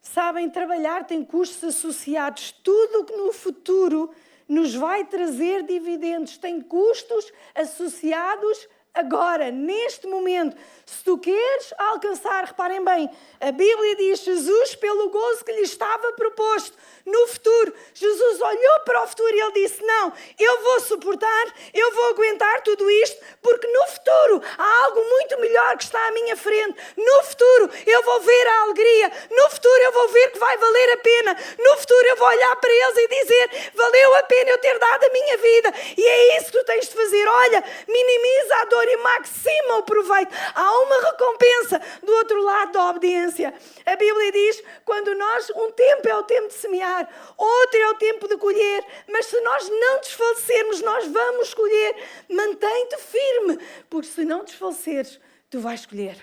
Sabem, 0.00 0.48
trabalhar 0.48 1.04
tem 1.04 1.22
custos 1.22 1.62
associados. 1.62 2.50
Tudo 2.50 3.00
o 3.00 3.04
que 3.04 3.14
no 3.14 3.30
futuro 3.30 4.10
nos 4.48 4.74
vai 4.74 5.04
trazer 5.04 5.64
dividendos 5.64 6.38
tem 6.38 6.62
custos 6.62 7.30
associados 7.54 8.66
agora, 8.96 9.50
neste 9.50 10.06
momento. 10.06 10.56
Se 10.86 11.02
tu 11.02 11.18
queres 11.18 11.74
alcançar, 11.76 12.44
reparem 12.44 12.84
bem, 12.84 13.10
a 13.40 13.50
Bíblia 13.50 13.96
diz: 13.96 14.20
Jesus, 14.20 14.76
pelo 14.76 15.10
gozo 15.10 15.44
que 15.44 15.50
lhe 15.50 15.62
estava 15.62 16.12
proposto 16.12 16.78
no 17.04 17.26
futuro, 17.26 17.74
Jesus 17.92 18.40
olhou 18.40 18.80
para 18.84 19.02
o 19.02 19.06
futuro 19.08 19.34
e 19.34 19.40
ele 19.40 19.52
disse: 19.52 19.84
Não, 19.84 20.12
eu 20.38 20.62
vou 20.62 20.80
suportar, 20.80 21.54
eu 21.74 21.92
vou 21.92 22.10
aguentar 22.10 22.62
tudo 22.62 22.88
isto, 22.88 23.20
porque 23.42 23.66
no 23.66 23.86
futuro 23.88 24.42
há 24.56 24.84
algo 24.84 25.04
muito 25.04 25.40
melhor 25.40 25.76
que 25.76 25.84
está 25.84 26.06
à 26.06 26.12
minha 26.12 26.36
frente. 26.36 26.80
No 26.96 27.22
futuro 27.24 27.70
eu 27.84 28.02
vou 28.04 28.20
ver 28.20 28.46
a 28.46 28.62
alegria, 28.62 29.12
no 29.28 29.50
futuro 29.50 29.82
eu 29.82 29.92
vou 29.92 30.08
ver 30.08 30.30
que 30.30 30.38
vai 30.38 30.56
valer 30.56 30.92
a 30.92 30.96
pena, 30.98 31.36
no 31.58 31.76
futuro 31.78 32.06
eu 32.06 32.16
vou 32.16 32.28
olhar 32.28 32.56
para 32.56 32.70
eles 32.70 32.96
e 32.96 33.08
dizer: 33.08 33.72
Valeu 33.74 34.14
a 34.14 34.22
pena 34.22 34.50
eu 34.50 34.58
ter 34.58 34.78
dado 34.78 35.04
a 35.04 35.10
minha 35.10 35.36
vida. 35.36 35.74
E 35.96 36.06
é 36.06 36.38
isso 36.38 36.46
que 36.46 36.58
tu 36.58 36.64
tens 36.64 36.88
de 36.88 36.94
fazer. 36.94 37.26
Olha, 37.26 37.64
minimiza 37.88 38.56
a 38.56 38.64
dor 38.66 38.85
e 38.88 38.96
maxima 38.98 39.76
o 39.78 39.82
proveito. 39.82 40.34
Há 40.54 40.78
uma 40.80 41.10
recompensa 41.10 41.80
do 42.02 42.12
outro 42.12 42.42
lado 42.42 42.72
da 42.72 42.90
obediência. 42.90 43.54
A 43.84 43.96
Bíblia 43.96 44.32
diz: 44.32 44.62
quando 44.84 45.14
nós, 45.14 45.50
um 45.50 45.70
tempo 45.72 46.08
é 46.08 46.16
o 46.16 46.22
tempo 46.22 46.48
de 46.48 46.54
semear, 46.54 47.08
outro 47.36 47.78
é 47.78 47.90
o 47.90 47.94
tempo 47.94 48.28
de 48.28 48.36
colher, 48.36 48.84
mas 49.08 49.26
se 49.26 49.40
nós 49.40 49.68
não 49.68 50.00
desfalecermos, 50.00 50.82
nós 50.82 51.06
vamos 51.06 51.54
colher. 51.54 51.96
Mantém-te 52.28 52.96
firme, 52.98 53.58
porque 53.90 54.08
se 54.08 54.24
não 54.24 54.44
desfaleceres, 54.44 55.20
tu 55.50 55.60
vais 55.60 55.84
colher. 55.86 56.16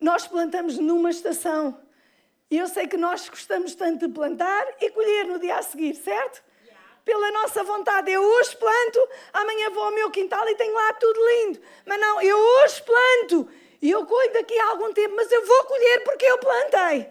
Nós 0.00 0.26
plantamos 0.26 0.78
numa 0.78 1.10
estação. 1.10 1.80
E 2.50 2.56
eu 2.56 2.66
sei 2.66 2.86
que 2.86 2.96
nós 2.96 3.28
gostamos 3.28 3.74
tanto 3.74 4.06
de 4.06 4.14
plantar 4.14 4.66
e 4.80 4.90
colher 4.90 5.26
no 5.26 5.38
dia 5.38 5.56
a 5.56 5.62
seguir, 5.62 5.94
certo? 5.94 6.42
Pela 7.08 7.32
nossa 7.32 7.64
vontade. 7.64 8.12
Eu 8.12 8.22
hoje 8.22 8.54
planto, 8.54 9.08
amanhã 9.32 9.70
vou 9.70 9.84
ao 9.84 9.92
meu 9.92 10.10
quintal 10.10 10.46
e 10.46 10.54
tenho 10.54 10.74
lá 10.74 10.92
tudo 10.92 11.18
lindo. 11.26 11.58
Mas 11.86 11.98
não, 11.98 12.20
eu 12.20 12.36
hoje 12.36 12.82
planto 12.82 13.48
e 13.80 13.90
eu 13.90 14.04
colho 14.04 14.32
daqui 14.34 14.58
a 14.58 14.66
algum 14.68 14.92
tempo, 14.92 15.16
mas 15.16 15.32
eu 15.32 15.42
vou 15.46 15.64
colher 15.64 16.04
porque 16.04 16.26
eu 16.26 16.36
plantei. 16.36 17.08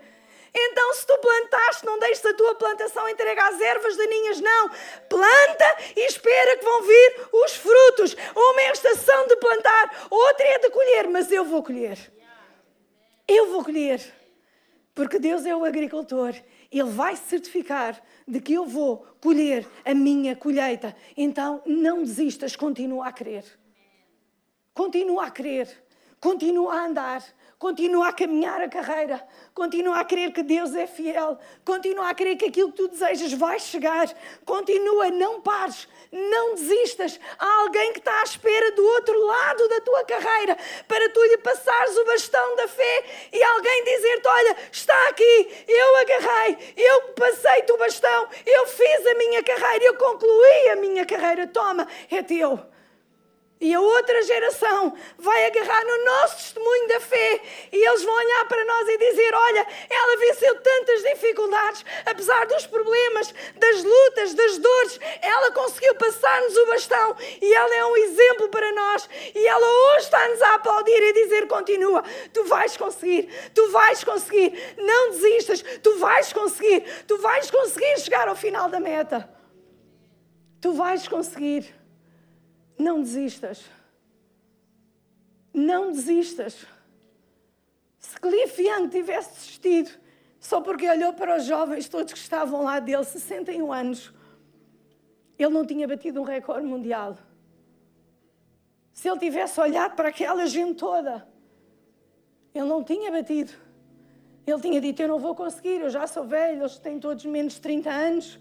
Então, 0.54 0.94
se 0.94 1.08
tu 1.08 1.18
plantaste, 1.18 1.84
não 1.84 1.98
deixes 1.98 2.24
a 2.24 2.34
tua 2.36 2.54
plantação 2.54 3.10
entregue 3.10 3.40
às 3.40 3.60
ervas 3.60 3.98
daninhas, 3.98 4.40
não. 4.40 4.70
Planta 5.10 5.78
e 5.96 6.06
espera 6.06 6.58
que 6.58 6.64
vão 6.64 6.84
vir 6.84 7.30
os 7.34 7.56
frutos. 7.56 8.16
Uma 8.36 8.62
é 8.62 8.70
a 8.70 8.74
estação 8.74 9.26
de 9.26 9.36
plantar, 9.38 10.08
outra 10.12 10.46
é 10.46 10.60
de 10.60 10.70
colher, 10.70 11.08
mas 11.08 11.32
eu 11.32 11.44
vou 11.44 11.64
colher. 11.64 11.98
Eu 13.28 13.48
vou 13.48 13.64
colher. 13.64 14.00
Porque 14.94 15.18
Deus 15.18 15.44
é 15.44 15.56
o 15.56 15.66
agricultor. 15.66 16.36
Ele 16.72 16.84
vai 16.84 17.16
certificar 17.16 18.00
de 18.28 18.42
que 18.42 18.54
eu 18.54 18.66
vou 18.66 19.06
colher 19.22 19.68
a 19.86 19.94
minha 19.94 20.36
colheita. 20.36 20.96
Então 21.16 21.62
não 21.66 22.04
desistas, 22.04 22.56
continua 22.56 23.08
a 23.08 23.12
crer. 23.12 23.46
Continua 24.74 25.28
a 25.28 25.32
crer, 25.32 25.84
continua 26.20 26.74
a 26.76 26.86
andar, 26.86 27.24
Continua 27.60 28.10
a 28.10 28.14
caminhar 28.14 28.62
a 28.62 28.70
carreira. 28.70 29.20
Continua 29.52 30.00
a 30.00 30.06
crer 30.06 30.32
que 30.32 30.44
Deus 30.44 30.76
é 30.76 30.86
fiel. 30.86 31.40
Continua 31.66 32.10
a 32.10 32.14
crer 32.14 32.38
que 32.38 32.46
aquilo 32.46 32.70
que 32.70 32.78
tu 32.78 32.88
desejas 32.88 33.34
vai 33.34 33.60
chegar. 33.60 34.08
Continua, 34.46 35.10
não 35.10 35.42
pares, 35.42 35.88
não 36.12 36.54
desistas. 36.54 37.20
Há 37.40 37.62
alguém 37.62 37.94
que 37.94 38.00
está 38.00 38.20
à 38.20 38.24
espera 38.24 38.72
do 38.74 38.86
outro 38.86 39.26
lado 39.26 39.68
da 39.70 39.82
tua 39.82 40.04
carreira 40.04 40.56
para 40.88 41.10
tu 41.10 41.20
lhe 41.24 41.38
passares 41.40 41.98
o 41.98 42.06
bastão 42.06 42.56
da 42.58 42.68
fé 42.68 43.06
e 43.34 43.42
alguém 43.42 43.84
dizer-te: 43.86 44.28
Olha, 44.28 44.58
está 44.72 45.10
aqui, 45.10 45.66
eu 45.68 45.96
agarrei, 45.96 46.58
eu 46.78 47.02
passei-te 47.14 47.72
o 47.72 47.78
bastão, 47.78 48.28
eu 48.46 48.68
fiz 48.68 49.08
a 49.08 49.16
minha 49.16 49.42
carreira, 49.42 49.84
eu 49.84 49.96
concluí 49.96 50.70
a 50.70 50.76
minha 50.76 51.06
carreira. 51.08 51.48
Toma, 51.48 51.88
é 52.12 52.22
teu. 52.22 52.77
E 53.60 53.74
a 53.74 53.82
outra 53.82 54.22
geração 54.22 54.94
vai 55.18 55.48
agarrar 55.48 55.84
no 55.84 56.06
nosso 56.06 56.38
testemunho 56.38 56.88
da 56.90 57.00
fé 57.00 57.42
e 57.72 57.88
eles 57.88 58.04
vão 58.04 58.14
olhar 58.14 58.48
para 58.48 58.64
nós 58.66 58.88
e 58.88 58.98
dizer: 59.00 59.34
Olha, 59.34 59.68
ela 59.90 60.18
venceu 60.18 60.62
tantas 60.62 61.02
dificuldades, 61.02 61.84
apesar 62.06 62.46
dos 62.46 62.68
problemas, 62.68 63.34
das 63.56 63.84
lutas, 63.84 64.36
das 64.36 64.60
dores, 64.60 65.00
ela 65.24 65.52
conseguiu 65.52 65.96
passar-nos 65.96 66.56
o 66.56 66.66
bastão 66.68 67.16
e 67.42 67.52
ela 67.52 67.76
é 67.76 67.86
um 67.86 67.98
exemplo 67.98 68.50
para 68.50 68.72
nós. 68.74 69.10
E 69.34 69.48
ela 69.48 69.66
hoje 69.66 70.06
está-nos 70.06 70.42
a 70.44 70.54
aplaudir 70.54 71.02
e 71.02 71.14
dizer: 71.14 71.48
Continua, 71.48 72.04
tu 72.32 72.44
vais 72.44 72.78
conseguir, 72.78 73.28
tu 73.56 73.72
vais 73.72 74.04
conseguir, 74.04 74.76
não 74.78 75.10
desistas, 75.10 75.64
tu 75.82 75.98
vais 75.98 76.32
conseguir, 76.32 76.82
tu 77.08 77.18
vais 77.18 77.50
conseguir 77.50 78.00
chegar 78.02 78.28
ao 78.28 78.36
final 78.36 78.70
da 78.70 78.80
meta. 78.80 79.28
Tu 80.62 80.72
vais 80.74 81.08
conseguir. 81.08 81.77
Não 82.78 83.02
desistas. 83.02 83.66
Não 85.54 85.92
desistas. 85.92 86.66
Se 88.00 88.20
Cliff 88.20 88.62
Young 88.62 88.90
tivesse 88.90 89.34
desistido 89.34 89.92
só 90.40 90.62
porque 90.62 90.88
olhou 90.90 91.14
para 91.14 91.38
os 91.38 91.46
jovens 91.46 91.90
todos 91.90 92.14
que 92.14 92.20
estavam 92.20 92.64
lá 92.64 92.80
dele, 92.80 93.04
61 93.04 93.74
anos, 93.74 94.14
ele 95.38 95.50
não 95.50 95.66
tinha 95.66 95.88
batido 95.88 96.22
um 96.22 96.24
recorde 96.24 96.66
mundial. 96.66 97.18
Se 98.94 99.10
ele 99.10 99.20
tivesse 99.20 99.60
olhado 99.60 99.96
para 99.96 100.10
aquela 100.10 100.46
gente 100.46 100.76
toda, 100.76 101.28
ele 102.54 102.66
não 102.66 102.84
tinha 102.84 103.12
batido. 103.12 103.52
Ele 104.46 104.62
tinha 104.62 104.80
dito: 104.80 105.02
Eu 105.02 105.08
não 105.10 105.20
vou 105.20 105.36
conseguir, 105.36 105.82
eu 105.82 105.90
já 105.90 106.08
sou 106.08 106.24
velho, 106.24 106.62
eles 106.62 106.80
têm 106.80 107.00
todos 107.00 107.26
menos 107.26 107.54
de 107.54 107.62
30 107.62 107.90
anos. 107.90 108.40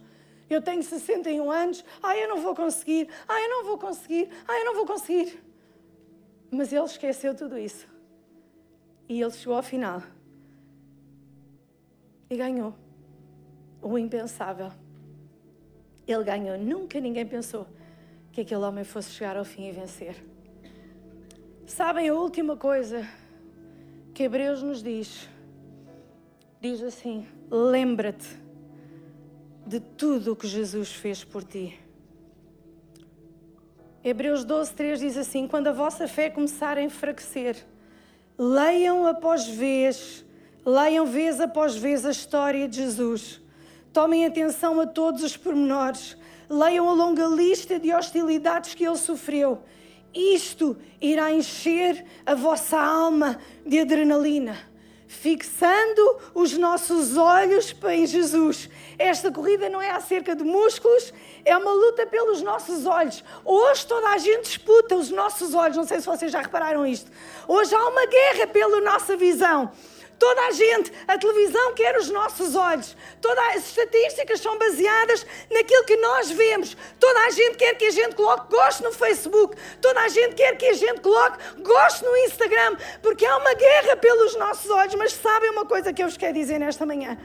Eu 0.49 0.63
tenho 0.63 0.83
61 0.83 1.51
anos. 1.51 1.85
Ah, 2.03 2.17
eu 2.17 2.29
não 2.29 2.39
vou 2.39 2.55
conseguir. 2.55 3.09
Ah, 3.27 3.41
eu 3.41 3.51
não 3.51 3.65
vou 3.65 3.79
conseguir. 3.79 4.29
Ah, 4.47 4.59
eu 4.59 4.65
não 4.65 4.75
vou 4.75 4.87
conseguir. 4.87 5.43
Mas 6.51 6.73
ele 6.73 6.85
esqueceu 6.85 7.35
tudo 7.35 7.59
isso. 7.59 7.89
E 9.09 9.21
ele 9.21 9.31
chegou 9.33 9.57
ao 9.57 9.63
final. 9.63 10.03
E 12.31 12.37
ganhou. 12.37 12.75
O 13.83 13.99
impensável. 13.99 14.71
Ele 16.07 16.25
ganhou. 16.25 16.57
Nunca 16.59 17.01
ninguém 17.01 17.27
pensou 17.27 17.67
que 18.33 18.43
aquele 18.43 18.63
homem 18.63 18.85
fosse 18.85 19.11
chegar 19.11 19.37
ao 19.37 19.45
fim 19.45 19.69
e 19.69 19.73
vencer. 19.73 20.25
Sabem 21.67 22.09
a 22.09 22.15
última 22.15 22.57
coisa 22.57 23.07
que 24.15 24.23
Hebreus 24.23 24.63
nos 24.63 24.83
diz? 24.83 25.29
Diz 26.61 26.81
assim: 26.83 27.27
lembra-te 27.51 28.46
de 29.67 29.81
tudo 29.81 30.33
o 30.33 30.37
que 30.37 30.47
Jesus 30.47 30.93
fez 30.93 31.25
por 31.25 31.43
ti. 31.43 31.77
Hebreus 34.05 34.45
12, 34.45 34.73
3 34.73 35.01
diz 35.01 35.17
assim: 35.17 35.49
Quando 35.49 35.67
a 35.67 35.73
vossa 35.73 36.07
fé 36.07 36.31
começar 36.31 36.79
a 36.79 36.83
enfraquecer, 36.83 37.67
leiam 38.39 39.07
após 39.07 39.49
vez, 39.49 40.25
leiam 40.65 41.05
vez 41.05 41.41
após 41.41 41.75
vez 41.75 42.07
a 42.07 42.13
história 42.13 42.69
de 42.69 42.77
Jesus. 42.77 43.41
Tomem 43.93 44.25
atenção 44.25 44.81
a 44.81 44.87
todos 44.87 45.25
os 45.25 45.37
pormenores, 45.37 46.17
leiam 46.49 46.89
a 46.89 46.93
longa 46.93 47.27
lista 47.27 47.81
de 47.81 47.93
hostilidades 47.93 48.75
que 48.75 48.87
ele 48.87 48.97
sofreu. 48.97 49.63
Isto 50.15 50.77
irá 51.01 51.33
encher 51.33 52.05
a 52.25 52.35
vossa 52.35 52.79
alma 52.79 53.39
de 53.67 53.81
adrenalina 53.81 54.57
fixando 55.07 56.19
os 56.35 56.57
nossos 56.57 57.17
olhos 57.17 57.75
em 57.91 58.07
Jesus. 58.07 58.69
Esta 58.99 59.31
corrida 59.31 59.69
não 59.69 59.81
é 59.81 59.91
acerca 59.91 60.35
de 60.35 60.43
músculos, 60.43 61.13
é 61.45 61.57
uma 61.57 61.73
luta 61.73 62.07
pelos 62.07 62.43
nossos 62.43 62.87
olhos. 62.87 63.23
Hoje 63.45 63.87
toda 63.87 64.09
a 64.09 64.19
gente 64.19 64.43
disputa 64.43 64.97
os 64.97 65.11
nossos 65.11 65.55
olhos, 65.55 65.77
não 65.77 65.87
sei 65.87 66.01
se 66.01 66.07
vocês 66.07 66.33
já 66.33 66.41
repararam 66.41 66.87
isto. 66.87 67.11
Hoje 67.47 67.75
há 67.75 67.89
uma 67.89 68.07
guerra 68.07 68.47
pela 68.47 68.81
nossa 68.81 69.17
visão. 69.17 69.71
Toda 70.19 70.47
a 70.47 70.51
gente, 70.51 70.93
a 71.07 71.19
televisão 71.19 71.75
quer 71.75 71.97
os 71.97 72.09
nossos 72.09 72.55
olhos. 72.55 72.97
Todas 73.21 73.57
as 73.57 73.67
estatísticas 73.67 74.41
são 74.41 74.59
baseadas 74.59 75.27
naquilo 75.51 75.85
que 75.85 75.97
nós 75.97 76.31
vemos. 76.31 76.77
Toda 76.99 77.21
a 77.21 77.31
gente 77.31 77.57
quer 77.57 77.75
que 77.75 77.87
a 77.87 77.91
gente 77.91 78.15
coloque 78.15 78.51
gosto 78.51 78.83
no 78.83 78.93
Facebook. 78.93 79.57
Toda 79.81 80.01
a 80.01 80.09
gente 80.09 80.35
quer 80.35 80.57
que 80.57 80.67
a 80.67 80.73
gente 80.73 81.01
coloque 81.01 81.39
gosto 81.61 82.05
no 82.05 82.17
Instagram. 82.19 82.77
Porque 83.03 83.27
há 83.27 83.37
uma 83.37 83.55
guerra 83.55 83.97
pelos 83.97 84.35
nossos 84.37 84.71
olhos. 84.71 84.95
Mas 84.95 85.13
sabem 85.13 85.51
uma 85.51 85.67
coisa 85.67 85.93
que 85.93 86.03
eu 86.03 86.09
vos 86.09 86.17
quero 86.17 86.33
dizer 86.33 86.59
nesta 86.59 86.87
manhã? 86.87 87.19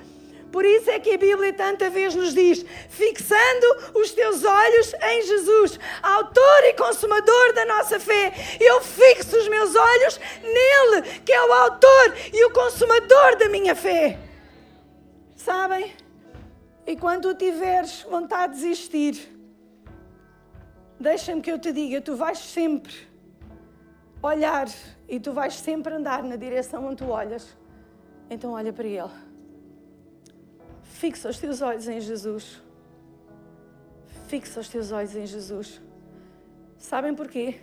Por 0.52 0.66
isso 0.66 0.92
é 0.92 1.00
que 1.00 1.14
a 1.14 1.18
Bíblia 1.18 1.54
tanta 1.54 1.90
vez 1.90 2.14
nos 2.14 2.34
diz: 2.34 2.66
fixando 2.90 3.68
os 3.96 4.12
teus 4.12 4.41
em 5.02 5.22
Jesus, 5.24 5.80
autor 6.02 6.64
e 6.66 6.74
consumador 6.74 7.54
da 7.54 7.66
nossa 7.66 8.00
fé. 8.00 8.34
Eu 8.60 8.82
fixo 8.82 9.38
os 9.38 9.48
meus 9.48 9.76
olhos 9.76 10.20
nele, 10.42 11.20
que 11.26 11.32
é 11.32 11.46
o 11.46 11.54
autor 11.54 12.16
e 12.34 12.46
o 12.46 12.52
consumador 12.52 13.38
da 13.38 13.50
minha 13.50 13.76
fé. 13.76 14.20
Sabem? 15.36 15.94
E 16.86 16.96
quando 16.96 17.34
tiveres 17.36 18.02
vontade 18.04 18.54
de 18.54 18.62
desistir, 18.62 19.30
deixa-me 21.00 21.42
que 21.42 21.52
eu 21.52 21.60
te 21.60 21.72
diga: 21.72 22.02
tu 22.02 22.16
vais 22.16 22.38
sempre 22.38 22.94
olhar 24.22 24.68
e 25.08 25.20
tu 25.20 25.32
vais 25.32 25.56
sempre 25.56 25.94
andar 25.94 26.24
na 26.24 26.36
direção 26.36 26.86
onde 26.86 26.98
tu 26.98 27.10
olhas. 27.10 27.58
Então, 28.30 28.52
olha 28.52 28.72
para 28.72 28.88
Ele. 28.88 29.12
Fixa 30.84 31.30
os 31.30 31.38
teus 31.38 31.62
olhos 31.62 31.88
em 31.88 32.00
Jesus. 32.00 32.62
Fixa 34.32 34.62
os 34.62 34.70
teus 34.70 34.94
olhos 34.94 35.14
em 35.14 35.26
Jesus. 35.26 35.82
Sabem 36.78 37.14
porquê? 37.14 37.60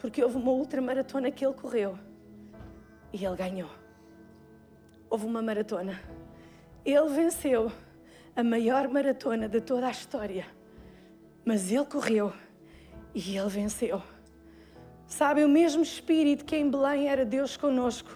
Porque 0.00 0.20
houve 0.20 0.36
uma 0.36 0.50
ultramaratona 0.50 1.30
que 1.30 1.46
ele 1.46 1.54
correu 1.54 1.96
e 3.12 3.24
ele 3.24 3.36
ganhou. 3.36 3.70
Houve 5.08 5.26
uma 5.26 5.40
maratona. 5.40 6.00
Ele 6.84 7.08
venceu 7.10 7.70
a 8.34 8.42
maior 8.42 8.88
maratona 8.88 9.48
de 9.48 9.60
toda 9.60 9.86
a 9.86 9.92
história. 9.92 10.44
Mas 11.44 11.70
ele 11.70 11.84
correu 11.84 12.32
e 13.14 13.36
ele 13.36 13.48
venceu. 13.48 14.02
Sabe, 15.06 15.44
o 15.44 15.48
mesmo 15.48 15.84
Espírito 15.84 16.44
que 16.44 16.56
em 16.56 16.68
Belém 16.68 17.08
era 17.08 17.24
Deus 17.24 17.56
conosco, 17.56 18.10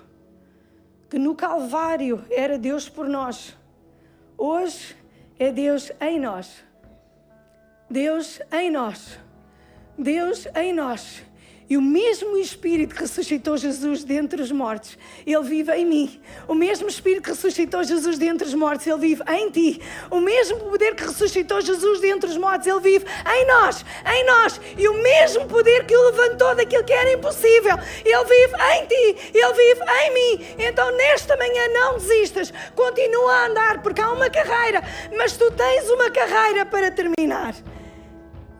que 1.09 1.21
no 1.21 1.37
Calvário 1.37 2.25
era 2.33 2.59
Deus 2.59 2.89
por 2.89 3.09
nós 3.09 3.57
Hoje 4.37 4.97
é 5.39 5.53
Deus 5.53 5.93
em 6.01 6.19
nós. 6.19 6.65
Deus 7.89 8.41
em 8.53 8.71
nós. 8.71 9.19
Deus 9.99 10.47
em 10.55 10.73
nós. 10.73 11.23
E 11.69 11.79
o 11.79 11.83
mesmo 11.83 12.37
Espírito 12.37 12.95
que 12.95 13.01
ressuscitou 13.01 13.57
Jesus 13.57 14.05
dentre 14.05 14.43
os 14.43 14.53
mortos, 14.53 14.99
ele 15.27 15.43
vive 15.43 15.73
em 15.73 15.87
mim. 15.87 16.21
O 16.47 16.55
mesmo 16.55 16.89
Espírito 16.89 17.23
que 17.23 17.31
ressuscitou 17.31 17.83
Jesus 17.83 18.19
dentre 18.19 18.47
os 18.47 18.53
mortos, 18.53 18.87
ele 18.87 18.99
vive 18.99 19.23
em 19.29 19.51
ti. 19.51 19.81
O 20.11 20.21
mesmo 20.21 20.59
poder 20.61 20.95
que 20.95 21.05
ressuscitou 21.05 21.63
Jesus 21.63 22.01
dentre 22.01 22.29
os 22.29 22.37
mortos, 22.37 22.67
ele 22.67 22.81
vive 22.81 23.07
em 23.07 23.47
nós, 23.47 23.83
em 24.07 24.27
nós. 24.27 24.61
E 24.77 24.87
o 24.89 25.03
mesmo 25.03 25.47
poder 25.47 25.87
que 25.87 25.97
o 25.97 26.11
levantou 26.11 26.55
daquilo 26.55 26.85
que 26.85 26.93
era 26.93 27.13
impossível, 27.15 27.79
ele 28.05 28.25
vive 28.25 28.55
em 28.75 28.87
ti, 28.87 29.33
ele 29.33 29.55
vive 29.55 29.81
em 30.03 30.15
mim. 30.15 30.47
Então 30.59 30.95
nesta 30.95 31.35
manhã 31.35 31.69
não 31.73 31.95
desistas, 31.95 32.53
continua 32.75 33.33
a 33.33 33.47
andar, 33.47 33.83
porque 33.83 34.03
há 34.03 34.13
uma 34.13 34.29
carreira, 34.29 34.83
mas 35.17 35.35
tu 35.35 35.51
tens 35.53 35.89
uma 35.89 36.11
carreira 36.11 36.67
para 36.67 36.91
terminar. 36.91 37.55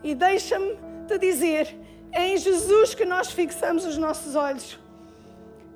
E 0.03 0.15
deixa-me 0.15 0.75
te 1.07 1.19
dizer 1.19 1.85
é 2.15 2.29
em 2.29 2.37
Jesus 2.37 2.95
que 2.95 3.03
nós 3.05 3.29
fixamos 3.29 3.85
os 3.85 3.97
nossos 3.97 4.35
olhos. 4.35 4.79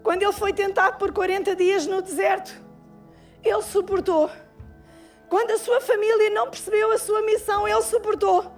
Quando 0.02 0.24
ele 0.24 0.32
foi 0.32 0.54
tentado 0.54 0.98
por 0.98 1.12
40 1.12 1.54
dias 1.54 1.86
no 1.86 2.02
deserto, 2.02 2.56
ele 3.44 3.62
suportou. 3.62 4.32
Quando 5.28 5.52
a 5.52 5.58
sua 5.58 5.82
família 5.82 6.30
não 6.30 6.50
percebeu 6.50 6.92
a 6.94 6.98
sua 6.98 7.22
missão, 7.24 7.68
ele 7.68 7.82
suportou. 7.82 8.52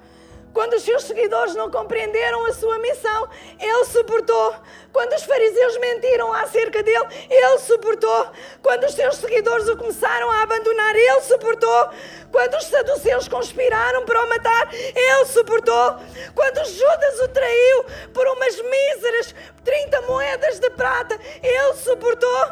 Quando 0.54 0.74
os 0.74 0.84
seus 0.84 1.04
seguidores 1.04 1.56
não 1.56 1.72
compreenderam 1.72 2.46
a 2.46 2.54
sua 2.54 2.78
missão, 2.80 3.30
ele 3.60 3.86
suportou. 3.86 4.56
Quando 4.92 5.14
os 5.14 5.24
fariseus 5.24 5.78
mentiram 5.78 6.34
acerca 6.34 6.84
dele, 6.84 7.06
ele 7.30 7.58
suportou. 7.60 8.28
Quando 8.62 8.84
os 8.84 8.94
seus 8.94 9.16
seguidores 9.16 9.68
o 9.70 9.78
começaram 9.78 10.30
a 10.30 10.44
abandonar, 10.44 10.96
ele 10.96 11.22
suportou. 11.22 11.90
Quando 12.32 12.56
os 12.56 12.66
saduceus 12.66 13.28
conspiraram 13.28 14.04
para 14.06 14.24
o 14.24 14.30
matar, 14.30 14.74
ele 14.74 15.26
suportou. 15.26 16.00
Quando 16.36 16.66
Judas 16.66 17.20
o 17.22 17.28
traiu 17.30 17.86
por 18.14 18.28
umas 18.28 18.56
míseras 18.62 19.36
30 19.64 20.02
moedas 20.02 20.60
de 20.60 20.70
prata, 20.72 21.18
ele 21.42 21.74
suportou. 21.76 22.52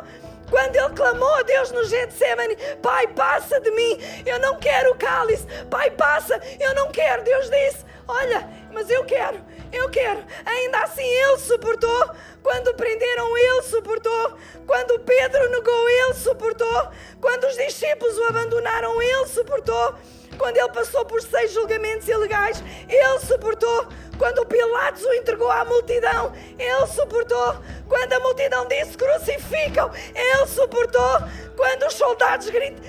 Quando 0.49 0.75
ele 0.75 0.89
clamou 0.89 1.33
a 1.35 1.43
Deus 1.43 1.71
no 1.71 1.83
Getsemane, 1.83 2.55
Pai, 2.81 3.07
passa 3.07 3.59
de 3.59 3.71
mim, 3.71 3.99
eu 4.25 4.39
não 4.39 4.57
quero 4.59 4.91
o 4.91 4.95
cálice. 4.95 5.45
Pai, 5.69 5.91
passa, 5.91 6.39
eu 6.59 6.73
não 6.75 6.91
quero. 6.91 7.23
Deus 7.23 7.49
disse, 7.49 7.85
olha, 8.07 8.47
mas 8.71 8.89
eu 8.89 9.03
quero, 9.05 9.39
eu 9.71 9.89
quero. 9.89 10.23
Ainda 10.45 10.79
assim 10.83 11.05
ele 11.05 11.37
suportou. 11.37 12.11
Quando 12.41 12.73
prenderam, 12.73 13.37
ele 13.37 13.61
suportou. 13.63 14.37
Quando 14.65 14.99
Pedro 14.99 15.49
negou, 15.49 15.89
ele 15.89 16.13
suportou. 16.13 16.89
Quando 17.19 17.43
os 17.45 17.55
discípulos 17.55 18.17
o 18.17 18.23
abandonaram, 18.25 19.01
ele 19.01 19.27
suportou. 19.27 19.95
Quando 20.37 20.57
ele 20.57 20.69
passou 20.69 21.05
por 21.05 21.21
seis 21.21 21.51
julgamentos 21.51 22.07
ilegais, 22.07 22.63
ele 22.87 23.19
suportou. 23.19 23.87
Quando 24.17 24.45
Pilatos 24.45 25.03
o 25.03 25.13
entregou 25.13 25.51
à 25.51 25.65
multidão, 25.65 26.33
ele 26.57 26.87
suportou. 26.87 27.57
Quando 27.89 28.13
a 28.13 28.19
multidão 28.19 28.67
disse 28.67 28.95
crucificam, 28.95 29.91
ele 30.15 30.45
suportou. 30.45 31.23
Quando 31.57 31.87
os 31.87 31.93
soldados 31.95 32.47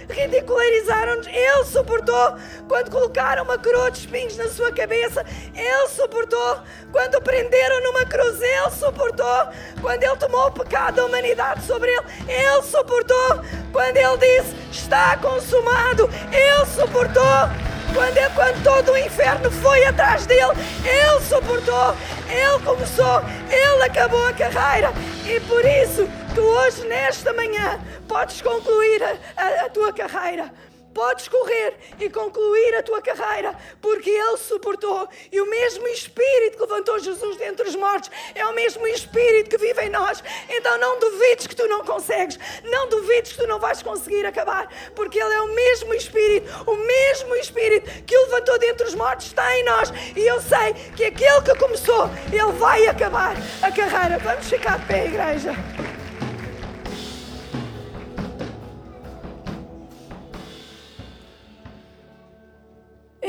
ridicularizaram-nos, 0.09 1.27
ele 1.27 1.65
suportou. 1.65 2.37
Quando 2.69 2.91
colocaram 2.91 3.43
uma 3.43 3.59
coroa 3.59 3.91
de 3.91 4.01
espinhos 4.01 4.37
na 4.37 4.49
sua 4.49 4.71
cabeça, 4.71 5.25
ele 5.55 5.89
suportou. 5.89 6.61
Quando 6.93 7.21
prenderam 7.23 7.83
numa 7.83 8.05
cruz, 8.05 8.41
ele 8.41 8.71
suportou. 8.71 9.49
Quando 9.81 10.03
ele 10.05 10.17
tomou 10.17 10.47
o 10.47 10.53
pecado 10.53 10.97
da 10.97 11.07
humanidade 11.07 11.65
sobre 11.65 11.91
ele, 11.91 12.05
ele 12.29 12.63
suportou. 12.63 13.41
Quando 13.73 13.97
ele 13.97 14.17
disse 14.19 14.55
está 14.71 15.17
consumado, 15.17 16.09
ele 16.31 16.67
suportou. 16.67 17.71
Quando, 17.93 18.19
é, 18.19 18.29
quando 18.31 18.63
todo 18.63 18.93
o 18.93 18.99
inferno 18.99 19.51
foi 19.51 19.85
atrás 19.85 20.25
dele, 20.25 20.53
ele 20.85 21.21
suportou, 21.23 21.97
ele 22.33 22.65
começou, 22.65 23.21
ele 23.51 23.83
acabou 23.83 24.27
a 24.27 24.33
carreira. 24.33 24.93
E 25.27 25.41
por 25.41 25.65
isso, 25.65 26.09
tu 26.35 26.41
hoje, 26.41 26.87
nesta 26.87 27.33
manhã, 27.33 27.79
podes 28.09 28.41
concluir 28.41 29.03
a, 29.03 29.17
a, 29.37 29.67
a 29.67 29.69
tua 29.71 29.93
carreira 29.93 30.51
Podes 30.95 31.29
correr 31.29 31.75
e 32.01 32.11
concluir 32.11 32.75
a 32.75 32.83
tua 32.83 33.01
carreira, 33.01 33.57
porque 33.81 34.11
Ele 34.11 34.37
suportou. 34.37 35.09
E 35.31 35.41
o 35.41 35.49
mesmo 35.49 35.87
Espírito 35.89 36.57
que 36.57 36.63
levantou 36.63 36.99
Jesus 36.99 37.37
dentre 37.37 37.69
os 37.69 37.77
mortos 37.77 38.11
é 38.35 38.45
o 38.47 38.55
mesmo 38.55 38.87
Espírito 38.87 39.51
que 39.51 39.59
vive 39.59 39.83
em 39.83 39.91
nós. 39.91 40.23
Então 40.49 40.79
não 40.79 40.99
duvides 40.99 41.47
que 41.47 41.55
tu 41.55 41.67
não 41.69 41.85
consegues, 41.85 42.39
não 42.65 42.89
duvides 42.89 43.33
que 43.33 43.39
tu 43.39 43.47
não 43.47 43.59
vais 43.59 43.83
conseguir 43.83 44.27
acabar, 44.27 44.69
porque 44.95 45.19
Ele 45.19 45.35
é 45.35 45.41
o 45.41 45.55
mesmo 45.55 45.95
Espírito, 45.95 46.71
o 46.71 46.75
mesmo 46.75 47.37
Espírito 47.37 48.05
que 48.05 48.17
o 48.17 48.23
levantou 48.25 48.59
dentre 48.59 48.87
os 48.87 48.95
mortos 48.95 49.27
está 49.27 49.57
em 49.57 49.65
nós. 49.65 49.93
E 50.17 50.21
eu 50.21 50.41
sei 50.41 50.75
que 50.97 51.05
aquele 51.05 51.41
que 51.43 51.55
começou, 51.57 52.09
Ele 52.33 52.53
vai 52.59 52.87
acabar 52.87 53.37
a 53.63 53.71
carreira. 53.71 54.19
Vamos 54.19 54.49
ficar 54.49 54.79
de 54.79 54.87
pé, 54.87 55.07
igreja. 55.07 55.55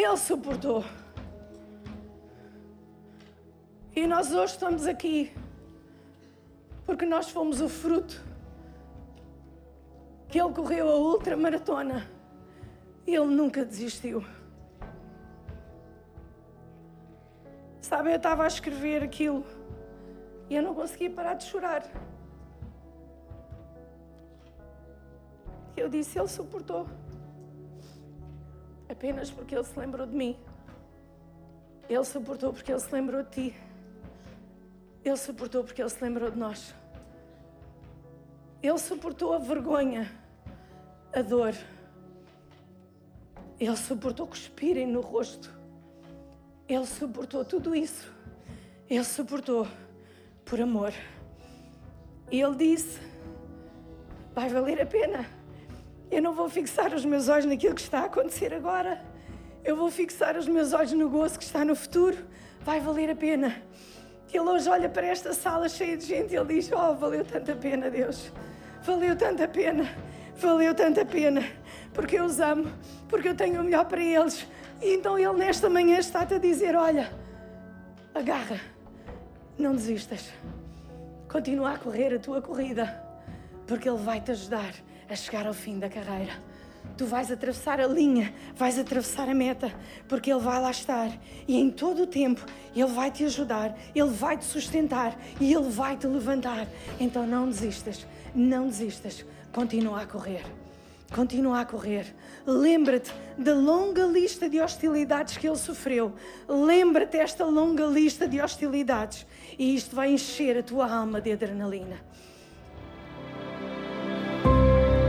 Ele 0.04 0.18
suportou. 0.18 0.84
E 3.96 4.08
nós 4.08 4.32
hoje 4.34 4.54
estamos 4.54 4.88
aqui 4.88 5.32
porque 6.88 7.06
nós 7.06 7.30
fomos 7.30 7.62
o 7.62 7.70
fruto 7.70 8.20
que 10.28 10.42
ele 10.42 10.52
correu 10.54 10.90
a 10.90 10.96
ultramaratona 10.96 12.10
e 13.06 13.14
ele 13.14 13.28
nunca 13.28 13.64
desistiu. 13.64 14.26
Sabe, 17.80 18.12
eu 18.12 18.16
estava 18.16 18.44
a 18.44 18.48
escrever 18.48 19.04
aquilo 19.04 19.46
e 20.50 20.56
eu 20.56 20.64
não 20.64 20.74
conseguia 20.74 21.12
parar 21.12 21.36
de 21.36 21.44
chorar. 21.44 21.84
Eu 25.78 25.88
disse, 25.88 26.18
ele 26.18 26.28
suportou 26.28 26.88
apenas 28.92 29.32
porque 29.32 29.56
Ele 29.56 29.64
se 29.64 29.78
lembrou 29.80 30.06
de 30.06 30.16
mim. 30.16 30.38
Ele 31.90 32.04
suportou 32.04 32.54
porque 32.54 32.72
Ele 32.72 32.80
se 32.80 32.94
lembrou 32.94 33.24
de 33.24 33.30
ti. 33.30 33.56
Ele 35.04 35.18
suportou 35.18 35.64
porque 35.64 35.82
Ele 35.82 35.90
se 35.90 36.04
lembrou 36.04 36.30
de 36.30 36.38
nós. 36.38 36.76
Ele 38.62 38.78
suportou 38.78 39.34
a 39.34 39.40
vergonha, 39.40 40.12
a 41.14 41.22
dor. 41.22 41.56
Ele 43.60 43.76
suportou 43.76 44.28
cuspirem 44.28 44.88
no 44.88 45.02
rosto. 45.02 45.52
Ele 46.68 46.86
suportou 46.86 47.44
tudo 47.44 47.76
isso. 47.76 48.12
Ele 48.90 49.04
suportou 49.04 49.68
por 50.46 50.62
amor. 50.62 50.94
E 52.32 52.42
ele 52.42 52.56
disse: 52.56 53.00
Vai 54.34 54.48
valer 54.50 54.82
a 54.82 54.86
pena. 54.86 55.41
Eu 56.12 56.22
não 56.22 56.34
vou 56.34 56.50
fixar 56.50 56.94
os 56.94 57.06
meus 57.06 57.30
olhos 57.30 57.46
naquilo 57.46 57.74
que 57.74 57.80
está 57.80 58.02
a 58.02 58.06
acontecer 58.06 58.54
agora. 58.54 59.02
Eu 59.64 59.78
vou 59.78 59.90
fixar 59.90 60.36
os 60.36 60.46
meus 60.46 60.74
olhos 60.74 60.92
no 60.92 61.10
gozo 61.10 61.40
que 61.40 61.46
está 61.46 61.64
no 61.64 61.74
futuro. 61.74 62.18
Vai 62.66 62.82
valer 62.82 63.10
a 63.10 63.16
pena. 63.16 63.62
Ele 64.30 64.42
hoje 64.42 64.70
olha 64.70 64.90
para 64.90 65.08
esta 65.08 65.34
sala 65.34 65.70
cheia 65.70 65.96
de 65.96 66.06
gente 66.06 66.34
e 66.34 66.38
ele 66.38 66.56
diz: 66.56 66.70
Oh, 66.74 66.94
valeu 66.96 67.24
tanta 67.24 67.56
pena, 67.56 67.90
Deus. 67.90 68.30
Valeu 68.84 69.16
tanta 69.16 69.48
pena. 69.48 69.90
Valeu 70.36 70.76
tanta 70.76 71.06
pena. 71.06 71.46
Porque 71.94 72.18
eu 72.18 72.26
os 72.26 72.42
amo. 72.42 72.70
Porque 73.08 73.30
eu 73.30 73.36
tenho 73.36 73.62
o 73.62 73.64
melhor 73.64 73.86
para 73.86 74.04
eles. 74.04 74.46
E 74.82 74.94
então 74.96 75.18
ele 75.18 75.34
nesta 75.34 75.70
manhã 75.70 75.98
está-te 75.98 76.34
a 76.34 76.38
dizer: 76.38 76.76
Olha, 76.76 77.10
agarra. 78.14 78.60
Não 79.58 79.74
desistas. 79.74 80.30
Continua 81.30 81.72
a 81.72 81.78
correr 81.78 82.14
a 82.14 82.20
tua 82.20 82.42
corrida. 82.42 83.02
Porque 83.66 83.88
ele 83.88 84.00
vai 84.00 84.20
te 84.20 84.32
ajudar 84.32 84.74
a 85.12 85.16
chegar 85.16 85.48
ao 85.48 85.54
fim 85.54 85.80
da 85.80 85.90
carreira. 85.90 86.34
Tu 86.98 87.06
vais 87.06 87.32
atravessar 87.32 87.80
a 87.80 87.88
linha, 87.88 88.34
vais 88.56 88.78
atravessar 88.78 89.30
a 89.30 89.34
meta, 89.34 89.74
porque 90.08 90.32
Ele 90.32 90.40
vai 90.40 90.60
lá 90.60 90.72
estar 90.72 91.12
e 91.48 91.60
em 91.60 91.70
todo 91.70 92.04
o 92.04 92.08
tempo 92.08 92.46
Ele 92.76 92.88
vai 92.88 93.12
te 93.12 93.24
ajudar, 93.24 93.78
Ele 93.94 94.10
vai 94.10 94.38
te 94.38 94.46
sustentar 94.46 95.18
e 95.40 95.54
Ele 95.54 95.70
vai 95.70 95.96
te 95.96 96.08
levantar. 96.08 96.68
Então 97.00 97.26
não 97.26 97.48
desistas, 97.48 98.06
não 98.34 98.68
desistas, 98.68 99.26
continua 99.52 100.02
a 100.02 100.06
correr. 100.06 100.44
Continua 101.14 101.60
a 101.60 101.66
correr. 101.66 102.16
Lembra-te 102.46 103.12
da 103.38 103.54
longa 103.54 104.06
lista 104.06 104.50
de 104.50 104.62
hostilidades 104.62 105.36
que 105.38 105.46
ele 105.46 105.58
sofreu. 105.58 106.14
Lembra-te 106.48 107.18
desta 107.18 107.44
longa 107.44 107.86
lista 107.86 108.26
de 108.26 108.40
hostilidades. 108.40 109.26
E 109.60 109.76
isto 109.76 109.94
vai 109.94 110.14
encher 110.14 110.58
a 110.58 110.64
tua 110.64 110.90
alma 110.90 111.20
de 111.20 111.34
adrenalina. 111.34 111.98